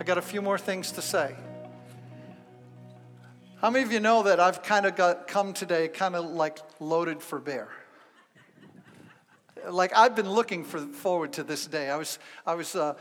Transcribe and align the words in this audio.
I 0.00 0.02
got 0.02 0.18
a 0.18 0.22
few 0.22 0.42
more 0.42 0.58
things 0.58 0.90
to 0.92 1.02
say. 1.02 1.36
How 3.60 3.70
many 3.70 3.84
of 3.84 3.92
you 3.92 4.00
know 4.00 4.24
that 4.24 4.40
I've 4.40 4.60
kind 4.60 4.86
of 4.86 4.96
got 4.96 5.28
come 5.28 5.52
today 5.52 5.86
kind 5.86 6.16
of 6.16 6.24
like 6.24 6.58
loaded 6.80 7.22
for 7.22 7.38
bear? 7.38 7.68
Like 9.70 9.96
I've 9.96 10.16
been 10.16 10.28
looking 10.28 10.64
for, 10.64 10.80
forward 10.80 11.34
to 11.34 11.44
this 11.44 11.68
day. 11.68 11.90
I 11.90 11.96
was, 11.96 12.18
I 12.44 12.56
was 12.56 12.74
uh, 12.74 12.94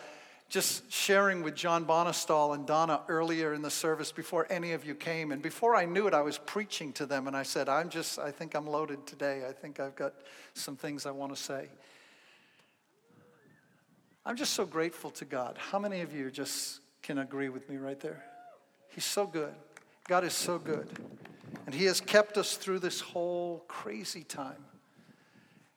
just 0.49 0.89
sharing 0.91 1.41
with 1.41 1.55
John 1.55 1.83
Bonestall 1.83 2.53
and 2.53 2.67
Donna 2.67 3.01
earlier 3.07 3.55
in 3.55 3.63
the 3.63 3.71
service 3.71 4.11
before 4.11 4.45
any 4.51 4.73
of 4.73 4.85
you 4.85 4.93
came. 4.93 5.31
And 5.31 5.41
before 5.41 5.75
I 5.75 5.85
knew 5.85 6.05
it, 6.05 6.13
I 6.13 6.21
was 6.21 6.37
preaching 6.37 6.93
to 6.93 7.07
them. 7.07 7.25
And 7.25 7.35
I 7.35 7.41
said, 7.41 7.69
I'm 7.69 7.89
just, 7.89 8.19
I 8.19 8.29
think 8.29 8.53
I'm 8.53 8.67
loaded 8.67 9.07
today. 9.07 9.47
I 9.49 9.51
think 9.51 9.79
I've 9.79 9.95
got 9.95 10.13
some 10.53 10.75
things 10.75 11.07
I 11.07 11.11
want 11.11 11.35
to 11.35 11.41
say. 11.41 11.69
I'm 14.25 14.37
just 14.37 14.53
so 14.53 14.63
grateful 14.63 15.09
to 15.09 15.25
God. 15.25 15.57
How 15.57 15.79
many 15.79 16.01
of 16.01 16.13
you 16.13 16.29
just 16.29 16.81
can 17.03 17.19
agree 17.19 17.49
with 17.49 17.69
me 17.69 17.75
right 17.75 17.99
there? 17.99 18.23
He's 18.87 19.05
so 19.05 19.27
good. 19.27 19.53
God 20.07 20.23
is 20.23 20.33
so 20.33 20.57
good. 20.57 20.89
And 21.65 21.75
He 21.75 21.85
has 21.85 22.01
kept 22.01 22.37
us 22.37 22.55
through 22.55 22.79
this 22.79 23.01
whole 23.01 23.65
crazy 23.67 24.23
time. 24.23 24.65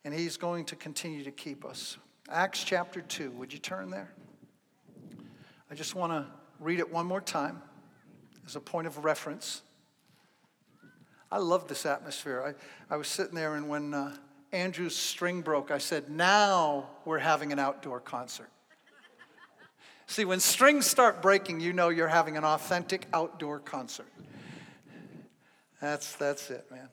And 0.04 0.14
He's 0.14 0.36
going 0.36 0.64
to 0.66 0.76
continue 0.76 1.24
to 1.24 1.32
keep 1.32 1.64
us. 1.64 1.98
Acts 2.30 2.64
chapter 2.64 3.00
2. 3.00 3.32
Would 3.32 3.52
you 3.52 3.58
turn 3.58 3.90
there? 3.90 4.12
I 5.70 5.74
just 5.74 5.94
want 5.94 6.12
to 6.12 6.26
read 6.60 6.78
it 6.78 6.92
one 6.92 7.06
more 7.06 7.20
time 7.20 7.60
as 8.46 8.54
a 8.56 8.60
point 8.60 8.86
of 8.86 9.04
reference. 9.04 9.62
I 11.30 11.38
love 11.38 11.66
this 11.66 11.84
atmosphere. 11.84 12.54
I, 12.90 12.94
I 12.94 12.96
was 12.96 13.08
sitting 13.08 13.34
there, 13.34 13.56
and 13.56 13.68
when 13.68 13.92
uh, 13.92 14.16
Andrew's 14.52 14.94
string 14.94 15.42
broke, 15.42 15.72
I 15.72 15.78
said, 15.78 16.08
Now 16.08 16.90
we're 17.04 17.18
having 17.18 17.52
an 17.52 17.58
outdoor 17.58 17.98
concert. 17.98 18.48
See, 20.06 20.24
when 20.24 20.40
strings 20.40 20.86
start 20.86 21.20
breaking, 21.20 21.60
you 21.60 21.72
know 21.72 21.88
you're 21.88 22.08
having 22.08 22.36
an 22.36 22.44
authentic 22.44 23.06
outdoor 23.12 23.58
concert. 23.58 24.06
That's, 25.80 26.14
that's 26.14 26.50
it, 26.50 26.66
man. 26.70 26.88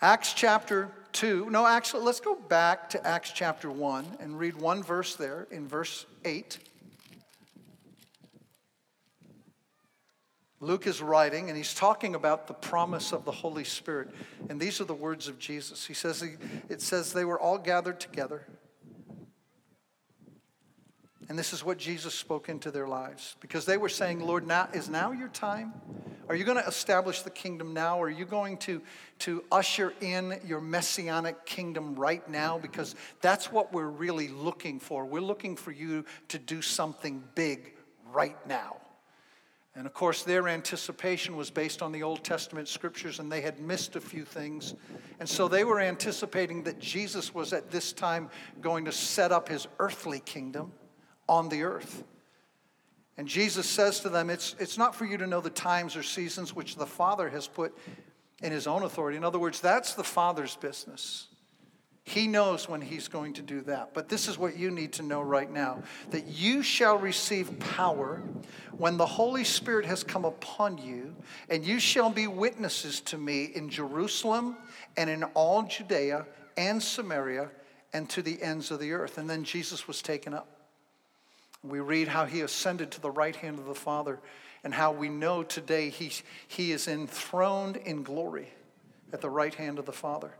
Acts 0.00 0.34
chapter 0.34 0.90
2. 1.12 1.48
No, 1.50 1.66
actually, 1.66 2.02
let's 2.02 2.20
go 2.20 2.34
back 2.34 2.90
to 2.90 3.06
Acts 3.06 3.32
chapter 3.32 3.70
1 3.70 4.18
and 4.20 4.38
read 4.38 4.56
one 4.56 4.82
verse 4.82 5.14
there 5.14 5.46
in 5.50 5.68
verse 5.68 6.06
8. 6.24 6.58
Luke 10.60 10.86
is 10.86 11.02
writing 11.02 11.48
and 11.48 11.56
he's 11.56 11.74
talking 11.74 12.14
about 12.14 12.46
the 12.46 12.54
promise 12.54 13.12
of 13.12 13.24
the 13.24 13.32
Holy 13.32 13.64
Spirit. 13.64 14.10
And 14.48 14.60
these 14.60 14.80
are 14.80 14.84
the 14.84 14.94
words 14.94 15.28
of 15.28 15.38
Jesus. 15.38 15.86
He 15.86 15.94
says, 15.94 16.24
it 16.68 16.80
says 16.80 17.12
they 17.12 17.24
were 17.24 17.40
all 17.40 17.58
gathered 17.58 17.98
together. 17.98 18.46
And 21.32 21.38
this 21.38 21.54
is 21.54 21.64
what 21.64 21.78
Jesus 21.78 22.14
spoke 22.14 22.50
into 22.50 22.70
their 22.70 22.86
lives 22.86 23.36
because 23.40 23.64
they 23.64 23.78
were 23.78 23.88
saying, 23.88 24.20
Lord, 24.20 24.46
now 24.46 24.68
is 24.74 24.90
now 24.90 25.12
your 25.12 25.28
time? 25.28 25.72
Are 26.28 26.36
you 26.36 26.44
going 26.44 26.58
to 26.58 26.66
establish 26.66 27.22
the 27.22 27.30
kingdom 27.30 27.72
now? 27.72 28.02
Are 28.02 28.10
you 28.10 28.26
going 28.26 28.58
to, 28.58 28.82
to 29.20 29.42
usher 29.50 29.94
in 30.02 30.38
your 30.44 30.60
messianic 30.60 31.46
kingdom 31.46 31.94
right 31.94 32.28
now? 32.28 32.58
Because 32.58 32.94
that's 33.22 33.50
what 33.50 33.72
we're 33.72 33.88
really 33.88 34.28
looking 34.28 34.78
for. 34.78 35.06
We're 35.06 35.20
looking 35.22 35.56
for 35.56 35.70
you 35.70 36.04
to 36.28 36.38
do 36.38 36.60
something 36.60 37.24
big 37.34 37.76
right 38.12 38.36
now. 38.46 38.76
And 39.74 39.86
of 39.86 39.94
course, 39.94 40.24
their 40.24 40.48
anticipation 40.48 41.34
was 41.34 41.50
based 41.50 41.80
on 41.80 41.92
the 41.92 42.02
Old 42.02 42.22
Testament 42.24 42.68
scriptures, 42.68 43.20
and 43.20 43.32
they 43.32 43.40
had 43.40 43.58
missed 43.58 43.96
a 43.96 44.02
few 44.02 44.26
things. 44.26 44.74
And 45.18 45.26
so 45.26 45.48
they 45.48 45.64
were 45.64 45.80
anticipating 45.80 46.64
that 46.64 46.78
Jesus 46.78 47.32
was 47.32 47.54
at 47.54 47.70
this 47.70 47.94
time 47.94 48.28
going 48.60 48.84
to 48.84 48.92
set 48.92 49.32
up 49.32 49.48
his 49.48 49.66
earthly 49.78 50.20
kingdom 50.20 50.72
on 51.28 51.48
the 51.48 51.62
earth. 51.62 52.04
And 53.16 53.28
Jesus 53.28 53.68
says 53.68 54.00
to 54.00 54.08
them, 54.08 54.30
it's, 54.30 54.56
it's 54.58 54.78
not 54.78 54.94
for 54.94 55.04
you 55.04 55.18
to 55.18 55.26
know 55.26 55.40
the 55.40 55.50
times 55.50 55.96
or 55.96 56.02
seasons 56.02 56.54
which 56.54 56.76
the 56.76 56.86
Father 56.86 57.28
has 57.28 57.46
put 57.46 57.76
in 58.42 58.52
his 58.52 58.66
own 58.66 58.82
authority. 58.82 59.16
In 59.16 59.24
other 59.24 59.38
words, 59.38 59.60
that's 59.60 59.94
the 59.94 60.04
Father's 60.04 60.56
business. 60.56 61.28
He 62.04 62.26
knows 62.26 62.68
when 62.68 62.80
he's 62.80 63.06
going 63.06 63.34
to 63.34 63.42
do 63.42 63.60
that. 63.62 63.94
But 63.94 64.08
this 64.08 64.26
is 64.26 64.36
what 64.36 64.56
you 64.56 64.72
need 64.72 64.92
to 64.94 65.02
know 65.02 65.22
right 65.22 65.50
now 65.50 65.82
that 66.10 66.26
you 66.26 66.62
shall 66.62 66.98
receive 66.98 67.56
power 67.60 68.20
when 68.76 68.96
the 68.96 69.06
Holy 69.06 69.44
Spirit 69.44 69.86
has 69.86 70.02
come 70.02 70.24
upon 70.24 70.78
you, 70.78 71.14
and 71.48 71.64
you 71.64 71.78
shall 71.78 72.10
be 72.10 72.26
witnesses 72.26 73.00
to 73.02 73.18
me 73.18 73.44
in 73.54 73.68
Jerusalem 73.68 74.56
and 74.96 75.08
in 75.08 75.22
all 75.34 75.62
Judea 75.62 76.26
and 76.56 76.82
Samaria 76.82 77.50
and 77.92 78.08
to 78.10 78.22
the 78.22 78.42
ends 78.42 78.72
of 78.72 78.80
the 78.80 78.92
earth. 78.92 79.18
And 79.18 79.30
then 79.30 79.44
Jesus 79.44 79.86
was 79.86 80.02
taken 80.02 80.34
up. 80.34 80.61
We 81.62 81.80
read 81.80 82.08
how 82.08 82.24
he 82.24 82.40
ascended 82.40 82.90
to 82.92 83.00
the 83.00 83.10
right 83.10 83.36
hand 83.36 83.58
of 83.58 83.66
the 83.66 83.74
Father 83.74 84.18
and 84.64 84.74
how 84.74 84.92
we 84.92 85.08
know 85.08 85.42
today 85.42 85.90
he, 85.90 86.12
he 86.48 86.72
is 86.72 86.88
enthroned 86.88 87.76
in 87.76 88.02
glory 88.02 88.48
at 89.12 89.20
the 89.20 89.30
right 89.30 89.54
hand 89.54 89.78
of 89.78 89.86
the 89.86 89.92
Father. 89.92 90.32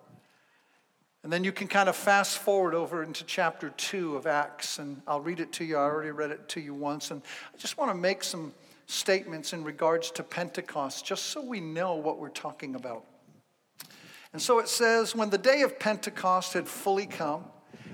And 1.23 1.33
then 1.33 1.45
you 1.45 1.53
can 1.53 1.69
kind 1.69 1.89
of 1.89 1.95
fast 1.95 2.39
forward 2.39 2.75
over 2.75 3.03
into 3.03 3.25
chapter 3.25 3.71
2 3.71 4.17
of 4.17 4.27
Acts, 4.27 4.81
and 4.81 5.03
I'll 5.07 5.21
read 5.21 5.39
it 5.39 5.53
to 5.53 5.65
you. 5.65 5.77
I 5.77 5.83
already 5.83 6.11
read 6.11 6.33
it 6.33 6.49
to 6.51 6.61
you 6.61 6.75
once. 6.75 7.13
And 7.13 7.23
I 7.55 7.57
just 7.59 7.79
want 7.79 7.93
to 7.93 7.95
make 7.95 8.25
some 8.25 8.53
statements 8.87 9.53
in 9.53 9.63
regards 9.63 10.11
to 10.13 10.25
Pentecost, 10.25 11.05
just 11.05 11.27
so 11.27 11.41
we 11.41 11.61
know 11.61 11.95
what 11.95 12.19
we're 12.19 12.29
talking 12.29 12.75
about. 12.75 13.05
And 14.33 14.43
so 14.43 14.59
it 14.59 14.69
says, 14.69 15.15
When 15.15 15.31
the 15.31 15.39
day 15.39 15.63
of 15.63 15.79
Pentecost 15.79 16.55
had 16.55 16.67
fully 16.67 17.07
come, 17.07 17.45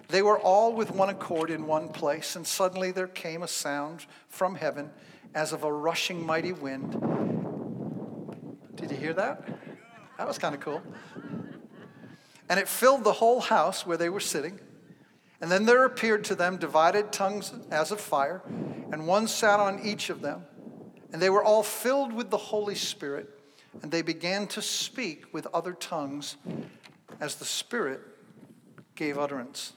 they 0.09 0.23
were 0.23 0.39
all 0.39 0.73
with 0.73 0.91
one 0.91 1.11
accord 1.11 1.51
in 1.51 1.67
one 1.67 1.89
place, 1.89 2.35
and 2.35 2.47
suddenly 2.47 2.91
there 2.91 3.07
came 3.07 3.43
a 3.43 3.49
sound 3.49 4.07
from 4.29 4.55
heaven 4.55 4.91
as 5.35 5.53
of 5.53 5.65
a 5.65 5.73
rushing 5.73 6.25
mighty 6.25 6.53
wind. 6.53 6.93
Did 8.75 8.91
you 8.91 8.97
hear 8.97 9.13
that? 9.13 9.47
That 10.17 10.27
was 10.27 10.39
kind 10.39 10.55
of 10.55 10.61
cool. 10.61 10.83
And 12.49 12.59
it 12.59 12.69
filled 12.69 13.05
the 13.05 13.13
whole 13.13 13.41
house 13.41 13.87
where 13.87 13.99
they 13.99 14.09
were 14.09 14.21
sitting. 14.21 14.59
And 15.41 15.51
then 15.51 15.67
there 15.67 15.85
appeared 15.85 16.25
to 16.25 16.35
them 16.35 16.57
divided 16.57 17.13
tongues 17.13 17.53
as 17.71 17.93
of 17.93 18.01
fire, 18.01 18.43
and 18.91 19.07
one 19.07 19.29
sat 19.29 19.61
on 19.61 19.81
each 19.85 20.11
of 20.11 20.23
them. 20.23 20.43
And 21.13 21.23
they 21.23 21.31
were 21.31 21.45
all 21.45 21.63
filled 21.63 22.13
with 22.13 22.31
the 22.31 22.37
Holy 22.37 22.75
Spirit, 22.75 23.29
and 23.83 23.93
they 23.93 24.03
began 24.03 24.47
to 24.49 24.63
speak 24.63 25.33
with 25.33 25.47
other 25.55 25.75
tongues 25.75 26.37
as 27.21 27.37
the 27.37 27.45
Spirit 27.45 28.01
gave 28.95 29.19
utterance. 29.19 29.75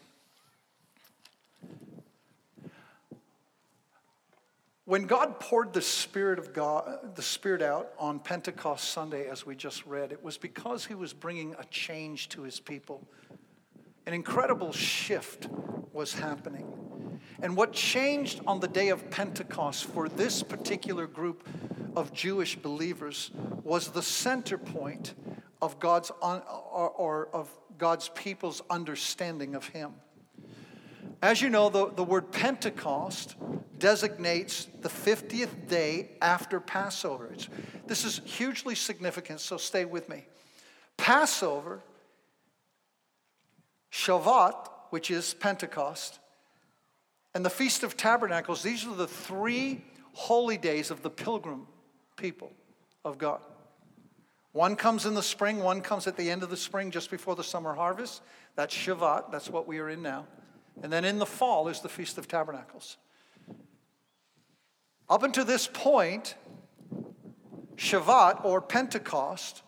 When 4.92 5.04
God 5.04 5.40
poured 5.40 5.72
the 5.72 5.82
Spirit 5.82 6.38
of 6.38 6.52
God, 6.52 7.16
the 7.16 7.22
Spirit 7.22 7.62
out 7.62 7.94
on 7.98 8.20
Pentecost 8.20 8.90
Sunday, 8.90 9.30
as 9.30 9.46
we 9.46 9.56
just 9.56 9.86
read, 9.86 10.12
it 10.12 10.22
was 10.22 10.38
because 10.38 10.86
He 10.86 10.96
was 10.96 11.14
bringing 11.14 11.56
a 11.58 11.64
change 11.72 12.28
to 12.28 12.42
His 12.42 12.60
people. 12.60 13.08
An 14.06 14.14
incredible 14.14 14.74
shift 14.74 15.48
was 15.94 16.12
happening. 16.12 17.22
And 17.42 17.56
what 17.56 17.72
changed 17.72 18.42
on 18.46 18.60
the 18.60 18.68
day 18.68 18.90
of 18.90 19.10
Pentecost 19.10 19.86
for 19.86 20.10
this 20.10 20.44
particular 20.44 21.08
group 21.08 21.48
of 21.96 22.12
Jewish 22.12 22.58
believers 22.58 23.32
was 23.64 23.92
the 23.92 24.04
center 24.04 24.58
point 24.58 25.14
of 25.62 25.80
God's 25.80 26.12
or, 26.22 26.42
or 26.42 27.30
of 27.32 27.50
God's 27.78 28.10
people's 28.10 28.62
understanding 28.70 29.56
of 29.56 29.70
Him. 29.70 29.94
As 31.22 31.42
you 31.42 31.50
know, 31.50 31.70
the, 31.70 31.94
the 31.94 32.04
word 32.04 32.34
Pentecost 32.34 33.38
designates 33.82 34.68
the 34.82 34.88
50th 34.88 35.68
day 35.68 36.12
after 36.22 36.62
Passover. 36.62 37.32
It's, 37.34 37.50
this 37.88 38.06
is 38.06 38.22
hugely 38.24 38.76
significant, 38.76 39.42
so 39.42 39.58
stay 39.58 39.84
with 39.84 40.08
me. 40.08 40.26
Passover, 40.96 41.82
Shavuot, 43.92 44.70
which 44.92 45.12
is 45.12 45.34
Pentecost, 45.34 46.20
and 47.34 47.44
the 47.44 47.50
Feast 47.50 47.84
of 47.84 47.98
Tabernacles, 47.98 48.62
these 48.62 48.86
are 48.86 48.96
the 48.96 49.08
three 49.08 49.84
holy 50.14 50.58
days 50.58 50.92
of 50.92 51.02
the 51.02 51.10
pilgrim 51.10 51.66
people 52.18 52.54
of 53.04 53.18
God. 53.18 53.42
One 54.52 54.76
comes 54.76 55.06
in 55.06 55.16
the 55.16 55.24
spring, 55.24 55.60
one 55.60 55.82
comes 55.82 56.08
at 56.08 56.18
the 56.18 56.30
end 56.30 56.44
of 56.44 56.50
the 56.50 56.58
spring, 56.58 56.92
just 56.92 57.10
before 57.10 57.36
the 57.36 57.44
summer 57.44 57.74
harvest. 57.74 58.22
That's 58.56 58.76
Shavuot, 58.76 59.32
that's 59.32 59.50
what 59.50 59.66
we 59.66 59.80
are 59.80 59.90
in 59.90 60.02
now. 60.02 60.28
And 60.84 60.92
then 60.92 61.04
in 61.04 61.20
the 61.20 61.26
fall 61.26 61.68
is 61.68 61.80
the 61.80 61.90
Feast 61.90 62.18
of 62.18 62.28
Tabernacles. 62.28 62.98
Up 65.12 65.24
until 65.24 65.44
this 65.44 65.68
point, 65.68 66.36
Shavuot 67.76 68.46
or 68.46 68.62
Pentecost 68.62 69.62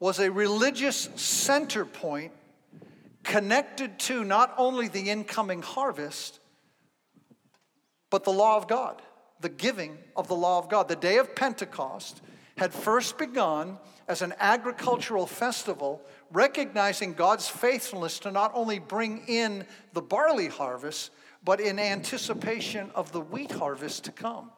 was 0.00 0.18
a 0.18 0.32
religious 0.32 1.08
center 1.14 1.84
point 1.84 2.32
connected 3.22 4.00
to 4.00 4.24
not 4.24 4.52
only 4.58 4.88
the 4.88 5.10
incoming 5.10 5.62
harvest, 5.62 6.40
but 8.10 8.24
the 8.24 8.32
law 8.32 8.56
of 8.56 8.66
God, 8.66 9.00
the 9.38 9.48
giving 9.48 9.96
of 10.16 10.26
the 10.26 10.34
law 10.34 10.58
of 10.58 10.68
God. 10.68 10.88
The 10.88 10.96
day 10.96 11.18
of 11.18 11.36
Pentecost 11.36 12.20
had 12.58 12.74
first 12.74 13.16
begun 13.16 13.78
as 14.08 14.22
an 14.22 14.34
agricultural 14.40 15.28
festival 15.28 16.02
recognizing 16.32 17.12
God's 17.12 17.46
faithfulness 17.46 18.18
to 18.20 18.32
not 18.32 18.50
only 18.54 18.80
bring 18.80 19.22
in 19.28 19.64
the 19.92 20.02
barley 20.02 20.48
harvest, 20.48 21.12
but 21.44 21.60
in 21.60 21.78
anticipation 21.78 22.90
of 22.94 23.12
the 23.12 23.20
wheat 23.20 23.52
harvest 23.52 24.04
to 24.04 24.12
come. 24.12 24.50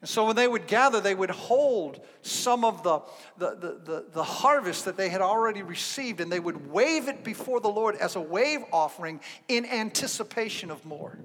And 0.00 0.08
so 0.08 0.26
when 0.26 0.36
they 0.36 0.46
would 0.46 0.66
gather, 0.66 1.00
they 1.00 1.14
would 1.14 1.30
hold 1.30 2.00
some 2.22 2.64
of 2.64 2.82
the, 2.82 3.00
the, 3.38 3.54
the, 3.54 3.80
the, 3.84 4.04
the 4.12 4.22
harvest 4.22 4.84
that 4.84 4.96
they 4.96 5.08
had 5.08 5.22
already 5.22 5.62
received 5.62 6.20
and 6.20 6.30
they 6.30 6.40
would 6.40 6.70
wave 6.70 7.08
it 7.08 7.24
before 7.24 7.60
the 7.60 7.68
Lord 7.68 7.96
as 7.96 8.14
a 8.14 8.20
wave 8.20 8.60
offering 8.72 9.20
in 9.48 9.64
anticipation 9.64 10.70
of 10.70 10.84
more, 10.84 11.18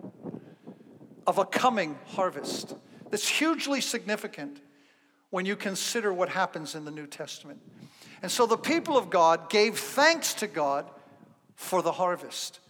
of 1.28 1.38
a 1.38 1.46
coming 1.46 2.00
harvest. 2.08 2.74
That's 3.10 3.28
hugely 3.28 3.82
significant 3.82 4.62
when 5.32 5.46
you 5.46 5.58
consider 5.58 6.14
what 6.14 6.30
happens 6.30 6.74
in 6.74 6.86
the 6.86 6.92
New 6.92 7.08
Testament. 7.08 7.60
And 8.22 8.32
so 8.32 8.46
the 8.46 8.58
people 8.58 8.98
of 8.98 9.10
God 9.10 9.50
gave 9.50 9.78
thanks 9.78 10.34
to 10.36 10.48
God 10.48 10.90
for 11.56 11.82
the 11.82 11.92
harvest. 11.92 12.61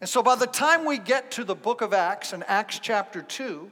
And 0.00 0.08
so 0.08 0.22
by 0.22 0.34
the 0.34 0.46
time 0.46 0.84
we 0.84 0.98
get 0.98 1.30
to 1.32 1.44
the 1.44 1.54
book 1.54 1.80
of 1.80 1.94
Acts 1.94 2.32
and 2.32 2.44
Acts 2.46 2.78
chapter 2.78 3.22
2, 3.22 3.70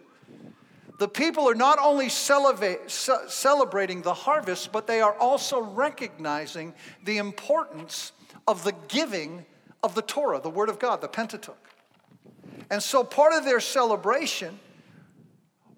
the 0.99 1.09
people 1.09 1.49
are 1.49 1.55
not 1.55 1.79
only 1.79 2.09
celebrating 2.09 4.03
the 4.03 4.15
harvest, 4.15 4.73
but 4.73 4.87
they 4.87 5.01
are 5.01 5.15
also 5.15 5.61
recognizing 5.61 6.73
the 7.05 7.19
importance 7.19 8.13
of 8.47 8.65
the 8.65 8.75
giving 8.89 9.45
of 9.83 9.95
the 9.95 10.03
Torah, 10.03 10.41
the 10.41 10.49
Word 10.49 10.69
of 10.69 10.79
God, 10.79 11.01
the 11.01 11.09
Pentateuch. 11.09 11.59
And 12.71 12.83
so 12.83 13.05
part 13.05 13.35
of 13.35 13.45
their 13.45 13.61
celebration 13.61 14.59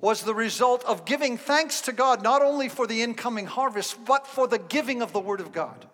was 0.00 0.22
the 0.22 0.34
result 0.34 0.84
of 0.84 1.04
giving 1.06 1.38
thanks 1.38 1.80
to 1.80 1.92
God, 1.92 2.22
not 2.22 2.42
only 2.42 2.68
for 2.68 2.86
the 2.86 3.02
incoming 3.02 3.46
harvest, 3.46 4.04
but 4.04 4.26
for 4.26 4.46
the 4.46 4.58
giving 4.58 5.02
of 5.02 5.12
the 5.12 5.20
Word 5.20 5.40
of 5.40 5.50
God. 5.50 5.86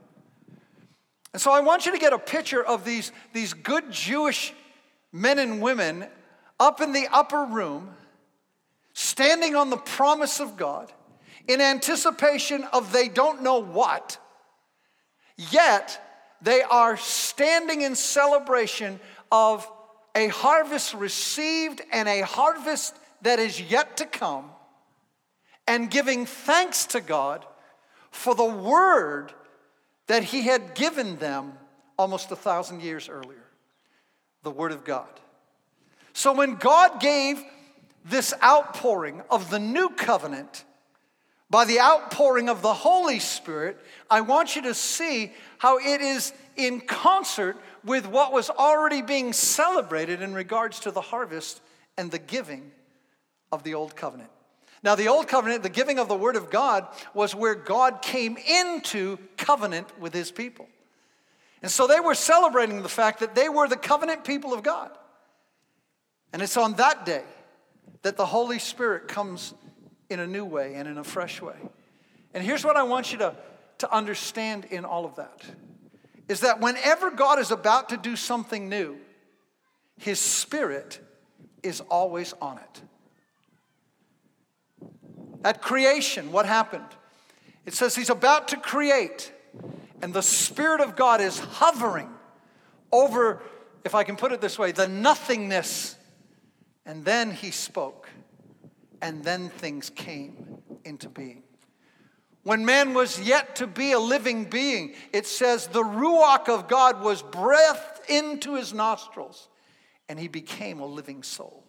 And 1.33 1.41
so 1.41 1.51
I 1.51 1.61
want 1.61 1.87
you 1.87 1.93
to 1.93 1.99
get 1.99 2.13
a 2.13 2.19
picture 2.19 2.63
of 2.63 2.85
these, 2.85 3.11
these 3.33 3.55
good 3.55 3.91
Jewish 3.91 4.53
men 5.13 5.39
and 5.39 5.61
women 5.61 6.07
up 6.61 6.81
in 6.81 6.93
the 6.93 7.09
upper 7.11 7.45
room 7.45 7.91
standing 8.93 9.57
on 9.57 9.71
the 9.71 9.77
promise 9.77 10.41
of 10.41 10.57
God 10.57 10.93
in 11.49 11.61
anticipation 11.61 12.65
of 12.73 12.93
they 12.93 13.09
don't 13.09 13.43
know 13.43 13.59
what, 13.59 14.19
yet 15.37 16.37
they 16.43 16.63
are 16.63 16.97
standing 16.97 17.83
in 17.83 17.95
celebration 17.95 19.01
of 19.31 19.69
a 20.15 20.29
harvest 20.29 20.95
received 20.95 21.81
and 21.91 22.09
a 22.09 22.21
harvest 22.21 22.95
that 23.23 23.39
is 23.39 23.61
yet 23.61 23.97
to 23.97 24.05
come, 24.05 24.51
and 25.67 25.91
giving 25.91 26.27
thanks 26.27 26.87
to 26.87 27.01
God 27.01 27.47
for 28.11 28.35
the 28.35 28.45
word 28.45 29.33
that 30.07 30.25
He 30.25 30.43
had 30.43 30.75
given 30.75 31.17
them 31.17 31.53
almost 31.99 32.31
a 32.31 32.37
thousand 32.37 32.83
years 32.83 33.09
earlier 33.09 33.45
the 34.43 34.51
Word 34.51 34.73
of 34.73 34.85
God. 34.85 35.09
So 36.13 36.33
when 36.33 36.57
God 36.57 37.01
gave 37.01 37.43
this 38.05 38.35
outpouring 38.43 39.23
of 39.31 39.51
the 39.51 39.59
new 39.59 39.89
covenant 39.89 40.65
by 41.49 41.65
the 41.65 41.81
outpouring 41.81 42.49
of 42.49 42.63
the 42.63 42.73
Holy 42.73 43.19
Spirit, 43.19 43.79
I 44.11 44.23
want 44.23 44.57
you 44.57 44.63
to 44.63 44.75
see 44.75 45.33
how 45.59 45.79
it 45.79 46.01
is 46.01 46.33
in 46.57 46.81
concert 46.81 47.57
with 47.85 48.07
what 48.07 48.33
was 48.33 48.51
already 48.51 49.03
being 49.03 49.33
celebrated 49.33 50.23
in 50.23 50.35
regards 50.35 50.81
to 50.81 50.91
the 50.91 51.01
harvest 51.01 51.61
and 51.97 52.11
the 52.11 52.19
giving 52.19 52.71
of 53.51 53.63
the 53.63 53.75
Old 53.75 53.95
Covenant. 53.95 54.31
Now, 54.83 54.97
the 54.97 55.09
Old 55.09 55.29
Covenant, 55.29 55.63
the 55.63 55.69
giving 55.69 55.99
of 55.99 56.09
the 56.09 56.17
Word 56.17 56.35
of 56.35 56.51
God, 56.51 56.87
was 57.15 57.35
where 57.35 57.55
God 57.55 58.03
came 58.03 58.37
into 58.37 59.19
covenant 59.37 59.99
with 60.01 60.13
His 60.13 60.33
people. 60.33 60.67
And 61.63 61.71
so 61.71 61.87
they 61.87 62.01
were 62.01 62.15
celebrating 62.15 62.83
the 62.83 62.89
fact 62.89 63.21
that 63.21 63.35
they 63.37 63.49
were 63.49 63.69
the 63.69 63.77
covenant 63.77 64.25
people 64.25 64.53
of 64.53 64.65
God. 64.65 64.91
And 66.33 66.43
it's 66.43 66.57
on 66.57 66.75
that 66.75 67.07
day 67.07 67.23
that 68.03 68.17
the 68.17 68.27
Holy 68.27 68.59
Spirit 68.59 69.07
comes 69.07 69.55
in 70.11 70.19
a 70.19 70.27
new 70.27 70.45
way 70.45 70.75
and 70.75 70.89
in 70.89 70.99
a 70.99 71.05
fresh 71.05 71.41
way. 71.41 71.57
And 72.35 72.43
here's 72.43 72.65
what 72.65 72.77
I 72.77 72.83
want 72.83 73.13
you 73.13 73.19
to, 73.19 73.37
to 73.79 73.95
understand 73.95 74.65
in 74.67 74.85
all 74.85 75.05
of 75.05 75.17
that 75.17 75.43
is 76.29 76.41
that 76.41 76.61
whenever 76.61 77.11
God 77.11 77.39
is 77.39 77.51
about 77.51 77.91
to 77.91 77.97
do 77.97 78.17
something 78.17 78.69
new, 78.69 78.97
His 79.99 80.19
Spirit 80.19 81.01
is 81.63 81.81
always 81.83 82.33
on 82.41 82.59
it. 82.59 82.83
At 85.45 85.63
creation, 85.63 86.33
what 86.33 86.47
happened? 86.47 86.87
It 87.67 87.75
says 87.75 87.95
He's 87.95 88.11
about 88.11 88.49
to 88.49 88.57
create, 88.57 89.33
and 90.01 90.13
the 90.13 90.23
Spirit 90.23 90.81
of 90.81 90.97
God 90.97 91.21
is 91.21 91.39
hovering 91.39 92.11
over, 92.91 93.43
if 93.85 93.95
I 93.95 94.05
can 94.05 94.17
put 94.17 94.33
it 94.33 94.41
this 94.41 94.59
way, 94.59 94.73
the 94.73 94.89
nothingness 94.89 95.97
and 96.85 97.05
then 97.05 97.31
he 97.31 97.51
spoke, 97.51 98.09
and 99.01 99.23
then 99.25 99.49
things 99.49 99.91
came 99.91 100.59
into 100.85 101.09
being. 101.09 101.43
When 102.43 102.65
man 102.65 102.93
was 102.93 103.21
yet 103.21 103.57
to 103.57 103.69
be 103.69 103.93
a 103.93 104.01
living 104.01 104.45
being, 104.47 104.95
it 105.13 105.27
says 105.27 105.69
the 105.69 105.85
Ruach 105.85 106.49
of 106.49 106.67
God 106.67 107.01
was 107.01 107.23
breathed 107.23 107.79
into 108.09 108.57
his 108.57 108.75
nostrils, 108.75 109.49
and 110.09 110.19
he 110.19 110.27
became 110.27 110.81
a 110.81 110.87
living 110.87 111.23
soul. 111.23 111.65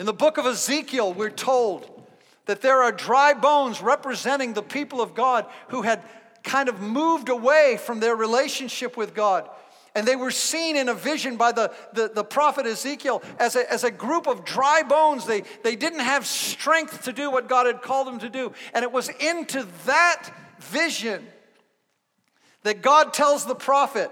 In 0.00 0.06
the 0.06 0.14
book 0.14 0.38
of 0.38 0.46
Ezekiel, 0.46 1.12
we're 1.12 1.30
told 1.30 2.01
that 2.46 2.60
there 2.60 2.82
are 2.82 2.92
dry 2.92 3.34
bones 3.34 3.80
representing 3.80 4.52
the 4.52 4.62
people 4.62 5.00
of 5.00 5.14
God 5.14 5.46
who 5.68 5.82
had 5.82 6.02
kind 6.42 6.68
of 6.68 6.80
moved 6.80 7.28
away 7.28 7.78
from 7.80 8.00
their 8.00 8.16
relationship 8.16 8.96
with 8.96 9.14
God 9.14 9.48
and 9.94 10.06
they 10.06 10.16
were 10.16 10.30
seen 10.30 10.76
in 10.76 10.88
a 10.88 10.94
vision 10.94 11.36
by 11.36 11.52
the, 11.52 11.72
the, 11.92 12.10
the, 12.14 12.24
prophet 12.24 12.66
Ezekiel 12.66 13.22
as 13.38 13.56
a, 13.56 13.70
as 13.70 13.84
a 13.84 13.90
group 13.90 14.26
of 14.26 14.44
dry 14.44 14.82
bones. 14.82 15.26
They, 15.26 15.42
they 15.62 15.76
didn't 15.76 16.00
have 16.00 16.26
strength 16.26 17.04
to 17.04 17.12
do 17.12 17.30
what 17.30 17.48
God 17.48 17.66
had 17.66 17.82
called 17.82 18.06
them 18.06 18.18
to 18.20 18.30
do. 18.30 18.52
And 18.72 18.84
it 18.84 18.92
was 18.92 19.10
into 19.20 19.66
that 19.84 20.30
vision 20.60 21.26
that 22.62 22.80
God 22.80 23.12
tells 23.12 23.44
the 23.44 23.54
prophet, 23.54 24.10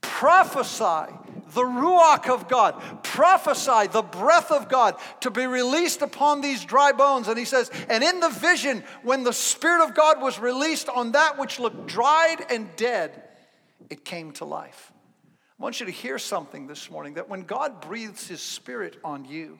prophesy 0.00 1.12
the 1.52 1.62
Ruach 1.62 2.28
of 2.28 2.48
God, 2.48 2.80
prophesy 3.02 3.88
the 3.88 4.02
breath 4.02 4.50
of 4.50 4.68
God 4.68 4.96
to 5.20 5.30
be 5.30 5.46
released 5.46 6.02
upon 6.02 6.40
these 6.40 6.64
dry 6.64 6.92
bones. 6.92 7.28
And 7.28 7.38
he 7.38 7.44
says, 7.44 7.70
and 7.88 8.02
in 8.04 8.20
the 8.20 8.28
vision, 8.28 8.84
when 9.02 9.24
the 9.24 9.32
Spirit 9.32 9.84
of 9.84 9.94
God 9.94 10.20
was 10.20 10.38
released 10.38 10.88
on 10.88 11.12
that 11.12 11.38
which 11.38 11.58
looked 11.58 11.86
dried 11.86 12.44
and 12.50 12.68
dead, 12.76 13.22
it 13.88 14.04
came 14.04 14.32
to 14.32 14.44
life. 14.44 14.92
I 15.58 15.62
want 15.62 15.80
you 15.80 15.86
to 15.86 15.92
hear 15.92 16.18
something 16.18 16.66
this 16.66 16.90
morning 16.90 17.14
that 17.14 17.28
when 17.28 17.42
God 17.42 17.80
breathes 17.80 18.26
His 18.26 18.40
Spirit 18.40 18.96
on 19.04 19.24
you, 19.24 19.58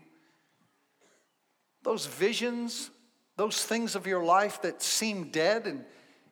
those 1.83 2.07
visions, 2.07 2.91
those 3.37 3.63
things 3.65 3.95
of 3.97 4.07
your 4.07 4.25
life 4.25 4.63
that 4.63 4.83
seem 4.83 5.31
dead 5.31 5.67
and 5.67 5.85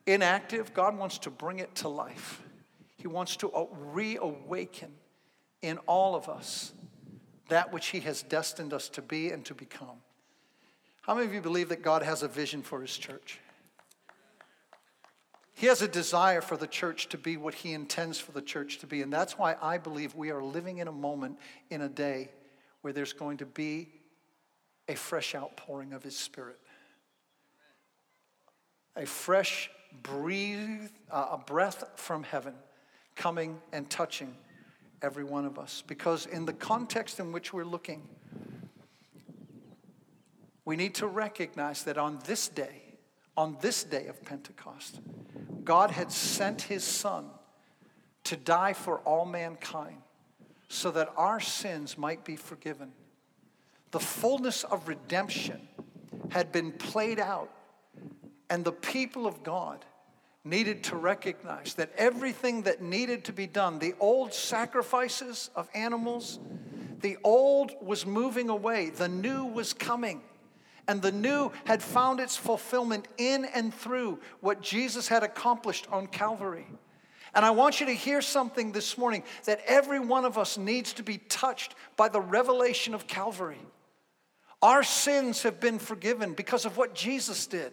inactive, 0.06 0.72
God 0.72 0.96
wants 0.96 1.18
to 1.18 1.30
bring 1.30 1.58
it 1.58 1.74
to 1.76 1.88
life. 1.88 2.42
He 2.96 3.08
wants 3.08 3.36
to 3.36 3.68
reawaken 3.92 4.92
in 5.62 5.78
all 5.86 6.14
of 6.14 6.28
us 6.28 6.72
that 7.48 7.72
which 7.72 7.88
He 7.88 8.00
has 8.00 8.22
destined 8.22 8.72
us 8.72 8.88
to 8.90 9.02
be 9.02 9.30
and 9.30 9.44
to 9.46 9.54
become. 9.54 10.02
How 11.02 11.14
many 11.14 11.26
of 11.26 11.32
you 11.32 11.40
believe 11.40 11.70
that 11.70 11.82
God 11.82 12.02
has 12.02 12.22
a 12.22 12.28
vision 12.28 12.62
for 12.62 12.82
His 12.82 12.96
church? 12.96 13.40
He 15.58 15.66
has 15.66 15.82
a 15.82 15.88
desire 15.88 16.40
for 16.40 16.56
the 16.56 16.68
church 16.68 17.08
to 17.08 17.18
be 17.18 17.36
what 17.36 17.52
he 17.52 17.72
intends 17.72 18.20
for 18.20 18.30
the 18.30 18.40
church 18.40 18.78
to 18.78 18.86
be. 18.86 19.02
And 19.02 19.12
that's 19.12 19.36
why 19.36 19.56
I 19.60 19.76
believe 19.76 20.14
we 20.14 20.30
are 20.30 20.40
living 20.40 20.78
in 20.78 20.86
a 20.86 20.92
moment, 20.92 21.36
in 21.68 21.82
a 21.82 21.88
day, 21.88 22.30
where 22.82 22.92
there's 22.92 23.12
going 23.12 23.38
to 23.38 23.44
be 23.44 23.88
a 24.86 24.94
fresh 24.94 25.34
outpouring 25.34 25.94
of 25.94 26.04
his 26.04 26.16
spirit. 26.16 26.60
A 28.94 29.04
fresh 29.04 29.68
breathe, 30.00 30.90
uh, 31.10 31.30
a 31.32 31.38
breath 31.38 31.82
from 31.96 32.22
heaven 32.22 32.54
coming 33.16 33.60
and 33.72 33.90
touching 33.90 34.32
every 35.02 35.24
one 35.24 35.44
of 35.44 35.58
us. 35.58 35.82
Because 35.86 36.26
in 36.26 36.44
the 36.44 36.52
context 36.52 37.20
in 37.20 37.32
which 37.32 37.52
we're 37.52 37.64
looking, 37.64 38.02
we 40.64 40.76
need 40.76 40.94
to 40.96 41.06
recognize 41.06 41.84
that 41.84 41.96
on 41.96 42.18
this 42.26 42.48
day, 42.48 42.82
on 43.36 43.56
this 43.60 43.84
day 43.84 44.06
of 44.06 44.22
Pentecost, 44.24 45.00
God 45.64 45.90
had 45.90 46.12
sent 46.12 46.62
his 46.62 46.84
son 46.84 47.26
to 48.24 48.36
die 48.36 48.72
for 48.72 48.98
all 49.00 49.24
mankind 49.24 49.96
so 50.68 50.90
that 50.90 51.10
our 51.16 51.40
sins 51.40 51.96
might 51.96 52.24
be 52.24 52.36
forgiven. 52.36 52.92
The 53.90 54.00
fullness 54.00 54.64
of 54.64 54.86
redemption 54.88 55.66
had 56.28 56.52
been 56.52 56.72
played 56.72 57.18
out, 57.18 57.50
and 58.50 58.64
the 58.64 58.72
people 58.72 59.26
of 59.26 59.42
God 59.42 59.84
needed 60.48 60.84
to 60.84 60.96
recognize 60.96 61.74
that 61.74 61.92
everything 61.96 62.62
that 62.62 62.82
needed 62.82 63.24
to 63.24 63.32
be 63.32 63.46
done, 63.46 63.78
the 63.78 63.94
old 64.00 64.32
sacrifices 64.32 65.50
of 65.54 65.68
animals, 65.74 66.38
the 67.00 67.16
old 67.24 67.72
was 67.80 68.06
moving 68.06 68.48
away, 68.48 68.90
the 68.90 69.08
new 69.08 69.44
was 69.44 69.72
coming 69.72 70.22
and 70.88 71.02
the 71.02 71.12
new 71.12 71.52
had 71.64 71.82
found 71.82 72.18
its 72.18 72.36
fulfillment 72.36 73.06
in 73.18 73.44
and 73.44 73.72
through 73.72 74.18
what 74.40 74.62
Jesus 74.62 75.06
had 75.06 75.22
accomplished 75.22 75.86
on 75.92 76.06
Calvary. 76.06 76.66
And 77.34 77.44
I 77.44 77.50
want 77.50 77.78
you 77.78 77.86
to 77.86 77.92
hear 77.92 78.22
something 78.22 78.72
this 78.72 78.96
morning 78.96 79.22
that 79.44 79.60
every 79.66 80.00
one 80.00 80.24
of 80.24 80.38
us 80.38 80.56
needs 80.56 80.94
to 80.94 81.02
be 81.02 81.18
touched 81.18 81.74
by 81.96 82.08
the 82.08 82.22
revelation 82.22 82.94
of 82.94 83.06
Calvary. 83.06 83.60
Our 84.62 84.82
sins 84.82 85.42
have 85.42 85.60
been 85.60 85.78
forgiven 85.78 86.32
because 86.32 86.64
of 86.64 86.78
what 86.78 86.94
Jesus 86.94 87.46
did. 87.46 87.72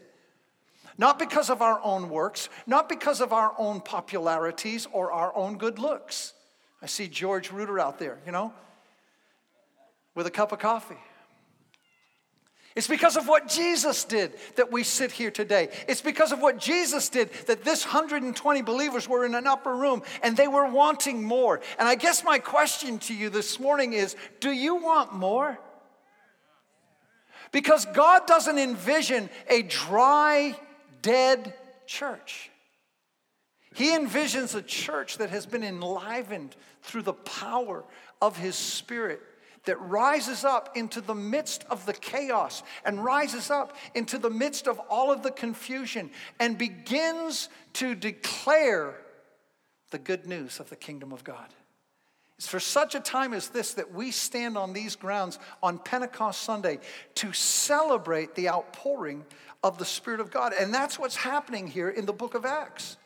Not 0.97 1.19
because 1.19 1.49
of 1.49 1.61
our 1.61 1.79
own 1.83 2.09
works, 2.09 2.49
not 2.65 2.87
because 2.87 3.19
of 3.19 3.33
our 3.33 3.53
own 3.57 3.81
popularities 3.81 4.87
or 4.91 5.11
our 5.11 5.35
own 5.35 5.57
good 5.57 5.77
looks. 5.77 6.33
I 6.81 6.85
see 6.85 7.07
George 7.07 7.51
Reuter 7.51 7.79
out 7.79 7.99
there, 7.99 8.19
you 8.25 8.31
know, 8.31 8.53
with 10.13 10.25
a 10.25 10.31
cup 10.31 10.51
of 10.51 10.59
coffee. 10.59 10.97
It's 12.75 12.87
because 12.87 13.15
of 13.15 13.27
what 13.29 13.47
Jesus 13.47 14.03
did 14.03 14.33
that 14.57 14.69
we 14.69 14.83
sit 14.83 15.11
here 15.11 15.31
today. 15.31 15.69
It's 15.87 16.01
because 16.01 16.33
of 16.33 16.41
what 16.41 16.57
Jesus 16.57 17.07
did 17.07 17.31
that 17.47 17.63
this 17.63 17.85
120 17.85 18.61
believers 18.63 19.07
were 19.07 19.25
in 19.25 19.33
an 19.33 19.47
upper 19.47 19.73
room 19.73 20.03
and 20.21 20.35
they 20.35 20.49
were 20.49 20.69
wanting 20.69 21.23
more. 21.23 21.61
And 21.79 21.87
I 21.87 21.95
guess 21.95 22.25
my 22.25 22.37
question 22.37 22.99
to 22.99 23.15
you 23.15 23.29
this 23.29 23.61
morning 23.61 23.93
is 23.93 24.17
do 24.41 24.51
you 24.51 24.75
want 24.75 25.13
more? 25.13 25.57
Because 27.53 27.85
God 27.85 28.27
doesn't 28.27 28.57
envision 28.57 29.29
a 29.47 29.61
dry, 29.61 30.57
dead 31.05 31.53
church. 31.85 32.49
He 33.75 33.89
envisions 33.91 34.55
a 34.55 34.61
church 34.61 35.19
that 35.19 35.29
has 35.29 35.45
been 35.45 35.63
enlivened 35.63 36.55
through 36.81 37.03
the 37.03 37.13
power 37.13 37.83
of 38.21 38.37
His 38.37 38.55
Spirit 38.55 39.21
that 39.65 39.79
rises 39.81 40.43
up 40.43 40.75
into 40.75 41.01
the 41.01 41.13
midst 41.13 41.63
of 41.69 41.85
the 41.85 41.93
chaos 41.93 42.63
and 42.85 43.03
rises 43.03 43.51
up 43.51 43.75
into 43.93 44.17
the 44.17 44.29
midst 44.29 44.67
of 44.67 44.79
all 44.89 45.11
of 45.11 45.21
the 45.21 45.31
confusion 45.31 46.09
and 46.39 46.57
begins 46.57 47.49
to 47.73 47.93
declare 47.93 48.95
the 49.91 49.99
good 49.99 50.25
news 50.25 50.59
of 50.59 50.69
the 50.69 50.75
kingdom 50.75 51.11
of 51.11 51.23
God. 51.23 51.53
It's 52.37 52.47
for 52.47 52.59
such 52.59 52.95
a 52.95 52.99
time 52.99 53.33
as 53.33 53.49
this 53.49 53.75
that 53.75 53.93
we 53.93 54.11
stand 54.11 54.57
on 54.57 54.73
these 54.73 54.95
grounds 54.95 55.39
on 55.63 55.79
Pentecost 55.79 56.41
Sunday 56.41 56.79
to 57.15 57.31
celebrate 57.31 58.35
the 58.35 58.49
outpouring 58.49 59.25
of 59.63 59.77
the 59.77 59.85
Spirit 59.85 60.19
of 60.19 60.31
God. 60.31 60.53
And 60.59 60.73
that's 60.73 60.99
what's 60.99 61.15
happening 61.15 61.67
here 61.67 61.89
in 61.89 62.05
the 62.05 62.13
book 62.13 62.35
of 62.35 62.45
Acts. 62.45 62.97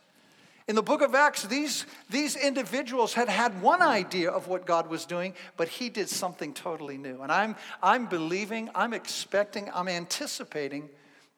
In 0.67 0.75
the 0.75 0.83
book 0.83 1.01
of 1.01 1.15
Acts, 1.15 1.43
these, 1.43 1.85
these 2.09 2.35
individuals 2.35 3.13
had 3.13 3.29
had 3.29 3.61
one 3.61 3.81
idea 3.81 4.29
of 4.29 4.47
what 4.47 4.65
God 4.65 4.87
was 4.87 5.05
doing, 5.05 5.33
but 5.57 5.67
he 5.67 5.89
did 5.89 6.09
something 6.09 6.53
totally 6.53 6.97
new. 6.97 7.21
And 7.21 7.31
I'm, 7.31 7.55
I'm 7.81 8.05
believing, 8.07 8.69
I'm 8.75 8.93
expecting, 8.93 9.69
I'm 9.73 9.87
anticipating 9.87 10.89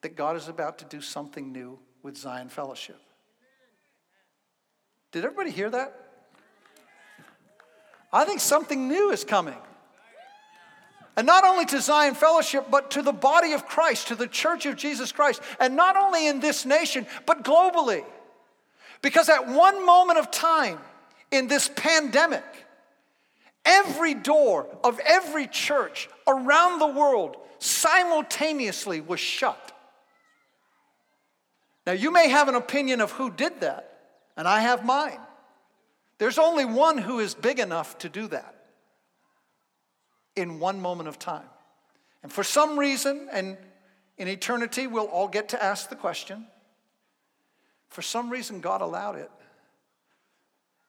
that 0.02 0.16
God 0.16 0.36
is 0.36 0.48
about 0.48 0.80
to 0.80 0.86
do 0.86 1.02
something 1.02 1.52
new 1.52 1.80
with 2.04 2.18
Zion 2.18 2.50
Fellowship. 2.50 3.00
Did 5.12 5.24
everybody 5.24 5.52
hear 5.52 5.70
that? 5.70 6.11
I 8.14 8.26
think 8.26 8.40
something 8.40 8.88
new 8.88 9.12
is 9.12 9.24
coming. 9.24 9.58
And 11.18 11.28
not 11.28 11.44
only 11.44 11.66
to 11.66 11.82
Zion 11.82 12.16
Fellowship, 12.16 12.68
but 12.72 12.92
to 12.92 13.02
the 13.02 13.12
body 13.12 13.54
of 13.54 13.68
Christ, 13.68 14.08
to 14.08 14.16
the 14.16 14.28
church 14.28 14.66
of 14.66 14.76
Jesus 14.76 15.12
Christ. 15.12 15.42
And 15.60 15.76
not 15.76 15.98
only 15.98 16.28
in 16.28 16.40
this 16.40 16.66
nation, 16.66 17.06
but 17.26 17.44
globally. 17.44 18.04
Because 19.02 19.30
at 19.30 19.48
one 19.48 19.86
moment 19.86 20.20
of 20.20 20.32
time 20.32 20.80
in 21.32 21.48
this 21.48 21.70
pandemic, 21.76 22.44
every 23.66 24.14
door 24.14 24.68
of 24.84 25.00
every 25.06 25.48
church 25.48 26.10
around 26.28 26.80
the 26.80 26.88
world 26.88 27.38
simultaneously 27.60 29.02
was 29.02 29.20
shut. 29.20 29.72
Now, 31.86 31.94
you 31.94 32.12
may 32.12 32.30
have 32.30 32.48
an 32.48 32.56
opinion 32.56 33.02
of 33.02 33.12
who 33.12 33.32
did 33.32 33.62
that, 33.62 34.00
and 34.38 34.48
I 34.48 34.62
have 34.62 34.86
mine. 34.86 35.20
There's 36.22 36.38
only 36.38 36.66
one 36.66 37.00
who 37.00 37.18
is 37.18 37.34
big 37.34 37.58
enough 37.58 37.98
to 37.98 38.08
do 38.08 38.28
that 38.28 38.54
in 40.36 40.60
one 40.60 40.80
moment 40.80 41.10
of 41.10 41.18
time. 41.18 41.50
And 42.22 42.32
for 42.32 42.44
some 42.44 42.78
reason, 42.78 43.28
and 43.32 43.58
in 44.20 44.28
eternity, 44.28 44.86
we'll 44.86 45.08
all 45.08 45.28
get 45.28 45.50
to 45.50 45.64
ask 45.64 45.90
the 45.90 45.96
question 45.96 46.46
for 47.90 48.04
some 48.04 48.30
reason, 48.30 48.62
God 48.62 48.82
allowed 48.82 49.16
it. 49.16 49.32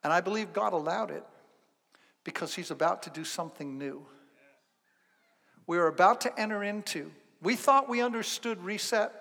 And 0.05 0.13
I 0.13 0.21
believe 0.21 0.53
God 0.53 0.75
allowed 0.75 1.11
it 1.11 1.25
because 2.25 2.55
He's 2.55 2.71
about 2.71 3.05
to 3.05 3.11
do 3.11 3.25
something 3.25 3.79
new. 3.79 4.05
We're 5.67 5.87
about 5.87 6.21
to 6.21 6.39
enter 6.39 6.63
into, 6.63 7.11
we 7.41 7.57
thought 7.57 7.89
we 7.89 8.03
understood 8.03 8.63
reset. 8.63 9.15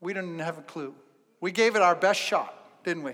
We 0.00 0.14
didn't 0.14 0.40
have 0.40 0.58
a 0.58 0.62
clue. 0.62 0.96
We 1.40 1.52
gave 1.52 1.76
it 1.76 1.82
our 1.82 1.94
best 1.94 2.20
shot, 2.20 2.82
didn't 2.82 3.04
we? 3.04 3.12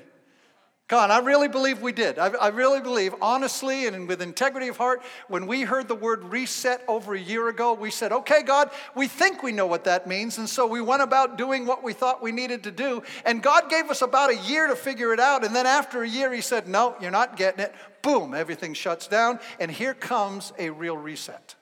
God, 0.91 1.13
I 1.13 1.21
really 1.21 1.47
believe 1.47 1.83
we 1.83 1.93
did. 1.93 2.19
I, 2.19 2.31
I, 2.31 2.49
really 2.49 2.81
believe, 2.81 3.15
honestly 3.23 3.87
and 3.87 4.09
with 4.09 4.21
integrity 4.21 4.67
of 4.67 4.77
heart, 4.77 5.03
when 5.29 5.47
we 5.47 5.61
heard 5.61 5.87
the 5.87 5.95
word 5.95 6.25
reset 6.25 6.83
over 6.89 7.15
a 7.15 7.21
year 7.21 7.49
ago, 7.49 7.75
we 7.75 7.93
said, 7.93 8.11
okay, 8.11 8.43
God, 8.43 8.73
we 8.97 9.07
think 9.07 9.45
we 9.45 9.53
know 9.53 9.67
what 9.67 9.85
that 9.85 10.09
means. 10.09 10.39
And 10.39 10.49
so 10.49 10.67
we 10.67 10.81
went 10.81 11.03
about 11.03 11.39
doing 11.39 11.65
what 11.65 11.85
we 11.85 11.93
thought 11.93 12.21
we 12.21 12.33
needed 12.33 12.65
to 12.65 12.73
do. 12.73 13.05
And 13.25 13.41
God 13.41 13.71
gave 13.71 13.89
us 13.89 14.03
about 14.03 14.31
a 14.31 14.37
year 14.39 14.67
to 14.67 14.75
figure 14.75 15.13
it 15.13 15.21
out. 15.21 15.45
And 15.45 15.55
then 15.55 15.65
after 15.65 16.03
a 16.03 16.09
year, 16.09 16.33
He 16.33 16.41
said, 16.41 16.67
no, 16.67 16.97
you're 17.01 17.13
not 17.13 17.37
getting 17.37 17.61
it. 17.61 17.73
Boom, 18.03 18.35
everything 18.35 18.75
shuts 18.75 19.07
down. 19.07 19.39
And 19.61 19.71
here 19.71 19.95
comes 19.95 20.53
a 20.59 20.71
real 20.71 20.97
reset. 20.97 21.55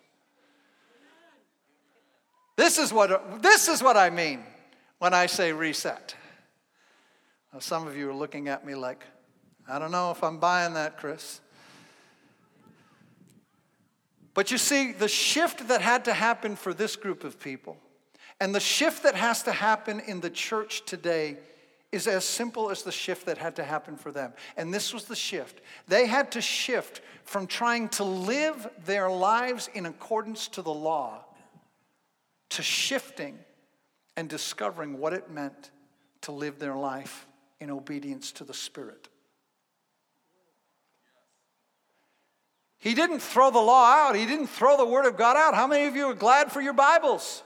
This 2.57 2.79
is 2.79 2.95
what, 2.95 3.43
this 3.43 3.69
is 3.69 3.83
what 3.83 3.99
I 3.99 4.09
mean 4.09 4.43
when 5.01 5.13
I 5.13 5.27
say 5.27 5.53
reset. 5.53 6.15
Now, 7.53 7.59
some 7.59 7.87
of 7.87 7.95
you 7.95 8.09
are 8.09 8.15
looking 8.15 8.49
at 8.49 8.65
me 8.65 8.75
like, 8.75 9.05
I 9.69 9.79
don't 9.79 9.91
know 9.91 10.11
if 10.11 10.25
I'm 10.25 10.39
buying 10.39 10.75
that, 10.75 10.97
Chris. 10.97 11.41
But 14.35 14.51
you 14.51 14.59
see, 14.59 14.93
the 14.93 15.09
shift 15.09 15.69
that 15.69 15.83
had 15.83 16.05
to 16.07 16.15
happen 16.15 16.57
for 16.57 16.73
this 16.73 16.97
group 16.97 17.25
of 17.25 17.41
people 17.41 17.77
and 18.41 18.55
the 18.55 18.61
shift 18.61 19.03
that 19.03 19.15
has 19.15 19.43
to 19.43 19.53
happen 19.53 20.01
in 20.01 20.21
the 20.21 20.31
church 20.31 20.85
today 20.85 21.37
is 21.91 22.07
as 22.07 22.25
simple 22.25 22.71
as 22.71 22.83
the 22.83 22.93
shift 22.93 23.27
that 23.27 23.39
had 23.39 23.57
to 23.57 23.65
happen 23.65 23.97
for 23.97 24.13
them. 24.13 24.33
And 24.57 24.73
this 24.73 24.93
was 24.93 25.05
the 25.05 25.17
shift. 25.17 25.61
They 25.89 26.07
had 26.07 26.31
to 26.33 26.41
shift 26.41 27.01
from 27.25 27.47
trying 27.47 27.89
to 27.91 28.05
live 28.05 28.69
their 28.85 29.11
lives 29.11 29.69
in 29.75 29.87
accordance 29.87 30.49
to 30.49 30.63
the 30.63 30.73
law 30.73 31.25
to 32.51 32.63
shifting 32.63 33.39
and 34.17 34.29
discovering 34.29 34.99
what 34.99 35.13
it 35.13 35.31
meant 35.31 35.71
to 36.23 36.33
live 36.33 36.59
their 36.59 36.77
life 36.77 37.27
in 37.61 37.71
obedience 37.71 38.33
to 38.33 38.45
the 38.45 38.55
Spirit. 38.55 39.09
He 42.79 42.95
didn't 42.95 43.21
throw 43.21 43.51
the 43.51 43.59
law 43.59 43.85
out, 43.85 44.17
he 44.17 44.27
didn't 44.27 44.47
throw 44.47 44.77
the 44.77 44.87
Word 44.87 45.07
of 45.07 45.17
God 45.17 45.37
out. 45.37 45.55
How 45.55 45.67
many 45.67 45.87
of 45.87 45.97
you 45.97 46.07
are 46.07 46.15
glad 46.15 46.53
for 46.53 46.61
your 46.61 46.73
Bibles? 46.73 47.43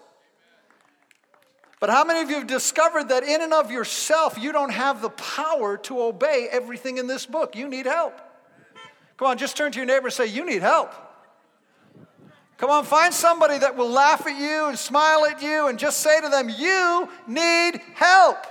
But 1.81 1.91
how 1.91 2.05
many 2.05 2.21
of 2.21 2.31
you 2.31 2.37
have 2.37 2.47
discovered 2.47 3.09
that 3.09 3.25
in 3.25 3.43
and 3.43 3.53
of 3.53 3.73
yourself, 3.73 4.39
you 4.39 4.53
don't 4.53 4.71
have 4.71 5.03
the 5.03 5.11
power 5.11 5.77
to 5.79 6.01
obey 6.01 6.47
everything 6.51 6.99
in 6.99 7.09
this 7.09 7.27
book? 7.27 7.57
You 7.57 7.67
need 7.67 7.87
help. 7.87 8.21
Come 9.17 9.29
on, 9.29 9.39
just 9.39 9.57
turn 9.57 9.73
to 9.73 9.79
your 9.79 9.87
neighbor 9.87 10.07
and 10.07 10.13
say, 10.13 10.27
You 10.27 10.45
need 10.45 10.63
help. 10.63 10.93
Come 12.59 12.71
on, 12.71 12.85
find 12.85 13.13
somebody 13.13 13.59
that 13.59 13.77
will 13.77 13.89
laugh 13.89 14.25
at 14.29 14.39
you 14.39 14.69
and 14.69 14.79
smile 14.79 15.25
at 15.25 15.43
you 15.43 15.67
and 15.67 15.77
just 15.77 15.99
say 16.01 16.21
to 16.21 16.29
them, 16.29 16.49
You 16.49 17.09
need 17.27 17.81
help. 17.95 18.47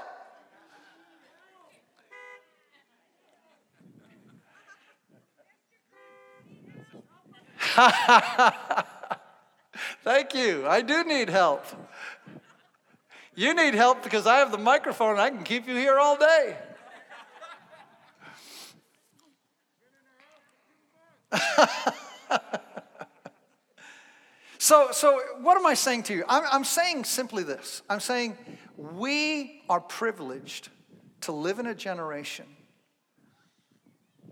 Thank 10.04 10.34
you. 10.34 10.68
I 10.68 10.82
do 10.82 11.04
need 11.04 11.30
help. 11.30 11.64
You 13.36 13.54
need 13.54 13.76
help 13.76 14.04
because 14.04 14.28
I 14.28 14.38
have 14.38 14.52
the 14.52 14.58
microphone 14.58 15.12
and 15.12 15.22
I 15.22 15.30
can 15.30 15.44
keep 15.44 15.68
you 15.68 15.76
here 15.76 15.98
all 16.00 16.18
day. 16.18 16.58
so, 24.58 24.90
so, 24.92 25.22
what 25.42 25.56
am 25.58 25.66
I 25.66 25.76
saying 25.76 26.04
to 26.04 26.14
you? 26.14 26.26
I'm, 26.28 26.44
I'm 26.52 26.66
saying 26.66 27.06
simply 27.06 27.44
this 27.44 27.82
I'm 27.90 28.02
saying 28.02 28.38
we 28.76 29.64
are 29.70 29.80
privileged 29.80 30.68
to 31.22 31.32
live 31.32 31.60
in 31.60 31.68
a 31.68 31.76
generation 31.76 32.48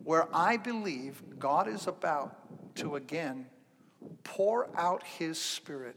where 0.03 0.27
I 0.33 0.57
believe 0.57 1.21
God 1.38 1.69
is 1.69 1.88
about 1.88 2.36
to 2.75 2.95
again 2.95 3.47
pour 4.23 4.69
out 4.77 5.03
his 5.03 5.39
spirit 5.39 5.95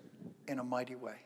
in 0.48 0.58
a 0.58 0.64
mighty 0.64 0.94
way. 0.94 1.16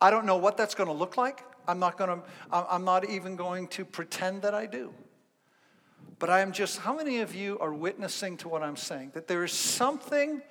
I 0.00 0.10
don't 0.10 0.26
know 0.26 0.36
what 0.36 0.56
that's 0.56 0.74
going 0.74 0.88
to 0.88 0.94
look 0.94 1.16
like. 1.16 1.44
I'm 1.66 1.78
not 1.78 1.96
going 1.96 2.20
to 2.20 2.26
I'm 2.52 2.84
not 2.84 3.08
even 3.08 3.36
going 3.36 3.68
to 3.68 3.84
pretend 3.84 4.42
that 4.42 4.54
I 4.54 4.66
do. 4.66 4.92
But 6.18 6.30
I 6.30 6.40
am 6.40 6.52
just 6.52 6.78
how 6.78 6.94
many 6.94 7.20
of 7.20 7.34
you 7.34 7.58
are 7.58 7.72
witnessing 7.72 8.36
to 8.38 8.48
what 8.48 8.62
I'm 8.62 8.76
saying 8.76 9.12
that 9.14 9.28
there 9.28 9.44
is 9.44 9.52
something 9.52 10.42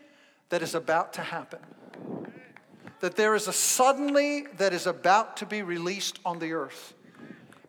that 0.50 0.62
is 0.62 0.76
about 0.76 1.14
to 1.14 1.22
happen. 1.22 1.60
That 3.00 3.16
there 3.16 3.36
is 3.36 3.48
a 3.48 3.54
suddenly 3.54 4.46
that 4.58 4.74
is 4.74 4.88
about 4.88 5.38
to 5.38 5.46
be 5.46 5.62
released 5.62 6.20
on 6.26 6.40
the 6.40 6.54
earth. 6.54 6.94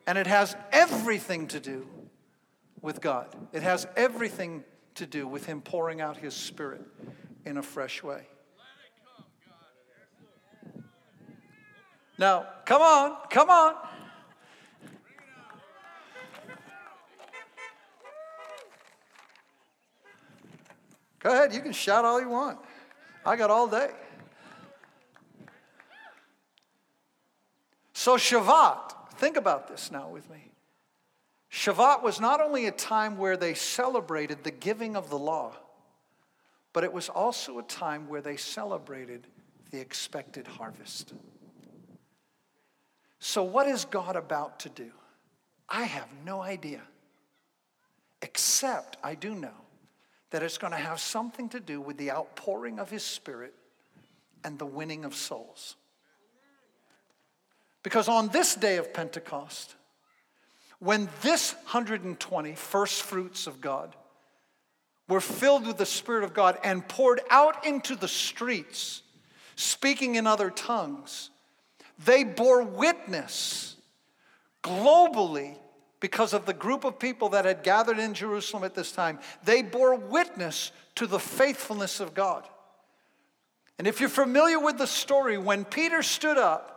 And 0.06 0.18
it 0.18 0.26
has 0.26 0.56
everything 0.70 1.46
to 1.48 1.60
do 1.60 1.86
with 2.82 3.00
God. 3.00 3.34
It 3.52 3.62
has 3.62 3.86
everything 3.96 4.64
to 4.94 5.06
do 5.06 5.26
with 5.26 5.46
Him 5.46 5.60
pouring 5.60 6.00
out 6.00 6.16
His 6.16 6.34
Spirit 6.34 6.82
in 7.44 7.56
a 7.56 7.62
fresh 7.62 8.02
way. 8.02 8.26
Now, 12.16 12.46
come 12.64 12.80
on, 12.80 13.16
come 13.28 13.50
on. 13.50 13.74
Go 21.18 21.30
ahead, 21.30 21.54
you 21.54 21.60
can 21.60 21.72
shout 21.72 22.04
all 22.04 22.20
you 22.20 22.28
want. 22.28 22.58
I 23.24 23.36
got 23.36 23.50
all 23.50 23.66
day. 23.66 23.88
So, 27.94 28.16
Shavuot, 28.16 28.92
think 29.16 29.38
about 29.38 29.66
this 29.66 29.90
now 29.90 30.08
with 30.08 30.28
me. 30.28 30.53
Shavuot 31.54 32.02
was 32.02 32.20
not 32.20 32.40
only 32.40 32.66
a 32.66 32.72
time 32.72 33.16
where 33.16 33.36
they 33.36 33.54
celebrated 33.54 34.42
the 34.42 34.50
giving 34.50 34.96
of 34.96 35.08
the 35.08 35.18
law, 35.18 35.52
but 36.72 36.82
it 36.82 36.92
was 36.92 37.08
also 37.08 37.60
a 37.60 37.62
time 37.62 38.08
where 38.08 38.20
they 38.20 38.36
celebrated 38.36 39.28
the 39.70 39.78
expected 39.78 40.48
harvest. 40.48 41.14
So, 43.20 43.44
what 43.44 43.68
is 43.68 43.84
God 43.84 44.16
about 44.16 44.58
to 44.60 44.68
do? 44.68 44.90
I 45.68 45.84
have 45.84 46.08
no 46.24 46.42
idea. 46.42 46.82
Except 48.20 48.96
I 49.04 49.14
do 49.14 49.32
know 49.32 49.60
that 50.30 50.42
it's 50.42 50.58
going 50.58 50.72
to 50.72 50.76
have 50.76 50.98
something 50.98 51.48
to 51.50 51.60
do 51.60 51.80
with 51.80 51.96
the 51.98 52.10
outpouring 52.10 52.80
of 52.80 52.90
His 52.90 53.04
Spirit 53.04 53.54
and 54.42 54.58
the 54.58 54.66
winning 54.66 55.04
of 55.04 55.14
souls. 55.14 55.76
Because 57.84 58.08
on 58.08 58.28
this 58.30 58.56
day 58.56 58.76
of 58.76 58.92
Pentecost, 58.92 59.76
when 60.84 61.08
this 61.22 61.54
120 61.54 62.54
first 62.54 63.02
fruits 63.02 63.46
of 63.46 63.62
God 63.62 63.96
were 65.08 65.20
filled 65.20 65.66
with 65.66 65.78
the 65.78 65.86
Spirit 65.86 66.24
of 66.24 66.34
God 66.34 66.58
and 66.62 66.86
poured 66.86 67.22
out 67.30 67.66
into 67.66 67.96
the 67.96 68.06
streets, 68.06 69.00
speaking 69.56 70.16
in 70.16 70.26
other 70.26 70.50
tongues, 70.50 71.30
they 72.04 72.22
bore 72.22 72.62
witness 72.62 73.76
globally 74.62 75.56
because 76.00 76.34
of 76.34 76.44
the 76.44 76.52
group 76.52 76.84
of 76.84 76.98
people 76.98 77.30
that 77.30 77.46
had 77.46 77.62
gathered 77.62 77.98
in 77.98 78.12
Jerusalem 78.12 78.62
at 78.62 78.74
this 78.74 78.92
time. 78.92 79.18
They 79.42 79.62
bore 79.62 79.94
witness 79.94 80.70
to 80.96 81.06
the 81.06 81.18
faithfulness 81.18 81.98
of 81.98 82.12
God. 82.12 82.46
And 83.78 83.86
if 83.88 84.00
you're 84.00 84.10
familiar 84.10 84.60
with 84.60 84.76
the 84.76 84.86
story, 84.86 85.38
when 85.38 85.64
Peter 85.64 86.02
stood 86.02 86.36
up, 86.36 86.73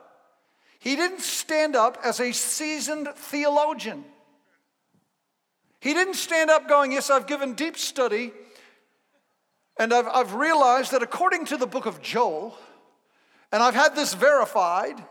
he 0.79 0.95
didn't 0.95 1.21
stand 1.21 1.75
up 1.75 1.97
as 2.03 2.19
a 2.19 2.31
seasoned 2.31 3.09
theologian. 3.15 4.05
He 5.79 5.93
didn't 5.93 6.15
stand 6.15 6.49
up 6.49 6.67
going, 6.67 6.91
Yes, 6.91 7.09
I've 7.09 7.27
given 7.27 7.53
deep 7.53 7.77
study, 7.77 8.31
and 9.79 9.93
I've, 9.93 10.07
I've 10.07 10.33
realized 10.33 10.91
that 10.91 11.03
according 11.03 11.45
to 11.45 11.57
the 11.57 11.67
book 11.67 11.85
of 11.85 12.01
Joel, 12.01 12.57
and 13.51 13.63
I've 13.63 13.75
had 13.75 13.95
this 13.95 14.13
verified 14.13 15.03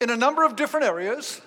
in 0.00 0.10
a 0.10 0.16
number 0.16 0.44
of 0.44 0.56
different 0.56 0.86
areas, 0.86 1.40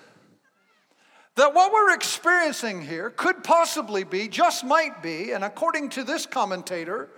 that 1.36 1.54
what 1.54 1.72
we're 1.72 1.94
experiencing 1.94 2.82
here 2.82 3.10
could 3.10 3.42
possibly 3.42 4.04
be, 4.04 4.28
just 4.28 4.64
might 4.64 5.02
be, 5.02 5.32
and 5.32 5.42
according 5.42 5.88
to 5.90 6.04
this 6.04 6.26
commentator, 6.26 7.08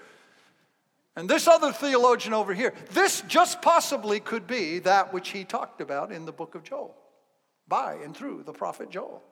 and 1.16 1.28
this 1.28 1.46
other 1.46 1.72
theologian 1.72 2.34
over 2.34 2.52
here, 2.54 2.74
this 2.90 3.22
just 3.28 3.62
possibly 3.62 4.20
could 4.20 4.46
be 4.46 4.80
that 4.80 5.12
which 5.12 5.30
he 5.30 5.44
talked 5.44 5.80
about 5.80 6.10
in 6.10 6.24
the 6.24 6.32
book 6.32 6.54
of 6.54 6.64
Joel, 6.64 6.94
by 7.68 7.94
and 7.94 8.16
through 8.16 8.42
the 8.44 8.52
prophet 8.52 8.90
Joel. 8.90 9.22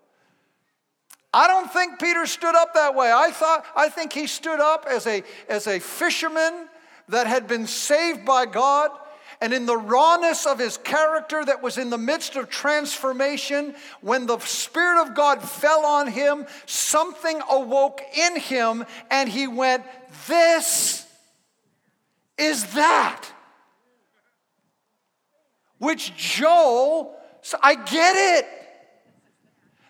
I 1.35 1.49
don't 1.49 1.73
think 1.73 1.99
Peter 1.99 2.27
stood 2.27 2.55
up 2.55 2.75
that 2.75 2.95
way. 2.95 3.11
I 3.11 3.31
thought 3.31 3.65
I 3.75 3.89
think 3.89 4.13
he 4.13 4.27
stood 4.27 4.61
up 4.61 4.87
as 4.89 5.07
a 5.07 5.23
as 5.49 5.67
a 5.67 5.81
fisherman 5.81 6.69
that 7.09 7.27
had 7.27 7.49
been 7.49 7.67
saved 7.67 8.25
by 8.25 8.47
God 8.47 8.91
and 9.43 9.53
in 9.53 9.67
the 9.67 9.77
rawness 9.77 10.47
of 10.47 10.61
his 10.61 10.77
character 10.77 11.45
that 11.45 11.65
was 11.65 11.77
in 11.77 11.91
the 11.91 11.99
midst 11.99 12.37
of 12.37 12.49
transformation, 12.49 13.75
when 14.01 14.27
the 14.27 14.39
Spirit 14.39 15.03
of 15.03 15.17
God 15.17 15.43
fell 15.43 15.85
on 15.85 16.07
him, 16.07 16.47
something 16.65 17.41
awoke 17.51 18.03
in 18.17 18.39
him, 18.39 18.85
and 19.11 19.29
he 19.29 19.49
went, 19.49 19.83
This 20.29 21.02
is 22.39 22.75
that. 22.75 23.27
Which 25.79 26.15
Joel, 26.17 27.15
I 27.63 27.75
get 27.75 28.15
it. 28.17 28.47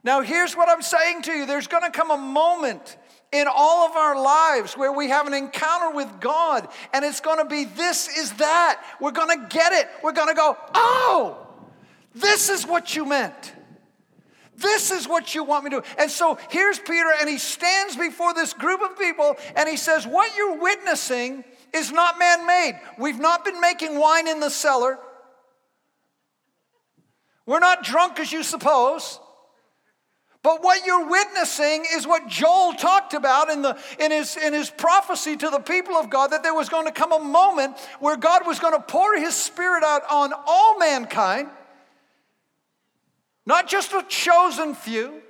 Now, 0.05 0.20
here's 0.20 0.57
what 0.57 0.68
I'm 0.68 0.83
saying 0.83 1.22
to 1.22 1.33
you 1.33 1.46
there's 1.46 1.66
going 1.68 1.85
to 1.85 1.90
come 1.90 2.11
a 2.11 2.16
moment 2.16 2.96
in 3.31 3.46
all 3.52 3.88
of 3.88 3.96
our 3.96 4.20
lives 4.20 4.74
where 4.74 4.92
we 4.92 5.09
have 5.09 5.26
an 5.26 5.35
encounter 5.35 5.94
with 5.94 6.20
God, 6.20 6.68
and 6.92 7.05
it's 7.05 7.20
going 7.20 7.38
to 7.38 7.44
be 7.44 7.64
this 7.64 8.09
is 8.16 8.33
that. 8.35 8.83
We're 9.00 9.12
going 9.12 9.40
to 9.40 9.46
get 9.48 9.72
it. 9.72 9.88
We're 10.02 10.12
going 10.12 10.28
to 10.28 10.35
go, 10.35 10.57
oh, 10.74 11.46
this 12.14 12.50
is 12.50 12.66
what 12.66 12.94
you 12.94 13.07
meant. 13.07 13.55
This 14.57 14.90
is 14.90 15.09
what 15.09 15.35
you 15.35 15.44
want 15.44 15.64
me 15.64 15.70
to 15.70 15.81
do. 15.81 15.87
And 15.98 16.11
so 16.11 16.38
here's 16.50 16.78
Peter, 16.78 17.11
and 17.20 17.28
he 17.28 17.38
stands 17.38 17.96
before 17.96 18.35
this 18.35 18.52
group 18.52 18.83
of 18.83 18.98
people, 18.98 19.37
and 19.57 19.68
he 19.68 19.76
says, 19.76 20.07
What 20.07 20.37
you're 20.37 20.59
witnessing 20.59 21.44
is 21.74 21.90
not 21.90 22.18
man 22.18 22.46
made. 22.46 22.80
We've 22.98 23.18
not 23.18 23.44
been 23.44 23.61
making 23.61 23.98
wine 23.98 24.28
in 24.28 24.40
the 24.40 24.50
cellar. 24.50 24.98
We're 27.46 27.61
not 27.61 27.82
drunk 27.82 28.20
as 28.20 28.30
you 28.32 28.42
suppose. 28.42 29.18
But 30.42 30.62
what 30.62 30.85
you're 30.85 31.08
witnessing 31.08 31.87
is 31.94 32.04
what 32.04 32.26
Joel 32.26 32.72
talked 32.72 33.14
about 33.14 33.48
in, 33.48 33.62
the, 33.62 33.78
in, 34.00 34.11
his, 34.11 34.37
in 34.37 34.52
his 34.52 34.70
prophecy 34.70 35.37
to 35.37 35.50
the 35.50 35.61
people 35.61 35.94
of 35.94 36.11
God 36.11 36.32
that 36.32 36.42
there 36.42 36.54
was 36.54 36.68
going 36.68 36.87
to 36.87 36.92
come 36.92 37.12
a 37.12 37.20
moment 37.20 37.78
where 38.00 38.16
God 38.16 38.44
was 38.44 38.58
going 38.58 38.74
to 38.74 38.80
pour 38.80 39.16
his 39.16 39.35
spirit 39.35 39.85
out 39.85 40.02
on 40.11 40.32
all 40.46 40.78
mankind, 40.78 41.48
not 43.46 43.68
just 43.68 43.92
a 43.92 44.04
chosen 44.08 44.74
few. 44.74 45.22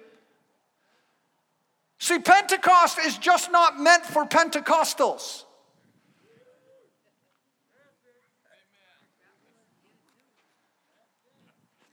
See, 1.98 2.18
Pentecost 2.18 2.98
is 2.98 3.18
just 3.18 3.52
not 3.52 3.78
meant 3.78 4.04
for 4.06 4.24
Pentecostals. 4.24 5.44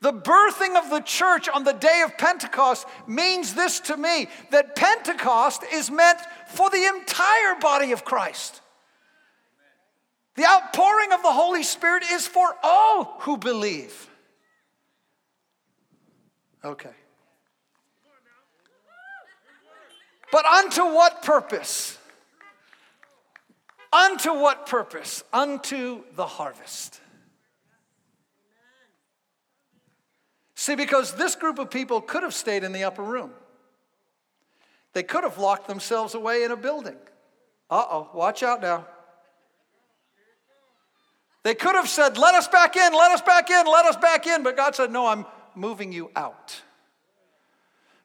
The 0.01 0.13
birthing 0.13 0.77
of 0.77 0.89
the 0.89 1.01
church 1.01 1.49
on 1.49 1.65
the 1.65 1.73
day 1.73 2.03
of 2.05 2.17
Pentecost 2.17 2.88
means 3.05 3.53
this 3.53 3.81
to 3.81 3.97
me 3.97 4.27
that 4.51 4.75
Pentecost 4.75 5.63
is 5.73 5.91
meant 5.91 6.19
for 6.47 6.69
the 6.69 6.85
entire 6.85 7.55
body 7.59 7.91
of 7.91 8.05
Christ. 8.05 8.62
The 10.35 10.45
outpouring 10.45 11.12
of 11.12 11.21
the 11.21 11.33
Holy 11.33 11.63
Spirit 11.63 12.03
is 12.12 12.25
for 12.25 12.55
all 12.63 13.17
who 13.21 13.38
believe. 13.38 14.09
Okay. 16.63 16.91
But 20.31 20.45
unto 20.45 20.83
what 20.83 21.23
purpose? 21.23 21.97
Unto 23.91 24.33
what 24.33 24.65
purpose? 24.65 25.23
Unto 25.33 26.03
the 26.15 26.25
harvest. 26.25 27.01
See, 30.60 30.76
because 30.76 31.13
this 31.13 31.38
group 31.38 31.58
of 31.58 31.72
people 31.72 32.02
could 32.02 32.22
have 32.22 32.34
stayed 32.34 32.65
in 32.65 32.74
the 32.74 32.84
upper 32.84 33.02
room. 33.02 33.32
They 34.91 35.04
could 35.04 35.24
have 35.24 35.38
locked 35.38 35.69
themselves 35.69 36.15
away 36.15 36.43
in 36.43 36.52
a 36.52 36.58
building. 36.58 36.98
Uh 37.69 37.86
oh, 37.89 38.10
watch 38.13 38.43
out 38.43 38.62
now. 38.62 38.86
They 41.43 41.56
could 41.56 41.76
have 41.76 41.88
said, 41.88 42.17
Let 42.17 42.36
us 42.36 42.50
back 42.50 42.76
in, 42.76 42.91
let 42.91 43.10
us 43.12 43.22
back 43.22 43.50
in, 43.50 43.67
let 43.67 43.86
us 43.86 43.95
back 43.95 44.28
in. 44.28 44.43
But 44.43 44.58
God 44.58 44.76
said, 44.76 44.91
No, 44.91 45.08
I'm 45.08 45.26
moving 45.56 45.93
you 45.93 46.12
out. 46.13 46.62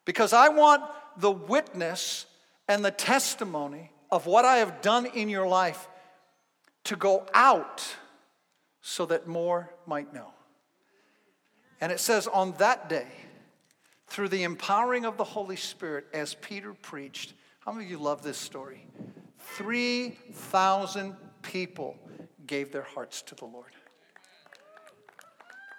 Because 0.04 0.32
I 0.32 0.48
want 0.48 0.84
the 1.16 1.32
witness 1.32 2.24
and 2.68 2.84
the 2.84 2.92
testimony 2.92 3.90
of 4.12 4.26
what 4.26 4.44
I 4.44 4.58
have 4.58 4.80
done 4.80 5.06
in 5.06 5.28
your 5.28 5.48
life 5.48 5.88
to 6.84 6.94
go 6.94 7.26
out 7.34 7.96
so 8.80 9.06
that 9.06 9.26
more 9.26 9.74
might 9.88 10.14
know. 10.14 10.33
And 11.80 11.92
it 11.92 12.00
says, 12.00 12.26
on 12.26 12.52
that 12.58 12.88
day, 12.88 13.06
through 14.06 14.28
the 14.28 14.42
empowering 14.42 15.04
of 15.04 15.16
the 15.16 15.24
Holy 15.24 15.56
Spirit, 15.56 16.06
as 16.12 16.34
Peter 16.34 16.72
preached, 16.72 17.34
how 17.60 17.72
many 17.72 17.84
of 17.86 17.90
you 17.90 17.98
love 17.98 18.22
this 18.22 18.38
story? 18.38 18.86
3,000 19.38 21.16
people 21.42 21.96
gave 22.46 22.72
their 22.72 22.82
hearts 22.82 23.22
to 23.22 23.34
the 23.34 23.44
Lord. 23.44 23.72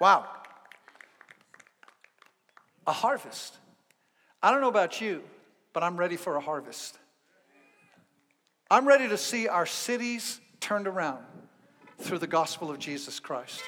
Wow. 0.02 0.28
A 2.88 2.92
harvest. 2.92 3.58
I 4.44 4.52
don't 4.52 4.62
know 4.62 4.70
about 4.70 5.02
you, 5.02 5.24
but 5.74 5.84
I'm 5.84 5.98
ready 5.98 6.18
for 6.18 6.36
a 6.36 6.42
harvest. 6.42 6.98
I'm 8.70 8.88
ready 8.88 9.08
to 9.08 9.18
see 9.18 9.48
our 9.48 9.66
cities 9.66 10.40
turned 10.60 10.88
around 10.88 11.24
through 12.00 12.20
the 12.20 12.28
gospel 12.28 12.70
of 12.70 12.80
Jesus 12.80 13.20
Christ. 13.20 13.62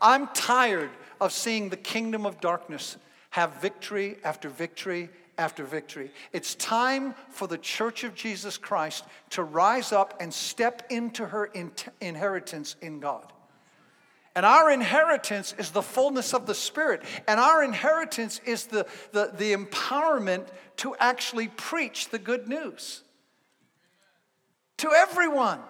I'm 0.00 0.28
tired 0.28 0.90
of 1.20 1.32
seeing 1.32 1.68
the 1.68 1.76
kingdom 1.76 2.26
of 2.26 2.40
darkness 2.40 2.96
have 3.30 3.60
victory 3.60 4.16
after 4.24 4.48
victory 4.48 5.10
after 5.36 5.64
victory. 5.64 6.10
It's 6.32 6.54
time 6.56 7.14
for 7.30 7.46
the 7.46 7.58
church 7.58 8.02
of 8.04 8.14
Jesus 8.14 8.58
Christ 8.58 9.04
to 9.30 9.44
rise 9.44 9.92
up 9.92 10.14
and 10.20 10.34
step 10.34 10.82
into 10.90 11.26
her 11.26 11.46
in- 11.46 11.70
inheritance 12.00 12.74
in 12.82 12.98
God. 12.98 13.32
And 14.34 14.44
our 14.44 14.70
inheritance 14.70 15.54
is 15.58 15.70
the 15.70 15.82
fullness 15.82 16.34
of 16.34 16.46
the 16.46 16.54
Spirit. 16.54 17.02
And 17.26 17.40
our 17.40 17.62
inheritance 17.64 18.40
is 18.44 18.66
the, 18.66 18.86
the, 19.12 19.32
the 19.36 19.54
empowerment 19.54 20.46
to 20.78 20.94
actually 20.98 21.48
preach 21.48 22.10
the 22.10 22.18
good 22.18 22.48
news 22.48 23.02
to 24.78 24.92
everyone. 24.92 25.60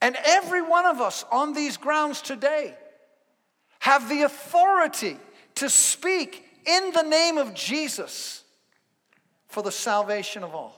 And 0.00 0.16
every 0.24 0.62
one 0.62 0.86
of 0.86 1.00
us 1.00 1.24
on 1.30 1.52
these 1.52 1.76
grounds 1.76 2.22
today 2.22 2.74
have 3.80 4.08
the 4.08 4.22
authority 4.22 5.16
to 5.56 5.68
speak 5.68 6.44
in 6.64 6.92
the 6.92 7.02
name 7.02 7.38
of 7.38 7.54
Jesus 7.54 8.44
for 9.48 9.62
the 9.62 9.72
salvation 9.72 10.44
of 10.44 10.54
all. 10.54 10.76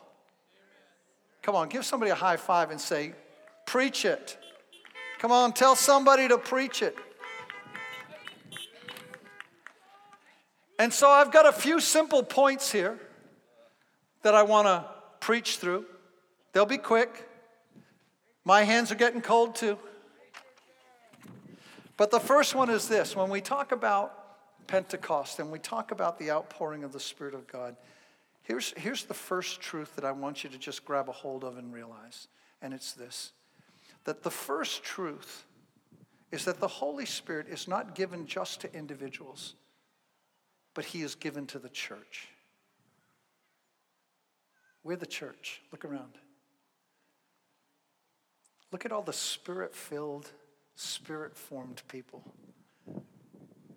Come 1.42 1.54
on, 1.54 1.68
give 1.68 1.84
somebody 1.84 2.10
a 2.10 2.14
high 2.14 2.36
five 2.36 2.70
and 2.70 2.80
say, 2.80 3.12
Preach 3.66 4.04
it. 4.04 4.38
Come 5.18 5.30
on, 5.30 5.52
tell 5.52 5.76
somebody 5.76 6.26
to 6.28 6.38
preach 6.38 6.82
it. 6.82 6.96
And 10.78 10.92
so 10.92 11.08
I've 11.08 11.30
got 11.30 11.46
a 11.46 11.52
few 11.52 11.78
simple 11.80 12.22
points 12.22 12.72
here 12.72 12.98
that 14.22 14.34
I 14.34 14.42
want 14.42 14.66
to 14.66 14.84
preach 15.20 15.58
through. 15.58 15.86
They'll 16.52 16.66
be 16.66 16.78
quick. 16.78 17.28
My 18.44 18.64
hands 18.64 18.90
are 18.90 18.96
getting 18.96 19.20
cold 19.20 19.54
too. 19.54 19.78
But 22.02 22.10
the 22.10 22.18
first 22.18 22.56
one 22.56 22.68
is 22.68 22.88
this 22.88 23.14
when 23.14 23.30
we 23.30 23.40
talk 23.40 23.70
about 23.70 24.66
Pentecost 24.66 25.38
and 25.38 25.52
we 25.52 25.60
talk 25.60 25.92
about 25.92 26.18
the 26.18 26.32
outpouring 26.32 26.82
of 26.82 26.92
the 26.92 26.98
Spirit 26.98 27.32
of 27.32 27.46
God, 27.46 27.76
here's, 28.42 28.74
here's 28.76 29.04
the 29.04 29.14
first 29.14 29.60
truth 29.60 29.94
that 29.94 30.04
I 30.04 30.10
want 30.10 30.42
you 30.42 30.50
to 30.50 30.58
just 30.58 30.84
grab 30.84 31.08
a 31.08 31.12
hold 31.12 31.44
of 31.44 31.58
and 31.58 31.72
realize. 31.72 32.26
And 32.60 32.74
it's 32.74 32.92
this 32.92 33.30
that 34.02 34.24
the 34.24 34.32
first 34.32 34.82
truth 34.82 35.44
is 36.32 36.44
that 36.46 36.58
the 36.58 36.66
Holy 36.66 37.06
Spirit 37.06 37.46
is 37.48 37.68
not 37.68 37.94
given 37.94 38.26
just 38.26 38.62
to 38.62 38.74
individuals, 38.76 39.54
but 40.74 40.84
He 40.84 41.02
is 41.02 41.14
given 41.14 41.46
to 41.46 41.60
the 41.60 41.68
church. 41.68 42.26
We're 44.82 44.96
the 44.96 45.06
church. 45.06 45.62
Look 45.70 45.84
around. 45.84 46.18
Look 48.72 48.84
at 48.84 48.90
all 48.90 49.02
the 49.02 49.12
spirit 49.12 49.72
filled, 49.72 50.32
spirit 50.74 51.36
formed 51.36 51.82
people 51.88 52.22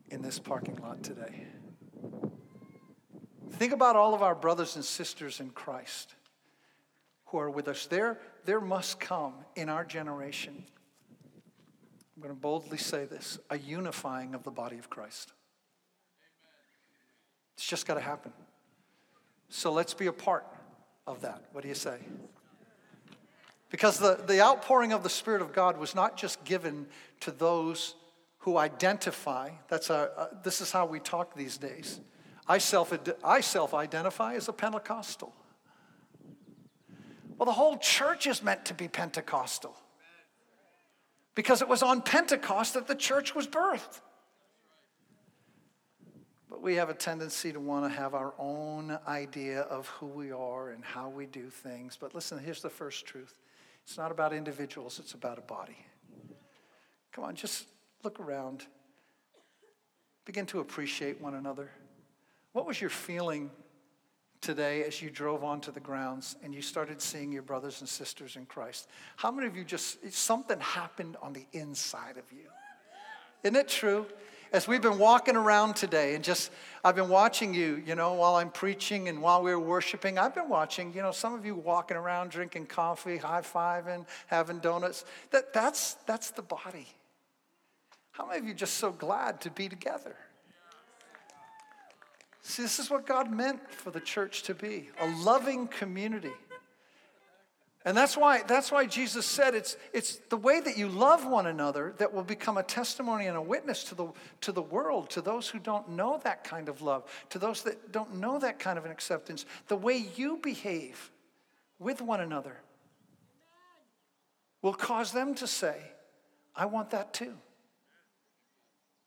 in 0.10 0.22
this 0.22 0.40
parking 0.40 0.78
lot 0.78 1.04
today. 1.04 1.46
Think 3.52 3.74
about 3.74 3.96
all 3.96 4.14
of 4.14 4.22
our 4.22 4.36
brothers 4.36 4.76
and 4.76 4.84
sisters 4.84 5.40
in 5.40 5.50
Christ 5.50 6.16
who 7.28 7.38
are 7.38 7.50
with 7.50 7.68
us. 7.68 7.86
There, 7.88 8.20
there 8.46 8.62
must 8.62 9.00
come 9.00 9.34
in 9.56 9.70
our 9.70 9.86
generation, 9.86 10.64
I'm 12.16 12.22
going 12.22 12.34
to 12.34 12.40
boldly 12.40 12.78
say 12.78 13.06
this, 13.06 13.40
a 13.50 13.58
unifying 13.58 14.36
of 14.36 14.44
the 14.44 14.52
body 14.52 14.78
of 14.78 14.90
Christ. 14.90 15.34
It's 17.56 17.66
just 17.66 17.86
got 17.86 17.96
to 17.96 18.02
happen. 18.02 18.32
So 19.50 19.72
let's 19.72 19.94
be 19.94 20.08
a 20.08 20.14
part 20.14 20.46
of 21.08 21.22
that. 21.22 21.46
What 21.52 21.62
do 21.62 21.68
you 21.68 21.76
say? 21.76 22.00
Because 23.70 23.98
the, 23.98 24.24
the 24.28 24.42
outpouring 24.42 24.94
of 24.94 25.04
the 25.04 25.10
Spirit 25.10 25.42
of 25.42 25.54
God 25.54 25.78
was 25.78 25.96
not 25.96 26.18
just 26.18 26.44
given 26.46 26.88
to 27.22 27.32
those 27.32 27.96
who 28.40 28.58
identify. 28.58 29.50
That's 29.70 29.90
a, 29.90 30.12
uh, 30.16 30.28
this 30.44 30.62
is 30.62 30.72
how 30.72 30.86
we 30.86 31.00
talk 31.00 31.36
these 31.36 31.58
days. 31.58 32.00
I 32.48 32.60
self, 32.60 32.94
I 33.24 33.42
self 33.42 33.74
identify 33.74 34.36
as 34.36 34.48
a 34.48 34.54
Pentecostal. 34.54 35.34
Well, 37.38 37.46
the 37.46 37.54
whole 37.54 37.78
church 37.78 38.28
is 38.28 38.44
meant 38.44 38.66
to 38.66 38.74
be 38.74 38.88
Pentecostal 38.88 39.76
because 41.34 41.62
it 41.62 41.68
was 41.68 41.84
on 41.84 42.02
Pentecost 42.02 42.76
that 42.76 42.88
the 42.88 42.96
church 42.96 43.36
was 43.36 43.48
birthed. 43.48 44.00
But 46.50 46.62
we 46.62 46.76
have 46.76 46.90
a 46.90 46.94
tendency 46.94 47.52
to 47.52 47.60
want 47.60 47.84
to 47.86 47.90
have 47.90 48.14
our 48.14 48.34
own 48.40 48.98
idea 49.08 49.62
of 49.62 49.88
who 49.88 50.06
we 50.06 50.32
are 50.32 50.70
and 50.70 50.86
how 50.86 51.10
we 51.10 51.26
do 51.26 51.50
things. 51.50 51.98
But 52.00 52.16
listen, 52.16 52.40
here's 52.40 52.62
the 52.62 52.70
first 52.70 53.06
truth 53.06 53.34
it's 53.86 53.98
not 53.98 54.12
about 54.12 54.34
individuals, 54.34 55.00
it's 55.00 55.14
about 55.14 55.38
a 55.38 55.42
body. 55.42 55.78
Come 57.12 57.24
on, 57.24 57.36
just 57.36 57.68
look 58.04 58.20
around. 58.20 58.66
Begin 60.26 60.46
to 60.48 60.60
appreciate 60.60 61.22
one 61.22 61.36
another. 61.36 61.70
What 62.54 62.66
was 62.66 62.82
your 62.82 62.90
feeling 62.90 63.52
today 64.42 64.84
as 64.84 65.02
you 65.02 65.10
drove 65.10 65.44
onto 65.44 65.72
the 65.72 65.80
grounds 65.80 66.36
and 66.44 66.54
you 66.54 66.62
started 66.62 67.02
seeing 67.02 67.32
your 67.32 67.44
brothers 67.44 67.82
and 67.82 67.88
sisters 67.88 68.36
in 68.36 68.46
Christ? 68.48 68.90
How 69.18 69.30
many 69.30 69.48
of 69.48 69.56
you 69.56 69.64
just, 69.64 70.12
something 70.12 70.60
happened 70.60 71.16
on 71.22 71.34
the 71.34 71.46
inside 71.54 72.18
of 72.18 72.32
you? 72.32 72.48
Isn't 73.44 73.56
it 73.56 73.68
true? 73.68 74.08
As 74.56 74.70
we've 74.70 74.82
been 74.82 74.98
walking 74.98 75.36
around 75.36 75.76
today 75.76 76.16
and 76.16 76.24
just 76.24 76.50
i've 76.86 76.96
been 76.96 77.10
watching 77.10 77.54
you 77.54 77.84
you 77.86 77.94
know 77.94 78.14
while 78.14 78.36
i'm 78.36 78.50
preaching 78.50 79.10
and 79.10 79.22
while 79.22 79.44
we 79.44 79.52
are 79.52 79.60
worshiping. 79.60 80.18
I've 80.18 80.34
been 80.34 80.48
watching 80.48 80.94
you 80.94 81.02
know 81.02 81.12
some 81.12 81.34
of 81.34 81.46
you 81.46 81.56
walking 81.56 81.98
around 81.98 82.32
drinking 82.32 82.68
coffee 82.68 83.18
high-fiving 83.18 84.06
having 84.28 84.60
donuts. 84.60 85.04
That, 85.32 85.52
that's 85.54 85.96
that's 86.06 86.32
the 86.32 86.42
body. 86.42 86.88
How 88.12 88.26
many 88.28 88.40
of 88.40 88.46
you 88.46 88.54
just 88.54 88.76
so 88.76 88.92
glad 88.92 89.42
to 89.42 89.52
be 89.52 89.68
together? 89.68 90.16
See 92.42 92.64
this 92.64 92.80
is 92.80 92.90
what 92.90 93.06
god 93.06 93.30
meant 93.30 93.60
for 93.70 93.92
the 93.92 94.00
church 94.00 94.44
to 94.44 94.54
be 94.54 94.90
a 95.02 95.08
loving 95.18 95.68
community 95.68 96.38
and 97.86 97.96
that's 97.96 98.18
why, 98.18 98.42
that's 98.42 98.72
why 98.72 98.88
Jesus 98.88 99.28
said 99.28 99.54
it's, 99.54 99.78
it's 99.94 100.16
the 100.30 100.38
way 100.38 100.60
that 100.60 100.76
you 100.76 100.90
love 100.90 101.28
one 101.28 101.46
another 101.46 101.94
that 102.00 102.12
will 102.12 102.24
become 102.24 102.58
a 102.58 102.64
testimony 102.64 103.28
and 103.28 103.38
a 103.38 103.42
witness 103.42 103.84
to 103.86 103.96
the, 103.96 104.08
to 104.42 104.52
the 104.52 104.62
world, 104.62 105.12
to 105.12 105.22
those 105.22 105.48
who 105.48 105.60
don't 105.60 105.90
know 105.90 106.20
that 106.24 106.44
kind 106.44 106.68
of 106.68 106.82
love, 106.82 107.04
to 107.30 107.38
those 107.38 107.62
that 107.62 107.92
don't 107.92 108.16
know 108.16 108.40
that 108.40 108.58
kind 108.58 108.80
of 108.80 108.86
an 108.86 108.92
acceptance. 108.92 109.46
The 109.68 109.78
way 109.78 110.08
you 110.16 110.38
behave 110.42 111.12
with 111.78 112.02
one 112.02 112.22
another 112.22 112.58
will 114.64 114.74
cause 114.74 115.12
them 115.12 115.36
to 115.36 115.46
say, 115.46 115.78
I 116.56 116.66
want 116.66 116.90
that 116.90 117.14
too. 117.14 117.36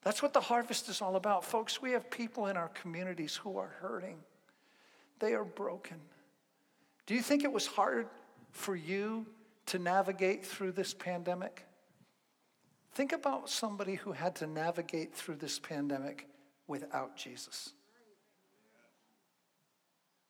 That's 0.02 0.22
what 0.22 0.32
the 0.32 0.40
harvest 0.40 0.88
is 0.88 1.02
all 1.02 1.16
about. 1.16 1.44
Folks, 1.44 1.82
we 1.82 1.90
have 1.92 2.08
people 2.12 2.46
in 2.46 2.56
our 2.56 2.68
communities 2.68 3.34
who 3.34 3.58
are 3.58 3.74
hurting, 3.80 4.18
they 5.18 5.34
are 5.34 5.44
broken. 5.44 5.98
Do 7.06 7.14
you 7.14 7.22
think 7.22 7.42
it 7.42 7.50
was 7.50 7.66
hard 7.66 8.06
for 8.50 8.74
you 8.74 9.26
to 9.66 9.78
navigate 9.78 10.44
through 10.44 10.72
this 10.72 10.94
pandemic? 10.94 11.64
Think 12.92 13.12
about 13.12 13.48
somebody 13.48 13.94
who 13.94 14.12
had 14.12 14.36
to 14.36 14.46
navigate 14.46 15.14
through 15.14 15.36
this 15.36 15.58
pandemic 15.58 16.26
without 16.66 17.16
Jesus. 17.16 17.72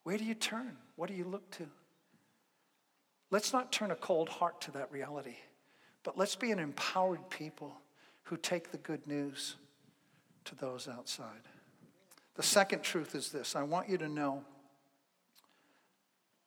Where 0.03 0.19
do 0.19 0.25
you 0.25 0.35
turn? 0.35 0.77
What 0.97 1.09
do 1.09 1.15
you 1.15 1.25
look 1.25 1.51
to? 1.53 1.67
Let's 3.31 3.53
not 3.53 3.73
turn 3.73 3.91
a 3.91 3.97
cold 3.97 4.29
heart 4.29 4.61
to 4.63 4.71
that 4.73 4.91
reality, 4.91 5.37
but 6.03 6.17
let's 6.17 6.35
be 6.35 6.51
an 6.51 6.59
empowered 6.59 7.29
people 7.29 7.77
who 8.23 8.37
take 8.37 8.71
the 8.71 8.79
good 8.79 9.07
news 9.07 9.57
to 10.47 10.55
those 10.55 10.89
outside. 10.89 11.49
The 12.37 12.43
second 12.43 12.83
truth 12.83 13.15
is 13.15 13.31
this 13.31 13.55
I 13.55 13.63
want 13.63 13.89
you 13.89 13.99
to 13.99 14.09
know 14.09 14.45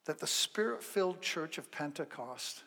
that 0.06 0.20
the 0.20 0.28
spirit 0.28 0.84
filled 0.84 1.22
church 1.22 1.58
of 1.58 1.72
Pentecost, 1.72 2.64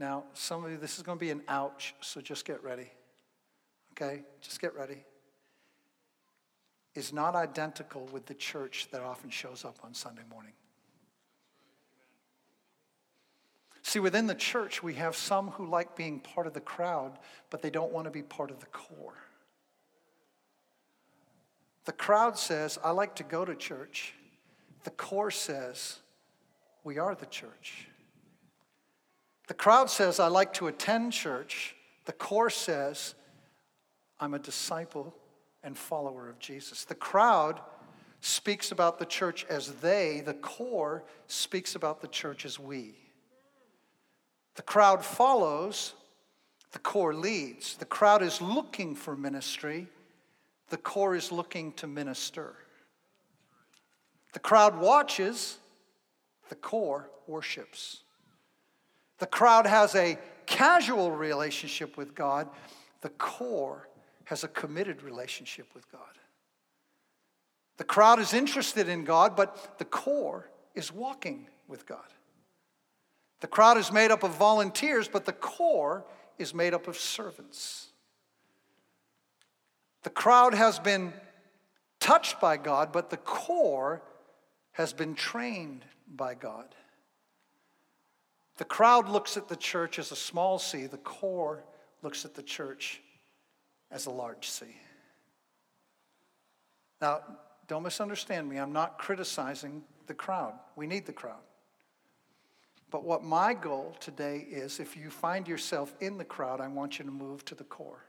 now, 0.00 0.24
some 0.32 0.64
of 0.64 0.70
you, 0.70 0.78
this 0.78 0.96
is 0.96 1.02
going 1.02 1.18
to 1.18 1.20
be 1.20 1.30
an 1.30 1.42
ouch, 1.46 1.94
so 2.00 2.22
just 2.22 2.46
get 2.46 2.64
ready. 2.64 2.90
Okay? 3.92 4.22
Just 4.40 4.58
get 4.58 4.74
ready. 4.74 5.04
Is 6.94 7.12
not 7.12 7.36
identical 7.36 8.08
with 8.10 8.24
the 8.24 8.34
church 8.34 8.88
that 8.92 9.02
often 9.02 9.28
shows 9.28 9.62
up 9.62 9.76
on 9.84 9.92
Sunday 9.92 10.22
morning. 10.30 10.54
See, 13.82 13.98
within 13.98 14.26
the 14.26 14.34
church, 14.34 14.82
we 14.82 14.94
have 14.94 15.14
some 15.14 15.48
who 15.48 15.66
like 15.66 15.96
being 15.96 16.18
part 16.18 16.46
of 16.46 16.54
the 16.54 16.60
crowd, 16.60 17.18
but 17.50 17.60
they 17.60 17.70
don't 17.70 17.92
want 17.92 18.06
to 18.06 18.10
be 18.10 18.22
part 18.22 18.50
of 18.50 18.58
the 18.58 18.66
core. 18.66 19.18
The 21.84 21.92
crowd 21.92 22.38
says, 22.38 22.78
I 22.82 22.92
like 22.92 23.16
to 23.16 23.22
go 23.22 23.44
to 23.44 23.54
church, 23.54 24.14
the 24.84 24.90
core 24.90 25.30
says, 25.30 25.98
we 26.84 26.98
are 26.98 27.14
the 27.14 27.26
church. 27.26 27.86
The 29.48 29.54
crowd 29.54 29.90
says, 29.90 30.20
I 30.20 30.28
like 30.28 30.52
to 30.54 30.68
attend 30.68 31.12
church. 31.12 31.74
The 32.04 32.12
core 32.12 32.50
says, 32.50 33.14
I'm 34.18 34.34
a 34.34 34.38
disciple 34.38 35.14
and 35.62 35.76
follower 35.76 36.28
of 36.28 36.38
Jesus. 36.38 36.84
The 36.84 36.94
crowd 36.94 37.60
speaks 38.20 38.70
about 38.70 38.98
the 38.98 39.06
church 39.06 39.46
as 39.48 39.72
they, 39.74 40.22
the 40.24 40.34
core 40.34 41.04
speaks 41.26 41.74
about 41.74 42.00
the 42.00 42.08
church 42.08 42.44
as 42.44 42.58
we. 42.58 42.94
The 44.54 44.62
crowd 44.62 45.04
follows, 45.04 45.94
the 46.72 46.78
core 46.78 47.14
leads. 47.14 47.76
The 47.76 47.84
crowd 47.86 48.22
is 48.22 48.40
looking 48.40 48.94
for 48.94 49.16
ministry, 49.16 49.88
the 50.68 50.76
core 50.76 51.16
is 51.16 51.32
looking 51.32 51.72
to 51.74 51.86
minister. 51.86 52.54
The 54.32 54.38
crowd 54.38 54.78
watches, 54.78 55.58
the 56.48 56.54
core 56.54 57.10
worships. 57.26 58.02
The 59.18 59.26
crowd 59.26 59.66
has 59.66 59.94
a 59.94 60.18
casual 60.46 61.10
relationship 61.10 61.96
with 61.96 62.14
God, 62.14 62.48
the 63.02 63.10
core 63.10 63.88
has 64.24 64.44
a 64.44 64.48
committed 64.48 65.02
relationship 65.02 65.66
with 65.74 65.90
God. 65.90 66.00
The 67.78 67.84
crowd 67.84 68.18
is 68.18 68.34
interested 68.34 68.88
in 68.88 69.04
God, 69.04 69.34
but 69.34 69.78
the 69.78 69.84
core 69.84 70.50
is 70.74 70.92
walking 70.92 71.46
with 71.66 71.86
God. 71.86 72.04
The 73.40 73.46
crowd 73.46 73.78
is 73.78 73.90
made 73.90 74.10
up 74.10 74.22
of 74.22 74.32
volunteers, 74.32 75.08
but 75.08 75.24
the 75.24 75.32
core 75.32 76.04
is 76.38 76.54
made 76.54 76.74
up 76.74 76.88
of 76.88 76.96
servants. 76.96 77.88
The 80.02 80.10
crowd 80.10 80.54
has 80.54 80.78
been 80.78 81.12
touched 82.00 82.40
by 82.40 82.56
God, 82.56 82.92
but 82.92 83.10
the 83.10 83.16
core 83.16 84.02
has 84.80 84.94
been 84.94 85.14
trained 85.14 85.84
by 86.16 86.32
God. 86.32 86.74
The 88.56 88.64
crowd 88.64 89.10
looks 89.10 89.36
at 89.36 89.46
the 89.46 89.56
church 89.56 89.98
as 89.98 90.10
a 90.10 90.16
small 90.16 90.58
c, 90.58 90.86
the 90.86 90.96
core 90.96 91.64
looks 92.02 92.24
at 92.24 92.34
the 92.34 92.42
church 92.42 93.02
as 93.90 94.06
a 94.06 94.10
large 94.10 94.48
C. 94.48 94.64
Now, 96.98 97.20
don't 97.68 97.82
misunderstand 97.82 98.48
me. 98.48 98.56
I'm 98.56 98.72
not 98.72 98.96
criticizing 98.96 99.82
the 100.06 100.14
crowd. 100.14 100.54
We 100.76 100.86
need 100.86 101.04
the 101.04 101.12
crowd. 101.12 101.44
But 102.90 103.04
what 103.04 103.22
my 103.22 103.52
goal 103.52 103.94
today 104.00 104.46
is 104.50 104.80
if 104.80 104.96
you 104.96 105.10
find 105.10 105.46
yourself 105.46 105.94
in 106.00 106.16
the 106.16 106.24
crowd, 106.24 106.62
I 106.62 106.68
want 106.68 106.98
you 106.98 107.04
to 107.04 107.10
move 107.10 107.44
to 107.44 107.54
the 107.54 107.64
core. 107.64 108.02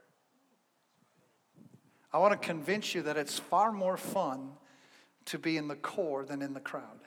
I 2.13 2.17
want 2.17 2.31
to 2.31 2.47
convince 2.47 2.95
you 2.95 3.01
that 3.01 3.17
it's 3.17 3.37
far 3.37 3.73
more 3.73 3.97
fun 3.97 4.51
to 5.25 5.37
be 5.37 5.57
in 5.57 5.67
the 5.67 5.75
core 5.75 6.25
than 6.25 6.41
in 6.41 6.53
the 6.53 6.59
crowd. 6.59 6.99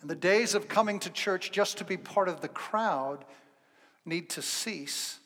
And 0.00 0.10
the 0.10 0.14
days 0.14 0.54
of 0.54 0.68
coming 0.68 0.98
to 1.00 1.10
church 1.10 1.50
just 1.52 1.78
to 1.78 1.84
be 1.84 1.96
part 1.96 2.28
of 2.28 2.40
the 2.40 2.48
crowd 2.48 3.24
need 4.04 4.30
to 4.30 4.42
cease, 4.42 5.18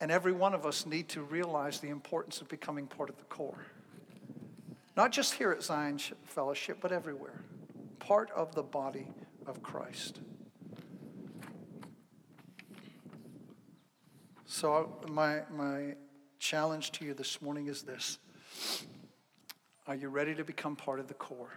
and 0.00 0.10
every 0.10 0.32
one 0.32 0.54
of 0.54 0.64
us 0.64 0.86
need 0.86 1.08
to 1.10 1.22
realize 1.22 1.80
the 1.80 1.88
importance 1.88 2.40
of 2.40 2.48
becoming 2.48 2.86
part 2.86 3.10
of 3.10 3.16
the 3.16 3.24
core. 3.24 3.66
Not 4.96 5.12
just 5.12 5.34
here 5.34 5.50
at 5.50 5.62
Zion 5.62 5.98
Fellowship, 6.24 6.78
but 6.80 6.92
everywhere. 6.92 7.40
Part 7.98 8.30
of 8.32 8.54
the 8.54 8.62
body 8.62 9.08
of 9.46 9.62
Christ. 9.62 10.20
So, 14.44 14.96
my, 15.08 15.42
my 15.50 15.94
challenge 16.38 16.92
to 16.92 17.04
you 17.04 17.14
this 17.14 17.42
morning 17.42 17.68
is 17.68 17.82
this 17.82 18.18
Are 19.88 19.94
you 19.94 20.10
ready 20.10 20.34
to 20.34 20.44
become 20.44 20.76
part 20.76 21.00
of 21.00 21.08
the 21.08 21.14
core? 21.14 21.48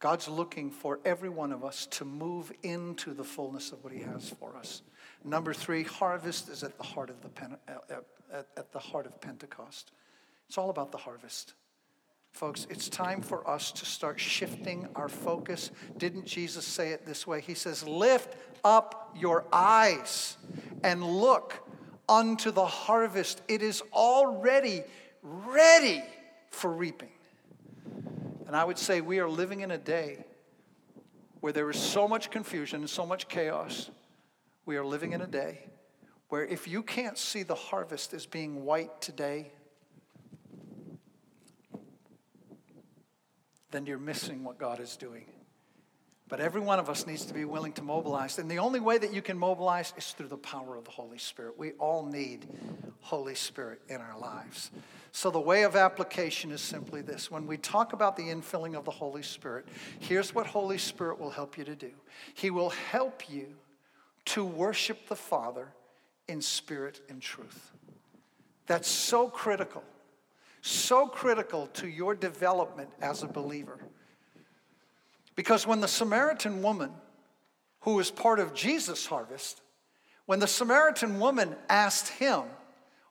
God's 0.00 0.28
looking 0.28 0.70
for 0.70 1.00
every 1.02 1.30
one 1.30 1.50
of 1.50 1.64
us 1.64 1.86
to 1.92 2.04
move 2.04 2.52
into 2.62 3.14
the 3.14 3.24
fullness 3.24 3.72
of 3.72 3.82
what 3.82 3.90
He 3.90 4.00
has 4.00 4.28
for 4.28 4.54
us. 4.54 4.82
Number 5.24 5.54
three, 5.54 5.82
harvest 5.82 6.50
is 6.50 6.62
at 6.62 6.76
the 6.76 6.84
heart 6.84 7.08
of 7.08 7.22
the 7.22 7.30
at, 7.68 8.48
at 8.54 8.70
the 8.70 8.78
heart 8.78 9.06
of 9.06 9.18
Pentecost. 9.22 9.92
It's 10.46 10.58
all 10.58 10.68
about 10.68 10.92
the 10.92 10.98
harvest. 10.98 11.54
Folks, 12.32 12.66
it's 12.68 12.90
time 12.90 13.22
for 13.22 13.48
us 13.48 13.72
to 13.72 13.86
start 13.86 14.20
shifting 14.20 14.86
our 14.94 15.08
focus. 15.08 15.70
Didn't 15.96 16.26
Jesus 16.26 16.66
say 16.66 16.90
it 16.90 17.06
this 17.06 17.26
way? 17.26 17.40
He 17.40 17.54
says, 17.54 17.82
Lift 17.82 18.36
up 18.62 19.16
your 19.18 19.46
eyes 19.54 20.36
and 20.84 21.02
look 21.02 21.66
unto 22.10 22.50
the 22.50 22.66
harvest. 22.66 23.40
It 23.48 23.62
is 23.62 23.82
already 23.94 24.82
ready 25.22 26.02
for 26.52 26.72
reaping. 26.72 27.10
And 28.46 28.54
I 28.54 28.64
would 28.64 28.78
say 28.78 29.00
we 29.00 29.18
are 29.18 29.28
living 29.28 29.60
in 29.60 29.70
a 29.70 29.78
day 29.78 30.24
where 31.40 31.52
there 31.52 31.68
is 31.70 31.78
so 31.78 32.06
much 32.06 32.30
confusion 32.30 32.80
and 32.80 32.90
so 32.90 33.04
much 33.04 33.26
chaos. 33.26 33.90
We 34.64 34.76
are 34.76 34.84
living 34.84 35.12
in 35.12 35.22
a 35.22 35.26
day 35.26 35.66
where 36.28 36.44
if 36.44 36.68
you 36.68 36.82
can't 36.82 37.18
see 37.18 37.42
the 37.42 37.54
harvest 37.54 38.14
as 38.14 38.26
being 38.26 38.64
white 38.64 39.00
today, 39.00 39.52
then 43.70 43.86
you're 43.86 43.98
missing 43.98 44.44
what 44.44 44.58
God 44.58 44.78
is 44.80 44.96
doing. 44.96 45.26
But 46.32 46.40
every 46.40 46.62
one 46.62 46.78
of 46.78 46.88
us 46.88 47.06
needs 47.06 47.26
to 47.26 47.34
be 47.34 47.44
willing 47.44 47.74
to 47.74 47.82
mobilize. 47.82 48.38
And 48.38 48.50
the 48.50 48.58
only 48.58 48.80
way 48.80 48.96
that 48.96 49.12
you 49.12 49.20
can 49.20 49.38
mobilize 49.38 49.92
is 49.98 50.12
through 50.12 50.28
the 50.28 50.38
power 50.38 50.76
of 50.76 50.84
the 50.86 50.90
Holy 50.90 51.18
Spirit. 51.18 51.58
We 51.58 51.72
all 51.72 52.06
need 52.06 52.46
Holy 53.02 53.34
Spirit 53.34 53.82
in 53.90 54.00
our 54.00 54.18
lives. 54.18 54.70
So 55.12 55.30
the 55.30 55.38
way 55.38 55.64
of 55.64 55.76
application 55.76 56.50
is 56.50 56.62
simply 56.62 57.02
this. 57.02 57.30
When 57.30 57.46
we 57.46 57.58
talk 57.58 57.92
about 57.92 58.16
the 58.16 58.22
infilling 58.22 58.74
of 58.74 58.86
the 58.86 58.90
Holy 58.90 59.22
Spirit, 59.22 59.68
here's 60.00 60.34
what 60.34 60.46
Holy 60.46 60.78
Spirit 60.78 61.20
will 61.20 61.28
help 61.28 61.58
you 61.58 61.64
to 61.64 61.76
do. 61.76 61.90
He 62.32 62.48
will 62.48 62.70
help 62.70 63.28
you 63.28 63.48
to 64.24 64.42
worship 64.42 65.08
the 65.10 65.16
Father 65.16 65.68
in 66.28 66.40
spirit 66.40 67.02
and 67.10 67.20
truth. 67.20 67.72
That's 68.66 68.88
so 68.88 69.28
critical 69.28 69.84
so 70.62 71.08
critical 71.08 71.66
to 71.66 71.88
your 71.88 72.14
development 72.14 72.88
as 73.00 73.24
a 73.24 73.26
believer. 73.26 73.78
Because 75.34 75.66
when 75.66 75.80
the 75.80 75.88
Samaritan 75.88 76.62
woman, 76.62 76.90
who 77.80 77.94
was 77.94 78.10
part 78.10 78.38
of 78.38 78.54
Jesus' 78.54 79.06
harvest, 79.06 79.60
when 80.26 80.38
the 80.38 80.46
Samaritan 80.46 81.18
woman 81.18 81.56
asked 81.68 82.08
him, 82.08 82.44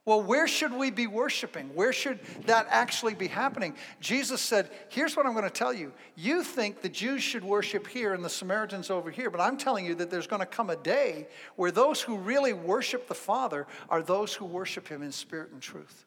well, 0.03 0.23
where 0.23 0.47
should 0.47 0.73
we 0.73 0.89
be 0.89 1.05
worshiping? 1.05 1.75
Where 1.75 1.93
should 1.93 2.19
that 2.47 2.65
actually 2.71 3.13
be 3.13 3.27
happening? 3.27 3.75
Jesus 3.99 4.41
said, 4.41 4.71
Here's 4.89 5.15
what 5.15 5.27
I'm 5.27 5.33
going 5.33 5.43
to 5.43 5.51
tell 5.51 5.73
you. 5.73 5.93
You 6.15 6.43
think 6.43 6.81
the 6.81 6.89
Jews 6.89 7.21
should 7.21 7.43
worship 7.43 7.85
here 7.85 8.15
and 8.15 8.25
the 8.25 8.29
Samaritans 8.29 8.89
over 8.89 9.11
here, 9.11 9.29
but 9.29 9.39
I'm 9.39 9.57
telling 9.57 9.85
you 9.85 9.93
that 9.95 10.09
there's 10.09 10.25
going 10.25 10.39
to 10.39 10.47
come 10.47 10.71
a 10.71 10.75
day 10.75 11.27
where 11.55 11.69
those 11.69 12.01
who 12.01 12.17
really 12.17 12.51
worship 12.51 13.07
the 13.07 13.13
Father 13.13 13.67
are 13.89 14.01
those 14.01 14.33
who 14.33 14.45
worship 14.45 14.87
Him 14.87 15.03
in 15.03 15.11
spirit 15.11 15.51
and 15.51 15.61
truth. 15.61 16.05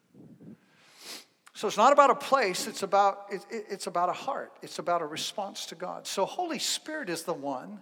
So 1.54 1.68
it's 1.68 1.76
not 1.76 1.92
about 1.92 2.10
a 2.10 2.16
place, 2.16 2.66
it's 2.66 2.82
about, 2.82 3.26
it, 3.30 3.44
it's 3.50 3.86
about 3.86 4.08
a 4.08 4.12
heart. 4.12 4.52
It's 4.60 4.80
about 4.80 5.02
a 5.02 5.06
response 5.06 5.66
to 5.66 5.76
God. 5.76 6.06
So 6.06 6.24
Holy 6.24 6.58
Spirit 6.58 7.08
is 7.08 7.22
the 7.22 7.34
one 7.34 7.80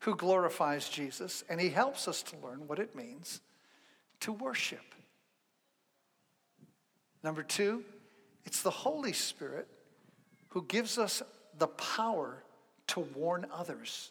who 0.00 0.16
glorifies 0.16 0.88
Jesus, 0.88 1.44
and 1.50 1.60
he 1.60 1.68
helps 1.68 2.08
us 2.08 2.22
to 2.24 2.36
learn 2.38 2.66
what 2.66 2.78
it 2.78 2.96
means 2.96 3.40
to 4.20 4.32
worship. 4.32 4.94
Number 7.22 7.42
two, 7.42 7.84
it's 8.46 8.62
the 8.62 8.70
Holy 8.70 9.12
Spirit 9.12 9.68
who 10.48 10.64
gives 10.64 10.96
us 10.96 11.22
the 11.58 11.68
power 11.68 12.42
to 12.88 13.00
warn 13.00 13.46
others. 13.52 14.10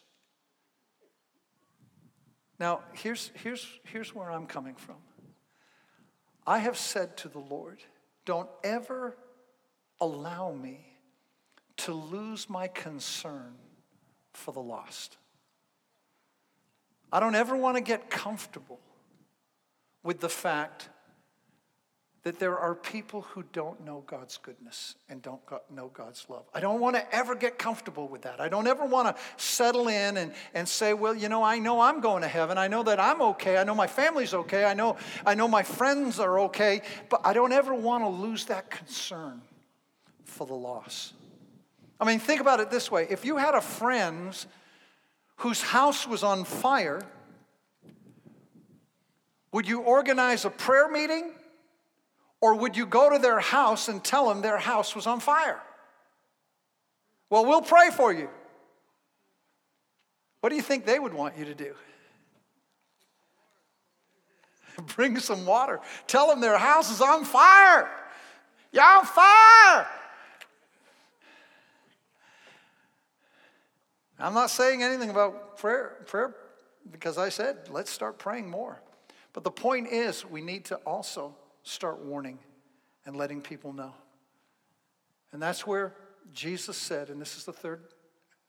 Now, 2.60 2.80
here's, 2.92 3.32
here's, 3.34 3.66
here's 3.84 4.14
where 4.14 4.30
I'm 4.30 4.46
coming 4.46 4.76
from. 4.76 4.96
I 6.46 6.58
have 6.58 6.78
said 6.78 7.16
to 7.18 7.28
the 7.28 7.40
Lord, 7.40 7.80
don't 8.30 8.48
ever 8.62 9.16
allow 10.00 10.52
me 10.52 10.78
to 11.76 11.92
lose 11.92 12.48
my 12.48 12.68
concern 12.68 13.56
for 14.32 14.52
the 14.52 14.60
lost. 14.60 15.16
I 17.12 17.18
don't 17.18 17.34
ever 17.34 17.56
want 17.56 17.76
to 17.76 17.82
get 17.82 18.08
comfortable 18.08 18.78
with 20.04 20.20
the 20.20 20.28
fact 20.28 20.90
that 22.22 22.38
there 22.38 22.58
are 22.58 22.74
people 22.74 23.22
who 23.22 23.42
don't 23.52 23.82
know 23.84 24.04
God's 24.06 24.36
goodness 24.36 24.94
and 25.08 25.22
don't 25.22 25.40
know 25.74 25.90
God's 25.94 26.26
love. 26.28 26.44
I 26.52 26.60
don't 26.60 26.78
want 26.78 26.96
to 26.96 27.14
ever 27.14 27.34
get 27.34 27.58
comfortable 27.58 28.08
with 28.08 28.22
that. 28.22 28.40
I 28.40 28.48
don't 28.50 28.66
ever 28.66 28.84
want 28.84 29.16
to 29.16 29.22
settle 29.38 29.88
in 29.88 30.18
and, 30.18 30.32
and 30.52 30.68
say, 30.68 30.92
well, 30.92 31.14
you 31.14 31.30
know, 31.30 31.42
I 31.42 31.58
know 31.58 31.80
I'm 31.80 32.00
going 32.00 32.20
to 32.20 32.28
heaven. 32.28 32.58
I 32.58 32.68
know 32.68 32.82
that 32.82 33.00
I'm 33.00 33.22
okay. 33.22 33.56
I 33.56 33.64
know 33.64 33.74
my 33.74 33.86
family's 33.86 34.34
okay. 34.34 34.66
I 34.66 34.74
know, 34.74 34.96
I 35.24 35.34
know 35.34 35.48
my 35.48 35.62
friends 35.62 36.20
are 36.20 36.40
okay. 36.40 36.82
But 37.08 37.22
I 37.24 37.32
don't 37.32 37.52
ever 37.52 37.74
want 37.74 38.04
to 38.04 38.08
lose 38.08 38.44
that 38.46 38.70
concern 38.70 39.40
for 40.24 40.46
the 40.46 40.54
loss. 40.54 41.14
I 41.98 42.04
mean, 42.04 42.18
think 42.18 42.42
about 42.42 42.60
it 42.60 42.70
this 42.70 42.90
way 42.90 43.06
if 43.08 43.24
you 43.24 43.38
had 43.38 43.54
a 43.54 43.62
friend 43.62 44.36
whose 45.36 45.62
house 45.62 46.06
was 46.06 46.22
on 46.22 46.44
fire, 46.44 47.00
would 49.52 49.66
you 49.66 49.80
organize 49.80 50.44
a 50.44 50.50
prayer 50.50 50.88
meeting? 50.88 51.32
Or 52.40 52.54
would 52.54 52.76
you 52.76 52.86
go 52.86 53.10
to 53.10 53.18
their 53.18 53.40
house 53.40 53.88
and 53.88 54.02
tell 54.02 54.28
them 54.28 54.40
their 54.40 54.58
house 54.58 54.94
was 54.94 55.06
on 55.06 55.20
fire? 55.20 55.60
Well, 57.28 57.44
we'll 57.44 57.62
pray 57.62 57.90
for 57.90 58.12
you. 58.12 58.28
What 60.40 60.48
do 60.50 60.56
you 60.56 60.62
think 60.62 60.86
they 60.86 60.98
would 60.98 61.12
want 61.12 61.36
you 61.36 61.44
to 61.44 61.54
do? 61.54 61.74
Bring 64.96 65.18
some 65.18 65.44
water. 65.44 65.80
Tell 66.06 66.28
them 66.28 66.40
their 66.40 66.58
house 66.58 66.90
is 66.90 67.00
on 67.00 67.24
fire. 67.24 67.90
You're 68.72 68.84
on 68.84 69.04
fire. 69.04 69.86
I'm 74.18 74.34
not 74.34 74.50
saying 74.50 74.82
anything 74.82 75.10
about 75.10 75.56
prayer, 75.56 75.96
prayer 76.06 76.34
because 76.90 77.16
I 77.16 77.28
said, 77.30 77.68
let's 77.70 77.90
start 77.90 78.18
praying 78.18 78.50
more. 78.50 78.82
But 79.32 79.44
the 79.44 79.50
point 79.50 79.88
is, 79.88 80.26
we 80.26 80.42
need 80.42 80.66
to 80.66 80.76
also 80.76 81.34
start 81.62 82.00
warning 82.00 82.38
and 83.06 83.16
letting 83.16 83.40
people 83.40 83.72
know. 83.72 83.94
And 85.32 85.40
that's 85.40 85.66
where 85.66 85.94
Jesus 86.32 86.76
said, 86.76 87.08
and 87.08 87.20
this 87.20 87.36
is 87.36 87.44
the 87.44 87.52
third 87.52 87.84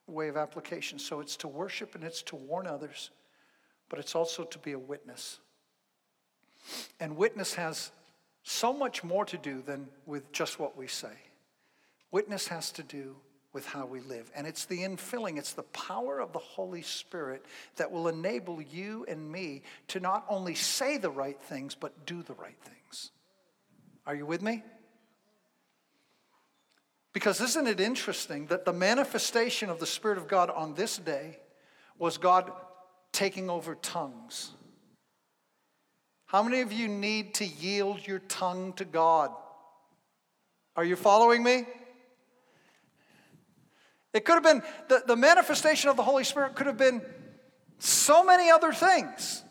way 0.06 0.28
of 0.28 0.36
application. 0.36 0.98
So 0.98 1.20
it's 1.20 1.36
to 1.38 1.48
worship 1.48 1.94
and 1.94 2.04
it's 2.04 2.22
to 2.24 2.36
warn 2.36 2.66
others, 2.66 3.10
but 3.88 3.98
it's 3.98 4.14
also 4.14 4.44
to 4.44 4.58
be 4.58 4.72
a 4.72 4.78
witness. 4.78 5.38
And 7.00 7.16
witness 7.16 7.54
has 7.54 7.90
so 8.42 8.72
much 8.72 9.04
more 9.04 9.24
to 9.24 9.38
do 9.38 9.62
than 9.62 9.88
with 10.06 10.30
just 10.32 10.58
what 10.58 10.76
we 10.76 10.86
say. 10.86 11.14
Witness 12.10 12.48
has 12.48 12.70
to 12.72 12.82
do 12.82 13.16
with 13.52 13.66
how 13.66 13.86
we 13.86 14.00
live. 14.00 14.30
And 14.34 14.46
it's 14.46 14.64
the 14.64 14.78
infilling, 14.78 15.38
it's 15.38 15.52
the 15.52 15.62
power 15.64 16.20
of 16.20 16.32
the 16.32 16.38
Holy 16.38 16.82
Spirit 16.82 17.44
that 17.76 17.90
will 17.90 18.08
enable 18.08 18.62
you 18.62 19.04
and 19.08 19.30
me 19.30 19.62
to 19.88 20.00
not 20.00 20.24
only 20.28 20.54
say 20.54 20.96
the 20.96 21.10
right 21.10 21.40
things, 21.40 21.74
but 21.74 22.06
do 22.06 22.22
the 22.22 22.34
right 22.34 22.56
things. 22.62 22.81
Are 24.06 24.14
you 24.14 24.26
with 24.26 24.42
me? 24.42 24.62
Because 27.12 27.40
isn't 27.40 27.66
it 27.66 27.80
interesting 27.80 28.46
that 28.46 28.64
the 28.64 28.72
manifestation 28.72 29.68
of 29.68 29.78
the 29.78 29.86
Spirit 29.86 30.18
of 30.18 30.28
God 30.28 30.50
on 30.50 30.74
this 30.74 30.96
day 30.96 31.38
was 31.98 32.16
God 32.18 32.50
taking 33.12 33.50
over 33.50 33.74
tongues? 33.74 34.52
How 36.26 36.42
many 36.42 36.62
of 36.62 36.72
you 36.72 36.88
need 36.88 37.34
to 37.34 37.44
yield 37.44 38.06
your 38.06 38.20
tongue 38.20 38.72
to 38.74 38.86
God? 38.86 39.30
Are 40.74 40.84
you 40.84 40.96
following 40.96 41.42
me? 41.42 41.66
It 44.14 44.24
could 44.24 44.34
have 44.34 44.42
been, 44.42 44.62
the, 44.88 45.02
the 45.06 45.16
manifestation 45.16 45.90
of 45.90 45.96
the 45.96 46.02
Holy 46.02 46.24
Spirit 46.24 46.54
could 46.54 46.66
have 46.66 46.78
been 46.78 47.02
so 47.78 48.24
many 48.24 48.50
other 48.50 48.72
things. 48.72 49.42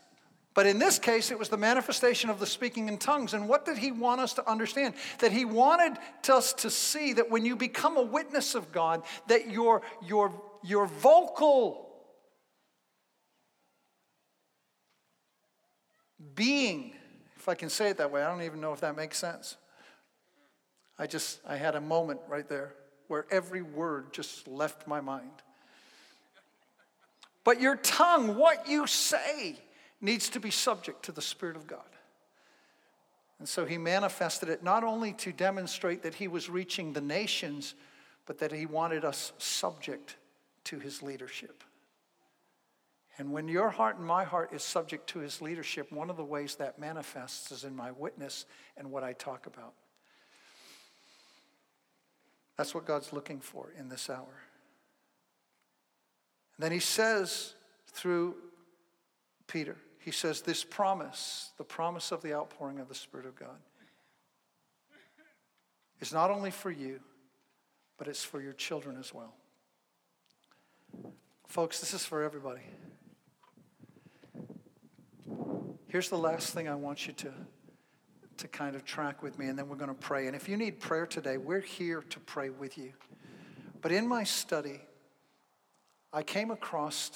But 0.53 0.65
in 0.65 0.79
this 0.79 0.99
case, 0.99 1.31
it 1.31 1.39
was 1.39 1.47
the 1.47 1.57
manifestation 1.57 2.29
of 2.29 2.39
the 2.39 2.45
speaking 2.45 2.89
in 2.89 2.97
tongues. 2.97 3.33
And 3.33 3.47
what 3.47 3.65
did 3.65 3.77
he 3.77 3.91
want 3.91 4.19
us 4.19 4.33
to 4.33 4.49
understand? 4.49 4.95
That 5.19 5.31
he 5.31 5.45
wanted 5.45 5.97
us 6.27 6.53
to 6.53 6.69
see 6.69 7.13
that 7.13 7.29
when 7.29 7.45
you 7.45 7.55
become 7.55 7.95
a 7.95 8.01
witness 8.01 8.53
of 8.53 8.71
God, 8.71 9.03
that 9.27 9.49
your, 9.49 9.81
your, 10.05 10.33
your 10.63 10.87
vocal 10.87 11.89
being, 16.35 16.95
if 17.37 17.47
I 17.47 17.55
can 17.55 17.69
say 17.69 17.89
it 17.89 17.97
that 17.97 18.11
way, 18.11 18.21
I 18.21 18.29
don't 18.29 18.43
even 18.43 18.59
know 18.59 18.73
if 18.73 18.81
that 18.81 18.97
makes 18.97 19.17
sense. 19.17 19.55
I 20.99 21.07
just, 21.07 21.39
I 21.47 21.55
had 21.55 21.75
a 21.75 21.81
moment 21.81 22.19
right 22.27 22.47
there 22.47 22.75
where 23.07 23.25
every 23.31 23.61
word 23.61 24.13
just 24.13 24.47
left 24.47 24.85
my 24.85 24.99
mind. 25.01 25.31
But 27.43 27.59
your 27.59 27.77
tongue, 27.77 28.35
what 28.35 28.67
you 28.67 28.85
say, 28.85 29.57
needs 30.01 30.29
to 30.29 30.39
be 30.39 30.51
subject 30.51 31.03
to 31.05 31.11
the 31.11 31.21
Spirit 31.21 31.55
of 31.55 31.67
God. 31.67 31.79
And 33.39 33.47
so 33.47 33.65
he 33.65 33.77
manifested 33.77 34.49
it 34.49 34.63
not 34.63 34.83
only 34.83 35.13
to 35.13 35.31
demonstrate 35.31 36.03
that 36.03 36.15
he 36.15 36.27
was 36.27 36.49
reaching 36.49 36.93
the 36.93 37.01
nations, 37.01 37.73
but 38.25 38.37
that 38.39 38.51
he 38.51 38.65
wanted 38.65 39.03
us 39.03 39.33
subject 39.37 40.17
to 40.65 40.79
his 40.79 41.01
leadership. 41.01 41.63
And 43.17 43.31
when 43.31 43.47
your 43.47 43.69
heart 43.69 43.97
and 43.97 44.05
my 44.05 44.23
heart 44.23 44.53
is 44.53 44.63
subject 44.63 45.07
to 45.09 45.19
his 45.19 45.41
leadership, 45.41 45.91
one 45.91 46.09
of 46.09 46.17
the 46.17 46.23
ways 46.23 46.55
that 46.55 46.79
manifests 46.79 47.51
is 47.51 47.63
in 47.63 47.75
my 47.75 47.91
witness 47.91 48.45
and 48.77 48.91
what 48.91 49.03
I 49.03 49.13
talk 49.13 49.47
about. 49.47 49.73
That's 52.57 52.75
what 52.75 52.85
God's 52.85 53.11
looking 53.11 53.39
for 53.39 53.73
in 53.77 53.89
this 53.89 54.09
hour. 54.09 54.41
And 56.57 56.63
then 56.63 56.71
he 56.71 56.79
says 56.79 57.55
through 57.87 58.35
Peter, 59.47 59.77
he 60.01 60.11
says, 60.11 60.41
This 60.41 60.63
promise, 60.63 61.51
the 61.57 61.63
promise 61.63 62.11
of 62.11 62.21
the 62.21 62.33
outpouring 62.33 62.79
of 62.79 62.89
the 62.89 62.95
Spirit 62.95 63.25
of 63.25 63.35
God, 63.35 63.59
is 65.99 66.11
not 66.11 66.31
only 66.31 66.51
for 66.51 66.71
you, 66.71 66.99
but 67.97 68.07
it's 68.07 68.23
for 68.23 68.41
your 68.41 68.53
children 68.53 68.97
as 68.99 69.13
well. 69.13 69.35
Folks, 71.47 71.79
this 71.79 71.93
is 71.93 72.05
for 72.05 72.23
everybody. 72.23 72.61
Here's 75.87 76.09
the 76.09 76.17
last 76.17 76.53
thing 76.53 76.67
I 76.67 76.75
want 76.75 77.07
you 77.07 77.13
to 77.13 77.31
to 78.37 78.47
kind 78.47 78.75
of 78.75 78.83
track 78.83 79.21
with 79.21 79.37
me, 79.37 79.47
and 79.47 79.59
then 79.59 79.69
we're 79.69 79.75
going 79.75 79.87
to 79.87 79.93
pray. 79.93 80.25
And 80.25 80.35
if 80.35 80.49
you 80.49 80.57
need 80.57 80.79
prayer 80.79 81.05
today, 81.05 81.37
we're 81.37 81.59
here 81.59 82.03
to 82.09 82.19
pray 82.21 82.49
with 82.49 82.75
you. 82.75 82.91
But 83.81 83.91
in 83.91 84.07
my 84.07 84.23
study, 84.23 84.81
I 86.11 86.23
came 86.23 86.49
across 86.49 87.11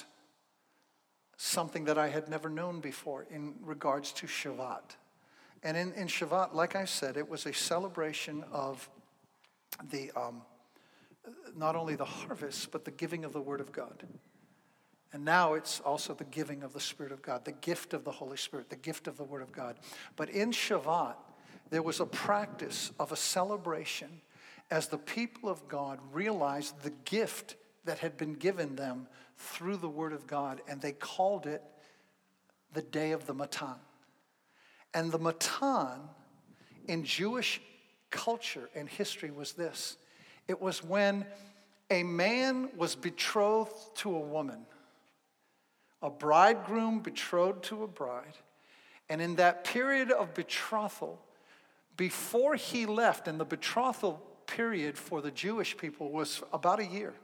something 1.36 1.84
that 1.84 1.98
I 1.98 2.08
had 2.08 2.28
never 2.28 2.48
known 2.48 2.80
before 2.80 3.26
in 3.30 3.54
regards 3.62 4.12
to 4.12 4.26
Shavuot. 4.26 4.96
And 5.62 5.76
in, 5.76 5.92
in 5.92 6.06
Shavuot, 6.08 6.54
like 6.54 6.76
I 6.76 6.84
said, 6.84 7.16
it 7.16 7.28
was 7.28 7.46
a 7.46 7.52
celebration 7.52 8.44
of 8.52 8.88
the 9.90 10.10
um, 10.12 10.42
not 11.56 11.76
only 11.76 11.96
the 11.96 12.04
harvest, 12.04 12.70
but 12.70 12.84
the 12.84 12.90
giving 12.90 13.24
of 13.24 13.32
the 13.32 13.40
Word 13.40 13.60
of 13.60 13.72
God. 13.72 14.04
And 15.12 15.24
now 15.24 15.54
it's 15.54 15.80
also 15.80 16.14
the 16.14 16.24
giving 16.24 16.62
of 16.62 16.72
the 16.72 16.80
Spirit 16.80 17.12
of 17.12 17.22
God, 17.22 17.44
the 17.44 17.52
gift 17.52 17.94
of 17.94 18.04
the 18.04 18.10
Holy 18.10 18.36
Spirit, 18.36 18.68
the 18.70 18.76
gift 18.76 19.06
of 19.06 19.16
the 19.16 19.24
Word 19.24 19.42
of 19.42 19.52
God. 19.52 19.76
But 20.14 20.30
in 20.30 20.50
Shavuot, 20.50 21.14
there 21.70 21.82
was 21.82 22.00
a 22.00 22.06
practice 22.06 22.92
of 22.98 23.12
a 23.12 23.16
celebration 23.16 24.20
as 24.70 24.88
the 24.88 24.98
people 24.98 25.48
of 25.48 25.66
God 25.68 25.98
realized 26.12 26.82
the 26.82 26.92
gift 27.04 27.56
that 27.84 27.98
had 27.98 28.16
been 28.16 28.34
given 28.34 28.76
them 28.76 29.06
through 29.36 29.76
the 29.76 29.88
Word 29.88 30.12
of 30.12 30.26
God, 30.26 30.60
and 30.68 30.80
they 30.80 30.92
called 30.92 31.46
it 31.46 31.62
the 32.72 32.82
Day 32.82 33.12
of 33.12 33.26
the 33.26 33.34
Matan. 33.34 33.76
And 34.94 35.12
the 35.12 35.18
Matan 35.18 36.00
in 36.86 37.04
Jewish 37.04 37.60
culture 38.10 38.70
and 38.74 38.88
history 38.88 39.30
was 39.30 39.52
this 39.52 39.96
it 40.48 40.60
was 40.60 40.82
when 40.82 41.26
a 41.90 42.02
man 42.02 42.70
was 42.76 42.94
betrothed 42.94 43.96
to 43.96 44.14
a 44.14 44.20
woman 44.20 44.64
a 46.02 46.10
bridegroom 46.10 47.00
betrothed 47.00 47.64
to 47.64 47.82
a 47.82 47.88
bride. 47.88 48.38
And 49.08 49.22
in 49.22 49.36
that 49.36 49.64
period 49.64 50.10
of 50.10 50.34
betrothal, 50.34 51.20
before 51.96 52.54
he 52.54 52.86
left, 52.86 53.28
and 53.28 53.40
the 53.40 53.44
betrothal 53.44 54.22
period 54.46 54.98
for 54.98 55.22
the 55.22 55.30
Jewish 55.30 55.76
people 55.76 56.10
was 56.10 56.42
about 56.52 56.80
a 56.80 56.84
year. 56.84 57.14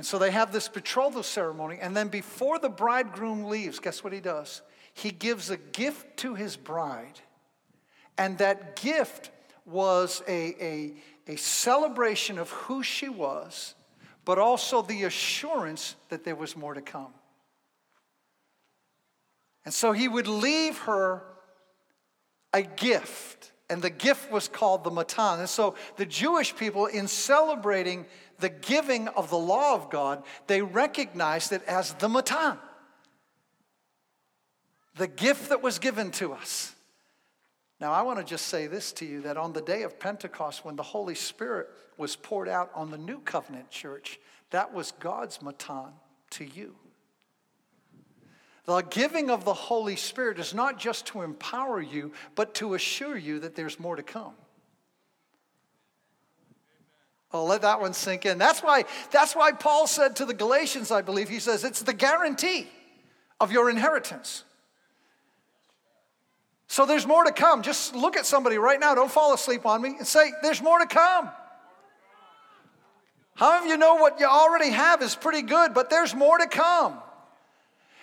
And 0.00 0.06
so 0.06 0.16
they 0.16 0.30
have 0.30 0.50
this 0.50 0.66
betrothal 0.66 1.22
ceremony, 1.22 1.76
and 1.78 1.94
then 1.94 2.08
before 2.08 2.58
the 2.58 2.70
bridegroom 2.70 3.44
leaves, 3.44 3.78
guess 3.80 4.02
what 4.02 4.14
he 4.14 4.20
does? 4.20 4.62
He 4.94 5.10
gives 5.10 5.50
a 5.50 5.58
gift 5.58 6.16
to 6.20 6.34
his 6.34 6.56
bride, 6.56 7.20
and 8.16 8.38
that 8.38 8.76
gift 8.76 9.30
was 9.66 10.22
a, 10.26 10.56
a, 10.58 10.94
a 11.26 11.36
celebration 11.36 12.38
of 12.38 12.48
who 12.48 12.82
she 12.82 13.10
was 13.10 13.74
but 14.24 14.38
also 14.38 14.80
the 14.80 15.02
assurance 15.04 15.96
that 16.08 16.24
there 16.24 16.36
was 16.36 16.56
more 16.56 16.72
to 16.72 16.80
come. 16.80 17.12
And 19.66 19.74
so 19.74 19.92
he 19.92 20.08
would 20.08 20.26
leave 20.26 20.78
her 20.78 21.22
a 22.54 22.62
gift, 22.62 23.52
and 23.68 23.82
the 23.82 23.90
gift 23.90 24.32
was 24.32 24.48
called 24.48 24.84
the 24.84 24.90
matan. 24.90 25.40
And 25.40 25.48
so 25.48 25.74
the 25.96 26.06
Jewish 26.06 26.56
people, 26.56 26.86
in 26.86 27.06
celebrating 27.06 28.06
the 28.40 28.48
giving 28.48 29.08
of 29.08 29.30
the 29.30 29.38
law 29.38 29.74
of 29.74 29.90
God, 29.90 30.24
they 30.46 30.62
recognized 30.62 31.52
it 31.52 31.62
as 31.64 31.92
the 31.94 32.08
matan, 32.08 32.58
the 34.96 35.08
gift 35.08 35.50
that 35.50 35.62
was 35.62 35.78
given 35.78 36.10
to 36.12 36.32
us. 36.32 36.74
Now, 37.80 37.92
I 37.92 38.02
want 38.02 38.18
to 38.18 38.24
just 38.24 38.46
say 38.46 38.66
this 38.66 38.92
to 38.94 39.06
you 39.06 39.22
that 39.22 39.38
on 39.38 39.54
the 39.54 39.62
day 39.62 39.82
of 39.84 39.98
Pentecost, 39.98 40.64
when 40.64 40.76
the 40.76 40.82
Holy 40.82 41.14
Spirit 41.14 41.68
was 41.96 42.14
poured 42.14 42.48
out 42.48 42.70
on 42.74 42.90
the 42.90 42.98
new 42.98 43.20
covenant 43.20 43.70
church, 43.70 44.20
that 44.50 44.74
was 44.74 44.92
God's 45.00 45.40
matan 45.40 45.92
to 46.30 46.44
you. 46.44 46.74
The 48.66 48.82
giving 48.82 49.30
of 49.30 49.44
the 49.44 49.54
Holy 49.54 49.96
Spirit 49.96 50.38
is 50.38 50.52
not 50.52 50.78
just 50.78 51.06
to 51.06 51.22
empower 51.22 51.80
you, 51.80 52.12
but 52.34 52.54
to 52.56 52.74
assure 52.74 53.16
you 53.16 53.40
that 53.40 53.54
there's 53.54 53.80
more 53.80 53.96
to 53.96 54.02
come. 54.02 54.34
I'll 57.32 57.46
let 57.46 57.62
that 57.62 57.80
one 57.80 57.92
sink 57.92 58.26
in. 58.26 58.38
That's 58.38 58.60
why, 58.60 58.84
that's 59.10 59.36
why 59.36 59.52
Paul 59.52 59.86
said 59.86 60.16
to 60.16 60.24
the 60.24 60.34
Galatians, 60.34 60.90
I 60.90 61.02
believe, 61.02 61.28
he 61.28 61.38
says, 61.38 61.62
it's 61.62 61.82
the 61.82 61.92
guarantee 61.92 62.68
of 63.38 63.52
your 63.52 63.70
inheritance. 63.70 64.44
So 66.70 66.86
there's 66.86 67.06
more 67.06 67.24
to 67.24 67.32
come. 67.32 67.62
Just 67.62 67.96
look 67.96 68.16
at 68.16 68.26
somebody 68.26 68.56
right 68.56 68.78
now, 68.78 68.94
don't 68.94 69.10
fall 69.10 69.34
asleep 69.34 69.66
on 69.66 69.82
me, 69.82 69.96
and 69.98 70.06
say, 70.06 70.30
There's 70.40 70.62
more 70.62 70.78
to 70.78 70.86
come. 70.86 71.28
How 73.34 73.54
many 73.54 73.64
of 73.64 73.70
you 73.72 73.76
know 73.76 73.96
what 73.96 74.20
you 74.20 74.26
already 74.26 74.70
have 74.70 75.02
is 75.02 75.16
pretty 75.16 75.42
good, 75.42 75.74
but 75.74 75.90
there's 75.90 76.14
more 76.14 76.38
to 76.38 76.46
come? 76.46 76.96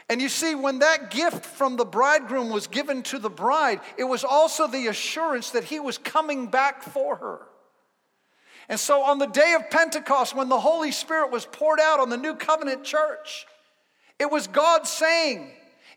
And 0.10 0.22
you 0.22 0.28
see, 0.28 0.54
when 0.54 0.80
that 0.80 1.12
gift 1.12 1.46
from 1.46 1.78
the 1.78 1.86
bridegroom 1.86 2.50
was 2.50 2.68
given 2.68 3.04
to 3.04 3.20
the 3.20 3.30
bride, 3.30 3.80
it 3.98 4.04
was 4.04 4.26
also 4.26 4.68
the 4.68 4.88
assurance 4.88 5.52
that 5.52 5.64
he 5.64 5.80
was 5.80 5.98
coming 5.98 6.48
back 6.48 6.84
for 6.84 7.16
her. 7.16 7.42
And 8.70 8.80
so 8.80 9.02
on 9.02 9.18
the 9.18 9.28
day 9.28 9.54
of 9.54 9.70
Pentecost, 9.70 10.36
when 10.36 10.50
the 10.50 10.60
Holy 10.60 10.92
Spirit 10.92 11.32
was 11.32 11.46
poured 11.46 11.80
out 11.80 12.00
on 12.00 12.10
the 12.10 12.18
new 12.18 12.36
covenant 12.36 12.84
church, 12.84 13.46
it 14.20 14.30
was 14.30 14.48
God 14.48 14.86
saying, 14.86 15.52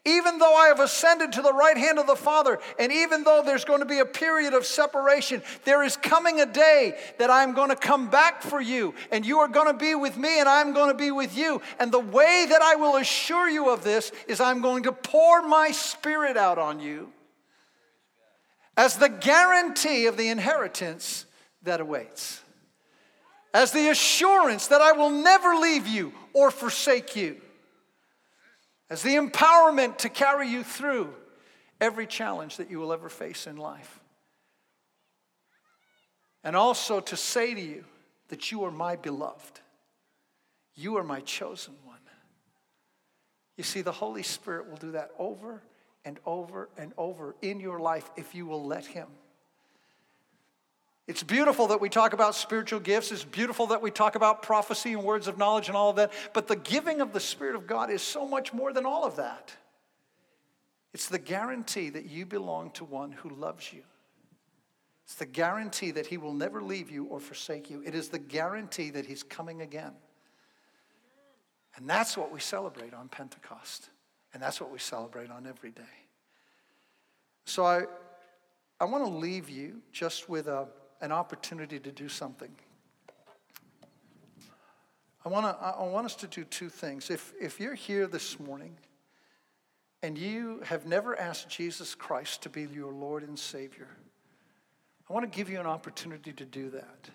Even 0.04 0.38
though 0.38 0.54
I 0.54 0.68
have 0.68 0.78
ascended 0.78 1.32
to 1.32 1.42
the 1.42 1.52
right 1.52 1.76
hand 1.76 1.98
of 1.98 2.06
the 2.06 2.14
Father, 2.14 2.60
and 2.78 2.92
even 2.92 3.24
though 3.24 3.42
there's 3.44 3.64
going 3.64 3.80
to 3.80 3.86
be 3.86 3.98
a 3.98 4.04
period 4.04 4.54
of 4.54 4.64
separation, 4.64 5.42
there 5.64 5.82
is 5.82 5.96
coming 5.96 6.40
a 6.40 6.46
day 6.46 6.96
that 7.18 7.28
I'm 7.28 7.54
going 7.54 7.70
to 7.70 7.76
come 7.76 8.08
back 8.08 8.40
for 8.40 8.60
you, 8.60 8.94
and 9.10 9.26
you 9.26 9.38
are 9.38 9.48
going 9.48 9.66
to 9.66 9.78
be 9.78 9.96
with 9.96 10.16
me, 10.16 10.38
and 10.38 10.48
I'm 10.48 10.72
going 10.72 10.90
to 10.90 10.96
be 10.96 11.10
with 11.10 11.36
you. 11.36 11.60
And 11.80 11.90
the 11.90 11.98
way 11.98 12.46
that 12.48 12.62
I 12.62 12.76
will 12.76 12.96
assure 12.96 13.48
you 13.48 13.70
of 13.70 13.82
this 13.82 14.12
is 14.28 14.40
I'm 14.40 14.60
going 14.60 14.84
to 14.84 14.92
pour 14.92 15.42
my 15.42 15.72
spirit 15.72 16.36
out 16.36 16.58
on 16.58 16.78
you 16.78 17.12
as 18.76 18.96
the 18.96 19.08
guarantee 19.08 20.06
of 20.06 20.16
the 20.16 20.28
inheritance 20.28 21.26
that 21.62 21.80
awaits, 21.80 22.39
as 23.52 23.72
the 23.72 23.88
assurance 23.88 24.68
that 24.68 24.80
I 24.80 24.92
will 24.92 25.10
never 25.10 25.54
leave 25.54 25.86
you 25.86 26.12
or 26.32 26.50
forsake 26.50 27.16
you 27.16 27.40
as 28.88 29.02
the 29.02 29.16
empowerment 29.16 29.98
to 29.98 30.08
carry 30.08 30.48
you 30.48 30.64
through 30.64 31.14
every 31.80 32.06
challenge 32.06 32.56
that 32.56 32.70
you 32.70 32.78
will 32.78 32.92
ever 32.92 33.08
face 33.08 33.46
in 33.46 33.56
life. 33.56 34.00
And 36.42 36.56
also 36.56 37.00
to 37.00 37.16
say 37.16 37.54
to 37.54 37.60
you 37.60 37.84
that 38.28 38.50
you 38.50 38.64
are 38.64 38.70
my 38.70 38.96
beloved, 38.96 39.60
you 40.74 40.96
are 40.96 41.04
my 41.04 41.20
chosen 41.20 41.74
one. 41.84 41.98
You 43.56 43.64
see, 43.64 43.82
the 43.82 43.92
Holy 43.92 44.22
Spirit 44.22 44.70
will 44.70 44.78
do 44.78 44.92
that 44.92 45.10
over 45.18 45.62
and 46.04 46.18
over 46.24 46.70
and 46.78 46.94
over 46.96 47.36
in 47.42 47.60
your 47.60 47.78
life 47.78 48.10
if 48.16 48.34
you 48.34 48.46
will 48.46 48.64
let 48.64 48.86
Him. 48.86 49.08
It's 51.10 51.24
beautiful 51.24 51.66
that 51.66 51.80
we 51.80 51.88
talk 51.88 52.12
about 52.12 52.36
spiritual 52.36 52.78
gifts. 52.78 53.10
It's 53.10 53.24
beautiful 53.24 53.66
that 53.66 53.82
we 53.82 53.90
talk 53.90 54.14
about 54.14 54.42
prophecy 54.42 54.92
and 54.92 55.02
words 55.02 55.26
of 55.26 55.38
knowledge 55.38 55.66
and 55.66 55.76
all 55.76 55.90
of 55.90 55.96
that. 55.96 56.12
But 56.32 56.46
the 56.46 56.54
giving 56.54 57.00
of 57.00 57.12
the 57.12 57.18
Spirit 57.18 57.56
of 57.56 57.66
God 57.66 57.90
is 57.90 58.00
so 58.00 58.24
much 58.24 58.52
more 58.52 58.72
than 58.72 58.86
all 58.86 59.04
of 59.04 59.16
that. 59.16 59.52
It's 60.94 61.08
the 61.08 61.18
guarantee 61.18 61.90
that 61.90 62.08
you 62.08 62.26
belong 62.26 62.70
to 62.74 62.84
one 62.84 63.10
who 63.10 63.28
loves 63.30 63.72
you. 63.72 63.82
It's 65.04 65.16
the 65.16 65.26
guarantee 65.26 65.90
that 65.90 66.06
he 66.06 66.16
will 66.16 66.32
never 66.32 66.62
leave 66.62 66.92
you 66.92 67.06
or 67.06 67.18
forsake 67.18 67.70
you. 67.70 67.82
It 67.84 67.96
is 67.96 68.10
the 68.10 68.20
guarantee 68.20 68.90
that 68.90 69.04
he's 69.04 69.24
coming 69.24 69.62
again. 69.62 69.94
And 71.74 71.90
that's 71.90 72.16
what 72.16 72.30
we 72.30 72.38
celebrate 72.38 72.94
on 72.94 73.08
Pentecost. 73.08 73.90
And 74.32 74.40
that's 74.40 74.60
what 74.60 74.70
we 74.70 74.78
celebrate 74.78 75.28
on 75.28 75.48
every 75.48 75.72
day. 75.72 75.82
So 77.46 77.66
I, 77.66 77.86
I 78.78 78.84
want 78.84 79.02
to 79.02 79.10
leave 79.10 79.50
you 79.50 79.82
just 79.90 80.28
with 80.28 80.46
a 80.46 80.68
an 81.00 81.12
opportunity 81.12 81.78
to 81.78 81.90
do 81.90 82.08
something. 82.08 82.50
I 85.24 85.28
want, 85.28 85.46
to, 85.46 85.64
I 85.64 85.82
want 85.84 86.06
us 86.06 86.14
to 86.16 86.26
do 86.26 86.44
two 86.44 86.68
things. 86.68 87.10
If, 87.10 87.34
if 87.40 87.60
you're 87.60 87.74
here 87.74 88.06
this 88.06 88.40
morning 88.40 88.76
and 90.02 90.16
you 90.16 90.60
have 90.64 90.86
never 90.86 91.18
asked 91.18 91.48
Jesus 91.48 91.94
Christ 91.94 92.42
to 92.42 92.48
be 92.48 92.62
your 92.62 92.92
Lord 92.92 93.22
and 93.22 93.38
Savior, 93.38 93.88
I 95.08 95.12
want 95.12 95.30
to 95.30 95.36
give 95.36 95.50
you 95.50 95.60
an 95.60 95.66
opportunity 95.66 96.32
to 96.32 96.44
do 96.44 96.70
that. 96.70 97.10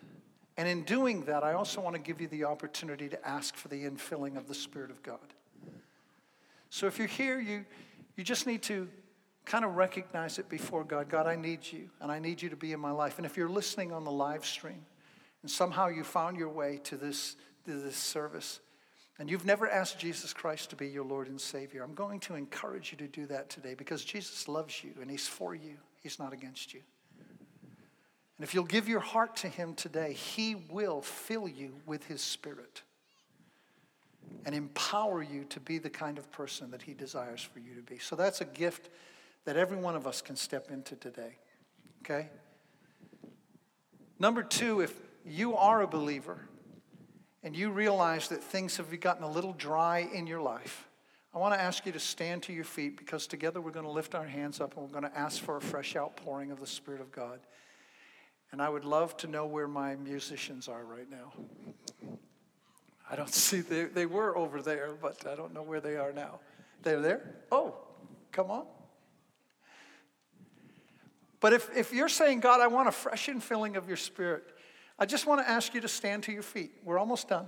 And 0.58 0.68
in 0.68 0.84
doing 0.84 1.26
that, 1.26 1.44
I 1.44 1.54
also 1.54 1.82
want 1.82 1.96
to 1.96 2.02
give 2.02 2.22
you 2.22 2.28
the 2.28 2.44
opportunity 2.44 3.10
to 3.10 3.28
ask 3.28 3.56
for 3.56 3.68
the 3.70 3.84
infilling 3.84 4.38
of 4.38 4.48
the 4.48 4.54
Spirit 4.54 4.92
of 4.92 5.02
God. 5.02 5.34
So 6.70 6.88
if 6.88 6.98
you're 6.98 7.08
here, 7.08 7.40
you, 7.40 7.66
you 8.16 8.24
just 8.24 8.48
need 8.48 8.62
to 8.64 8.88
kind 9.46 9.64
of 9.64 9.76
recognize 9.76 10.40
it 10.40 10.50
before 10.50 10.84
God. 10.84 11.10
God, 11.10 11.28
I 11.28 11.36
need 11.36 11.60
you, 11.72 11.90
and 12.02 12.12
I 12.12 12.20
need 12.20 12.42
you 12.42 12.50
to 12.50 12.56
be 12.56 12.74
in 12.74 12.80
my 12.80 12.92
life. 12.92 13.18
And 13.18 13.26
if 13.26 13.38
you're 13.38 13.50
listening 13.50 13.92
on 13.92 14.04
the 14.04 14.12
live 14.12 14.46
stream, 14.46 14.86
and 15.42 15.52
somehow 15.52 15.88
you 15.88 16.04
found 16.04 16.38
your 16.38 16.50
way 16.50 16.80
to 16.86 16.98
this, 16.98 17.36
to 17.66 17.80
this 17.80 17.96
service, 17.96 18.60
and 19.20 19.30
you've 19.30 19.46
never 19.46 19.70
asked 19.70 20.00
Jesus 20.00 20.34
Christ 20.34 20.72
to 20.72 20.76
be 20.76 20.88
your 20.88 21.06
Lord 21.06 21.28
and 21.28 21.40
Savior, 21.40 21.84
I'm 21.84 21.94
going 21.94 22.20
to 22.22 22.36
encourage 22.36 22.92
you 22.92 22.98
to 22.98 23.08
do 23.08 23.28
that 23.28 23.50
today 23.50 23.76
because 23.76 24.04
Jesus 24.04 24.48
loves 24.48 24.84
you 24.84 24.92
and 25.00 25.10
He's 25.10 25.28
for 25.28 25.56
you, 25.56 25.78
He's 26.02 26.20
not 26.20 26.34
against 26.34 26.74
you. 26.74 26.82
And 28.38 28.44
if 28.44 28.54
you'll 28.54 28.66
give 28.66 28.90
your 28.90 29.00
heart 29.00 29.38
to 29.38 29.48
Him 29.48 29.76
today, 29.76 30.14
He 30.14 30.56
will 30.70 31.02
fill 31.02 31.48
you 31.48 31.76
with 31.86 32.06
His 32.06 32.22
Spirit 32.22 32.82
and 34.46 34.54
empower 34.54 35.24
you 35.24 35.46
to 35.46 35.60
be 35.60 35.78
the 35.78 35.90
kind 35.90 36.18
of 36.18 36.30
person 36.32 36.72
that 36.72 36.82
He 36.82 36.94
desires 36.94 37.42
for 37.42 37.60
you 37.60 37.76
to 37.76 37.82
be. 37.82 38.00
So 38.00 38.16
that's 38.16 38.42
a 38.42 38.46
gift 38.46 38.90
that 39.46 39.58
every 39.58 39.78
one 39.78 39.96
of 39.96 40.06
us 40.06 40.22
can 40.22 40.36
step 40.36 40.70
into 40.70 40.96
today. 40.96 41.38
Okay? 42.04 42.30
Number 44.20 44.44
two, 44.44 44.82
if 44.82 44.94
you 45.26 45.56
are 45.56 45.82
a 45.82 45.88
believer 45.88 46.40
and 47.44 47.56
you 47.56 47.70
realize 47.70 48.28
that 48.30 48.44
things 48.44 48.78
have 48.78 49.00
gotten 49.00 49.24
a 49.24 49.30
little 49.30 49.54
dry 49.54 50.08
in 50.12 50.28
your 50.28 50.42
life, 50.42 50.88
I 51.34 51.38
want 51.38 51.54
to 51.54 51.60
ask 51.60 51.86
you 51.86 51.92
to 51.92 52.00
stand 52.00 52.44
to 52.44 52.54
your 52.54 52.64
feet 52.64 52.98
because 52.98 53.28
together 53.28 53.60
we're 53.60 53.72
going 53.72 53.86
to 53.86 53.92
lift 53.92 54.16
our 54.16 54.26
hands 54.26 54.62
up 54.62 54.78
and 54.78 54.86
we're 54.86 55.00
going 55.00 55.12
to 55.12 55.18
ask 55.18 55.42
for 55.42 55.58
a 55.58 55.62
fresh 55.62 55.96
outpouring 55.96 56.50
of 56.52 56.60
the 56.60 56.68
Spirit 56.68 57.02
of 57.02 57.12
God. 57.12 57.40
And 58.52 58.62
I 58.62 58.70
would 58.70 58.86
love 58.86 59.18
to 59.18 59.28
know 59.28 59.46
where 59.46 59.68
my 59.68 59.96
musicians 59.96 60.70
are 60.70 60.86
right 60.86 61.10
now. 61.10 61.34
I 63.12 63.16
don't 63.16 63.34
see, 63.34 63.60
they, 63.60 63.84
they 63.84 64.06
were 64.06 64.38
over 64.38 64.62
there, 64.62 64.94
but 65.00 65.28
I 65.28 65.36
don't 65.36 65.54
know 65.54 65.64
where 65.64 65.82
they 65.82 65.98
are 65.98 66.14
now. 66.14 66.40
They're 66.84 67.02
there? 67.02 67.36
Oh, 67.52 67.76
come 68.32 68.50
on. 68.50 68.66
But 71.46 71.54
if, 71.54 71.78
if 71.78 71.94
you're 71.94 72.10
saying, 72.10 72.40
God, 72.40 72.60
I 72.60 72.66
want 72.66 72.88
a 72.88 72.92
fresh 72.92 73.28
infilling 73.28 73.78
of 73.78 73.88
your 73.88 73.98
spirit, 73.98 74.46
I 74.98 75.06
just 75.06 75.28
want 75.28 75.42
to 75.42 75.48
ask 75.48 75.76
you 75.76 75.82
to 75.82 75.88
stand 75.88 76.24
to 76.24 76.32
your 76.32 76.42
feet. 76.42 76.72
We're 76.84 76.98
almost 76.98 77.28
done. 77.28 77.46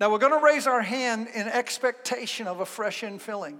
Now 0.00 0.10
we're 0.10 0.18
going 0.18 0.32
to 0.36 0.44
raise 0.44 0.66
our 0.66 0.82
hand 0.82 1.28
in 1.32 1.46
expectation 1.46 2.48
of 2.48 2.58
a 2.58 2.66
fresh 2.66 3.02
infilling. 3.02 3.58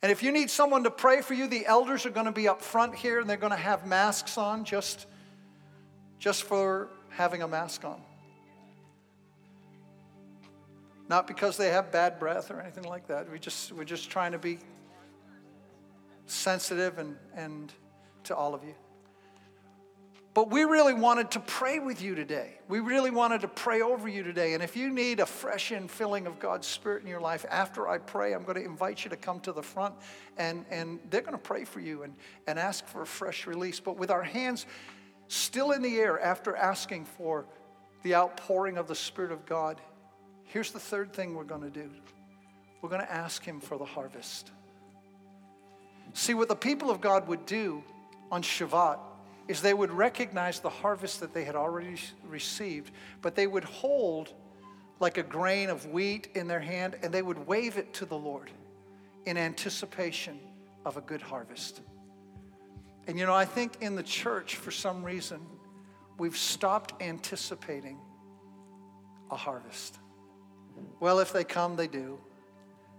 And 0.00 0.12
if 0.12 0.22
you 0.22 0.30
need 0.30 0.48
someone 0.48 0.84
to 0.84 0.92
pray 0.92 1.22
for 1.22 1.34
you, 1.34 1.48
the 1.48 1.66
elders 1.66 2.06
are 2.06 2.10
going 2.10 2.26
to 2.26 2.30
be 2.30 2.46
up 2.46 2.62
front 2.62 2.94
here 2.94 3.18
and 3.18 3.28
they're 3.28 3.36
going 3.36 3.50
to 3.50 3.56
have 3.56 3.84
masks 3.84 4.38
on 4.38 4.64
just, 4.64 5.06
just 6.20 6.44
for 6.44 6.88
having 7.08 7.42
a 7.42 7.48
mask 7.48 7.84
on. 7.84 8.00
Not 11.08 11.26
because 11.26 11.56
they 11.56 11.70
have 11.70 11.90
bad 11.90 12.20
breath 12.20 12.52
or 12.52 12.60
anything 12.60 12.84
like 12.84 13.08
that. 13.08 13.28
We 13.28 13.40
just, 13.40 13.72
we're 13.72 13.82
just 13.82 14.08
trying 14.08 14.30
to 14.30 14.38
be 14.38 14.60
sensitive 16.26 16.98
and, 16.98 17.16
and 17.34 17.72
to 18.24 18.36
all 18.36 18.54
of 18.54 18.64
you. 18.64 18.74
But 20.34 20.50
we 20.50 20.64
really 20.64 20.94
wanted 20.94 21.30
to 21.32 21.40
pray 21.40 21.78
with 21.78 22.00
you 22.00 22.14
today. 22.14 22.58
We 22.66 22.80
really 22.80 23.10
wanted 23.10 23.42
to 23.42 23.48
pray 23.48 23.82
over 23.82 24.08
you 24.08 24.22
today. 24.22 24.54
And 24.54 24.62
if 24.62 24.76
you 24.76 24.88
need 24.88 25.20
a 25.20 25.26
fresh 25.26 25.70
infilling 25.70 26.26
of 26.26 26.38
God's 26.38 26.66
Spirit 26.66 27.02
in 27.02 27.08
your 27.08 27.20
life, 27.20 27.44
after 27.50 27.86
I 27.86 27.98
pray, 27.98 28.32
I'm 28.32 28.44
going 28.44 28.56
to 28.56 28.64
invite 28.64 29.04
you 29.04 29.10
to 29.10 29.16
come 29.16 29.40
to 29.40 29.52
the 29.52 29.62
front 29.62 29.94
and, 30.38 30.64
and 30.70 31.00
they're 31.10 31.20
going 31.20 31.32
to 31.32 31.38
pray 31.38 31.64
for 31.64 31.80
you 31.80 32.04
and, 32.04 32.14
and 32.46 32.58
ask 32.58 32.86
for 32.86 33.02
a 33.02 33.06
fresh 33.06 33.46
release. 33.46 33.78
But 33.78 33.98
with 33.98 34.10
our 34.10 34.22
hands 34.22 34.64
still 35.28 35.72
in 35.72 35.82
the 35.82 35.98
air 35.98 36.18
after 36.18 36.56
asking 36.56 37.04
for 37.04 37.44
the 38.02 38.14
outpouring 38.14 38.78
of 38.78 38.88
the 38.88 38.94
Spirit 38.94 39.32
of 39.32 39.44
God, 39.44 39.82
here's 40.44 40.72
the 40.72 40.80
third 40.80 41.12
thing 41.12 41.34
we're 41.34 41.44
going 41.44 41.62
to 41.62 41.70
do 41.70 41.90
we're 42.80 42.88
going 42.88 43.02
to 43.02 43.12
ask 43.12 43.44
Him 43.44 43.60
for 43.60 43.78
the 43.78 43.84
harvest. 43.84 44.50
See, 46.14 46.34
what 46.34 46.48
the 46.48 46.56
people 46.56 46.90
of 46.90 47.00
God 47.00 47.28
would 47.28 47.46
do 47.46 47.82
on 48.30 48.42
Shavuot 48.42 48.98
is 49.48 49.60
they 49.60 49.74
would 49.74 49.90
recognize 49.90 50.60
the 50.60 50.70
harvest 50.70 51.20
that 51.20 51.34
they 51.34 51.44
had 51.44 51.56
already 51.56 51.96
received, 52.26 52.92
but 53.20 53.34
they 53.34 53.46
would 53.46 53.64
hold 53.64 54.32
like 55.00 55.18
a 55.18 55.22
grain 55.22 55.68
of 55.68 55.86
wheat 55.86 56.28
in 56.34 56.46
their 56.46 56.60
hand 56.60 56.96
and 57.02 57.12
they 57.12 57.22
would 57.22 57.46
wave 57.46 57.76
it 57.76 57.92
to 57.94 58.04
the 58.04 58.16
Lord 58.16 58.50
in 59.26 59.36
anticipation 59.36 60.38
of 60.84 60.96
a 60.96 61.00
good 61.00 61.22
harvest. 61.22 61.80
And 63.06 63.18
you 63.18 63.26
know, 63.26 63.34
I 63.34 63.44
think 63.44 63.78
in 63.80 63.96
the 63.96 64.02
church, 64.02 64.56
for 64.56 64.70
some 64.70 65.04
reason, 65.04 65.40
we've 66.18 66.36
stopped 66.36 67.02
anticipating 67.02 67.98
a 69.30 69.36
harvest. 69.36 69.98
Well, 71.00 71.18
if 71.18 71.32
they 71.32 71.44
come, 71.44 71.74
they 71.74 71.88
do. 71.88 72.18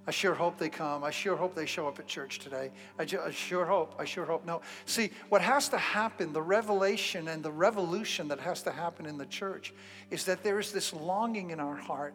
I 0.06 0.12
sure 0.12 0.34
hope 0.34 0.58
they 0.58 0.70
come. 0.70 1.04
I 1.04 1.12
sure 1.12 1.38
hope 1.38 1.56
they 1.56 1.66
show 1.66 1.88
up 1.88 1.97
at 1.97 2.08
church 2.08 2.39
today. 2.39 2.72
I, 2.99 3.06
ju- 3.06 3.22
I, 3.26 3.32
sure 3.32 3.66
hope. 3.66 3.95
I 3.97 4.04
sure 4.04 4.26
hope. 4.26 4.45
No. 4.45 4.62
See, 4.86 5.12
what 5.30 5.41
has 5.41 5.70
to 5.70 5.78
happen, 5.78 6.34
the 6.34 6.41
revelation 6.41 7.30
and 7.30 7.41
the 7.41 7.51
revolution 7.51 8.28
that 8.28 8.41
has 8.41 8.64
to 8.64 8.72
happen 8.72 9.06
in 9.06 9.18
the 9.18 9.26
church, 9.26 9.74
is 10.12 10.26
that 10.26 10.43
there 10.43 10.60
is 10.60 10.74
this 10.74 10.91
longing 10.91 11.51
in 11.51 11.62
our 11.62 11.76
heart 11.76 12.14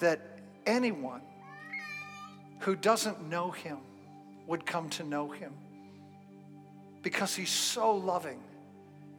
that 0.00 0.38
anyone 0.66 1.22
who 2.60 2.76
doesn't 2.76 3.28
know 3.28 3.50
Him 3.50 3.78
would 4.46 4.66
come 4.66 4.90
to 4.90 5.04
know 5.04 5.30
Him 5.30 5.54
because 7.00 7.34
He's 7.34 7.50
so 7.50 7.96
loving 7.96 8.40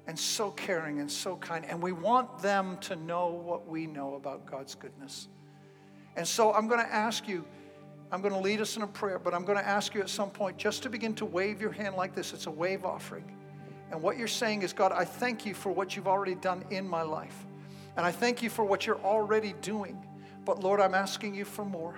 and 0.05 0.19
so 0.19 0.51
caring 0.51 0.99
and 0.99 1.11
so 1.11 1.37
kind. 1.37 1.65
And 1.65 1.81
we 1.81 1.91
want 1.91 2.39
them 2.39 2.77
to 2.81 2.95
know 2.95 3.29
what 3.29 3.67
we 3.67 3.87
know 3.87 4.13
about 4.13 4.45
God's 4.45 4.75
goodness. 4.75 5.27
And 6.15 6.27
so 6.27 6.53
I'm 6.53 6.67
going 6.67 6.79
to 6.85 6.93
ask 6.93 7.27
you, 7.27 7.45
I'm 8.11 8.21
going 8.21 8.33
to 8.33 8.39
lead 8.39 8.61
us 8.61 8.77
in 8.77 8.83
a 8.83 8.87
prayer, 8.87 9.19
but 9.19 9.33
I'm 9.33 9.45
going 9.45 9.57
to 9.57 9.67
ask 9.67 9.93
you 9.95 10.01
at 10.01 10.09
some 10.09 10.29
point 10.29 10.57
just 10.57 10.83
to 10.83 10.89
begin 10.89 11.15
to 11.15 11.25
wave 11.25 11.59
your 11.59 11.71
hand 11.71 11.95
like 11.95 12.13
this. 12.13 12.33
It's 12.33 12.45
a 12.45 12.51
wave 12.51 12.85
offering. 12.85 13.35
And 13.91 14.01
what 14.01 14.17
you're 14.17 14.27
saying 14.27 14.61
is, 14.61 14.73
God, 14.73 14.91
I 14.91 15.05
thank 15.05 15.45
you 15.45 15.53
for 15.53 15.71
what 15.71 15.95
you've 15.95 16.07
already 16.07 16.35
done 16.35 16.63
in 16.69 16.87
my 16.87 17.01
life. 17.01 17.45
And 17.97 18.05
I 18.05 18.11
thank 18.11 18.43
you 18.43 18.49
for 18.49 18.63
what 18.65 18.85
you're 18.85 19.01
already 19.01 19.53
doing 19.61 20.03
But 20.45 20.61
Lord, 20.61 20.79
I'm 20.79 20.93
asking 20.93 21.35
you 21.35 21.45
for 21.45 21.65
more. 21.65 21.95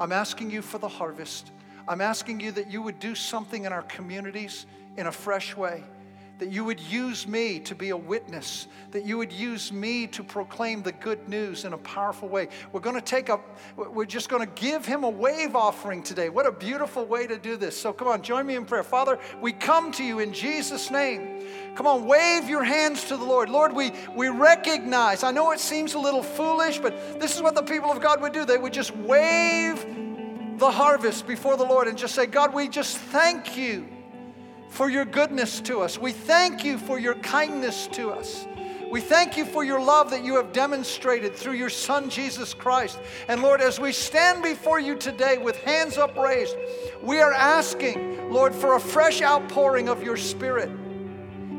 I'm 0.00 0.12
asking 0.12 0.50
you 0.50 0.62
for 0.62 0.78
the 0.78 0.88
harvest. 0.88 1.50
I'm 1.88 2.00
asking 2.00 2.40
you 2.40 2.52
that 2.52 2.70
you 2.70 2.82
would 2.82 2.98
do 2.98 3.14
something 3.14 3.64
in 3.64 3.72
our 3.72 3.82
communities 3.82 4.66
in 4.96 5.06
a 5.06 5.12
fresh 5.12 5.56
way 5.56 5.84
that 6.38 6.50
you 6.50 6.64
would 6.64 6.80
use 6.80 7.28
me 7.28 7.60
to 7.60 7.74
be 7.74 7.90
a 7.90 7.96
witness, 7.96 8.66
that 8.90 9.04
you 9.04 9.16
would 9.18 9.32
use 9.32 9.72
me 9.72 10.06
to 10.08 10.24
proclaim 10.24 10.82
the 10.82 10.90
good 10.92 11.28
news 11.28 11.64
in 11.64 11.72
a 11.72 11.78
powerful 11.78 12.28
way. 12.28 12.48
We're 12.72 12.80
going 12.80 12.96
to 12.96 13.02
take 13.02 13.30
up, 13.30 13.56
we're 13.76 14.04
just 14.04 14.28
going 14.28 14.44
to 14.44 14.52
give 14.60 14.84
him 14.84 15.04
a 15.04 15.08
wave 15.08 15.54
offering 15.54 16.02
today. 16.02 16.28
What 16.30 16.46
a 16.46 16.52
beautiful 16.52 17.04
way 17.04 17.26
to 17.28 17.38
do 17.38 17.56
this. 17.56 17.80
So 17.80 17.92
come 17.92 18.08
on, 18.08 18.22
join 18.22 18.46
me 18.46 18.56
in 18.56 18.64
prayer. 18.64 18.82
Father, 18.82 19.18
we 19.40 19.52
come 19.52 19.92
to 19.92 20.04
you 20.04 20.18
in 20.18 20.32
Jesus' 20.32 20.90
name. 20.90 21.42
Come 21.76 21.86
on, 21.86 22.06
wave 22.06 22.48
your 22.48 22.64
hands 22.64 23.04
to 23.04 23.16
the 23.16 23.24
Lord. 23.24 23.48
Lord, 23.48 23.72
we, 23.72 23.92
we 24.16 24.28
recognize, 24.28 25.22
I 25.22 25.30
know 25.30 25.52
it 25.52 25.60
seems 25.60 25.94
a 25.94 25.98
little 25.98 26.22
foolish, 26.22 26.78
but 26.78 27.20
this 27.20 27.36
is 27.36 27.42
what 27.42 27.54
the 27.54 27.62
people 27.62 27.92
of 27.92 28.00
God 28.00 28.20
would 28.20 28.32
do. 28.32 28.44
They 28.44 28.58
would 28.58 28.72
just 28.72 28.94
wave 28.96 29.84
the 30.58 30.70
harvest 30.70 31.26
before 31.26 31.56
the 31.56 31.64
Lord 31.64 31.86
and 31.86 31.96
just 31.96 32.14
say, 32.14 32.26
God, 32.26 32.52
we 32.52 32.68
just 32.68 32.96
thank 32.96 33.56
you 33.56 33.88
for 34.74 34.90
your 34.90 35.04
goodness 35.04 35.60
to 35.60 35.78
us. 35.80 35.98
We 35.98 36.10
thank 36.10 36.64
you 36.64 36.78
for 36.78 36.98
your 36.98 37.14
kindness 37.14 37.86
to 37.92 38.10
us. 38.10 38.44
We 38.90 39.00
thank 39.00 39.36
you 39.36 39.44
for 39.44 39.62
your 39.62 39.80
love 39.80 40.10
that 40.10 40.24
you 40.24 40.34
have 40.34 40.52
demonstrated 40.52 41.36
through 41.36 41.54
your 41.54 41.70
Son, 41.70 42.10
Jesus 42.10 42.52
Christ. 42.52 42.98
And 43.28 43.40
Lord, 43.40 43.60
as 43.60 43.78
we 43.78 43.92
stand 43.92 44.42
before 44.42 44.80
you 44.80 44.96
today 44.96 45.38
with 45.38 45.56
hands 45.62 45.96
upraised, 45.96 46.56
we 47.02 47.20
are 47.20 47.32
asking, 47.32 48.32
Lord, 48.32 48.52
for 48.52 48.74
a 48.74 48.80
fresh 48.80 49.22
outpouring 49.22 49.88
of 49.88 50.02
your 50.02 50.16
Spirit. 50.16 50.70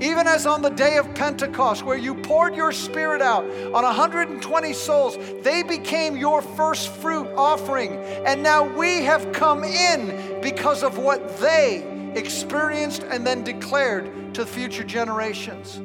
Even 0.01 0.27
as 0.27 0.45
on 0.45 0.61
the 0.61 0.69
day 0.69 0.97
of 0.97 1.15
Pentecost, 1.15 1.83
where 1.83 1.97
you 1.97 2.15
poured 2.15 2.53
your 2.53 2.73
Spirit 2.73 3.21
out 3.21 3.45
on 3.45 3.83
120 3.83 4.73
souls, 4.73 5.17
they 5.41 5.63
became 5.63 6.17
your 6.17 6.41
first 6.41 6.89
fruit 6.89 7.29
offering. 7.37 7.95
And 8.25 8.43
now 8.43 8.63
we 8.77 9.03
have 9.03 9.31
come 9.31 9.63
in 9.63 10.41
because 10.41 10.83
of 10.83 10.97
what 10.97 11.37
they 11.39 11.94
experienced, 12.15 13.03
and 13.03 13.25
then 13.25 13.43
declared 13.43 14.33
to 14.35 14.45
future 14.45 14.83
generations. 14.83 15.79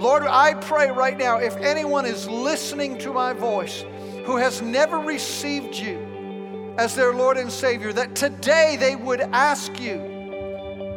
Lord, 0.00 0.24
I 0.24 0.54
pray 0.54 0.90
right 0.90 1.16
now 1.16 1.38
if 1.38 1.56
anyone 1.56 2.06
is 2.06 2.28
listening 2.28 2.98
to 2.98 3.12
my 3.12 3.32
voice 3.32 3.84
who 4.26 4.36
has 4.36 4.60
never 4.60 4.98
received 4.98 5.76
you 5.76 6.74
as 6.78 6.94
their 6.94 7.14
Lord 7.14 7.36
and 7.36 7.50
Savior, 7.50 7.92
that 7.92 8.16
today 8.16 8.76
they 8.78 8.96
would 8.96 9.20
ask 9.20 9.80
you 9.80 10.12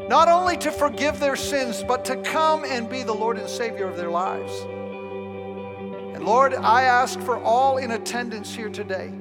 not 0.09 0.29
only 0.29 0.57
to 0.57 0.71
forgive 0.71 1.19
their 1.19 1.35
sins, 1.35 1.83
but 1.83 2.05
to 2.05 2.15
come 2.17 2.63
and 2.65 2.89
be 2.89 3.03
the 3.03 3.13
Lord 3.13 3.37
and 3.37 3.47
Savior 3.47 3.87
of 3.87 3.97
their 3.97 4.09
lives. 4.09 4.53
And 6.15 6.25
Lord, 6.25 6.53
I 6.53 6.83
ask 6.83 7.19
for 7.19 7.37
all 7.43 7.77
in 7.77 7.91
attendance 7.91 8.55
here 8.55 8.69
today 8.69 9.13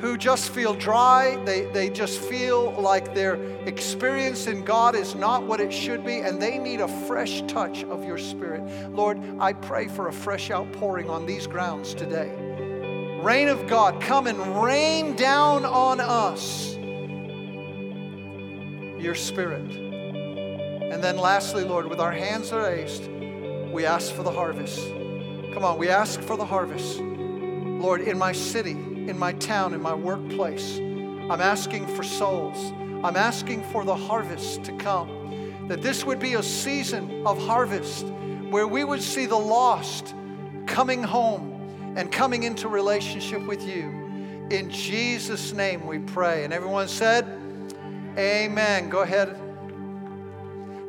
who 0.00 0.16
just 0.16 0.50
feel 0.50 0.74
dry, 0.74 1.42
they, 1.44 1.66
they 1.66 1.88
just 1.88 2.18
feel 2.18 2.72
like 2.72 3.14
their 3.14 3.34
experience 3.66 4.46
in 4.46 4.64
God 4.64 4.94
is 4.94 5.14
not 5.14 5.42
what 5.42 5.60
it 5.60 5.72
should 5.72 6.04
be, 6.04 6.18
and 6.18 6.40
they 6.40 6.58
need 6.58 6.80
a 6.80 6.88
fresh 7.06 7.42
touch 7.42 7.84
of 7.84 8.04
your 8.04 8.18
Spirit. 8.18 8.62
Lord, 8.92 9.18
I 9.40 9.54
pray 9.54 9.88
for 9.88 10.08
a 10.08 10.12
fresh 10.12 10.50
outpouring 10.50 11.08
on 11.08 11.24
these 11.24 11.46
grounds 11.46 11.94
today. 11.94 12.30
Rain 13.22 13.48
of 13.48 13.66
God, 13.66 14.00
come 14.00 14.26
and 14.26 14.62
rain 14.62 15.16
down 15.16 15.64
on 15.64 16.00
us 16.00 16.74
your 18.98 19.14
Spirit. 19.14 19.70
And 19.70 21.02
then, 21.02 21.16
lastly, 21.16 21.64
Lord, 21.64 21.86
with 21.86 22.00
our 22.00 22.12
hands 22.12 22.52
raised, 22.52 23.08
we 23.72 23.84
ask 23.84 24.12
for 24.12 24.22
the 24.22 24.30
harvest. 24.30 24.78
Come 25.52 25.64
on, 25.64 25.78
we 25.78 25.88
ask 25.88 26.20
for 26.20 26.36
the 26.36 26.44
harvest. 26.44 26.98
Lord, 26.98 28.00
in 28.00 28.18
my 28.18 28.32
city, 28.32 28.74
in 29.08 29.18
my 29.18 29.32
town, 29.34 29.74
in 29.74 29.80
my 29.80 29.94
workplace. 29.94 30.78
I'm 30.78 31.40
asking 31.40 31.86
for 31.88 32.02
souls. 32.02 32.72
I'm 33.04 33.16
asking 33.16 33.64
for 33.64 33.84
the 33.84 33.94
harvest 33.94 34.64
to 34.64 34.76
come. 34.76 35.66
That 35.68 35.82
this 35.82 36.04
would 36.04 36.20
be 36.20 36.34
a 36.34 36.42
season 36.42 37.26
of 37.26 37.38
harvest 37.44 38.06
where 38.50 38.66
we 38.66 38.84
would 38.84 39.02
see 39.02 39.26
the 39.26 39.36
lost 39.36 40.14
coming 40.66 41.02
home 41.02 41.94
and 41.96 42.10
coming 42.12 42.44
into 42.44 42.68
relationship 42.68 43.44
with 43.46 43.62
you. 43.66 44.46
In 44.50 44.70
Jesus' 44.70 45.52
name 45.52 45.86
we 45.86 45.98
pray. 45.98 46.44
And 46.44 46.52
everyone 46.52 46.88
said, 46.88 47.26
Amen. 48.16 48.88
Go 48.88 49.00
ahead. 49.00 49.36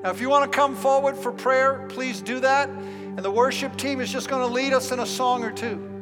Now, 0.03 0.11
if 0.11 0.21
you 0.21 0.29
want 0.29 0.49
to 0.49 0.55
come 0.55 0.75
forward 0.75 1.17
for 1.17 1.31
prayer, 1.31 1.85
please 1.89 2.21
do 2.21 2.39
that. 2.39 2.69
And 2.69 3.19
the 3.19 3.31
worship 3.31 3.75
team 3.75 3.99
is 3.99 4.11
just 4.11 4.29
going 4.29 4.47
to 4.47 4.53
lead 4.53 4.71
us 4.71 4.91
in 4.91 4.99
a 4.99 5.05
song 5.05 5.43
or 5.43 5.51
two. 5.51 5.96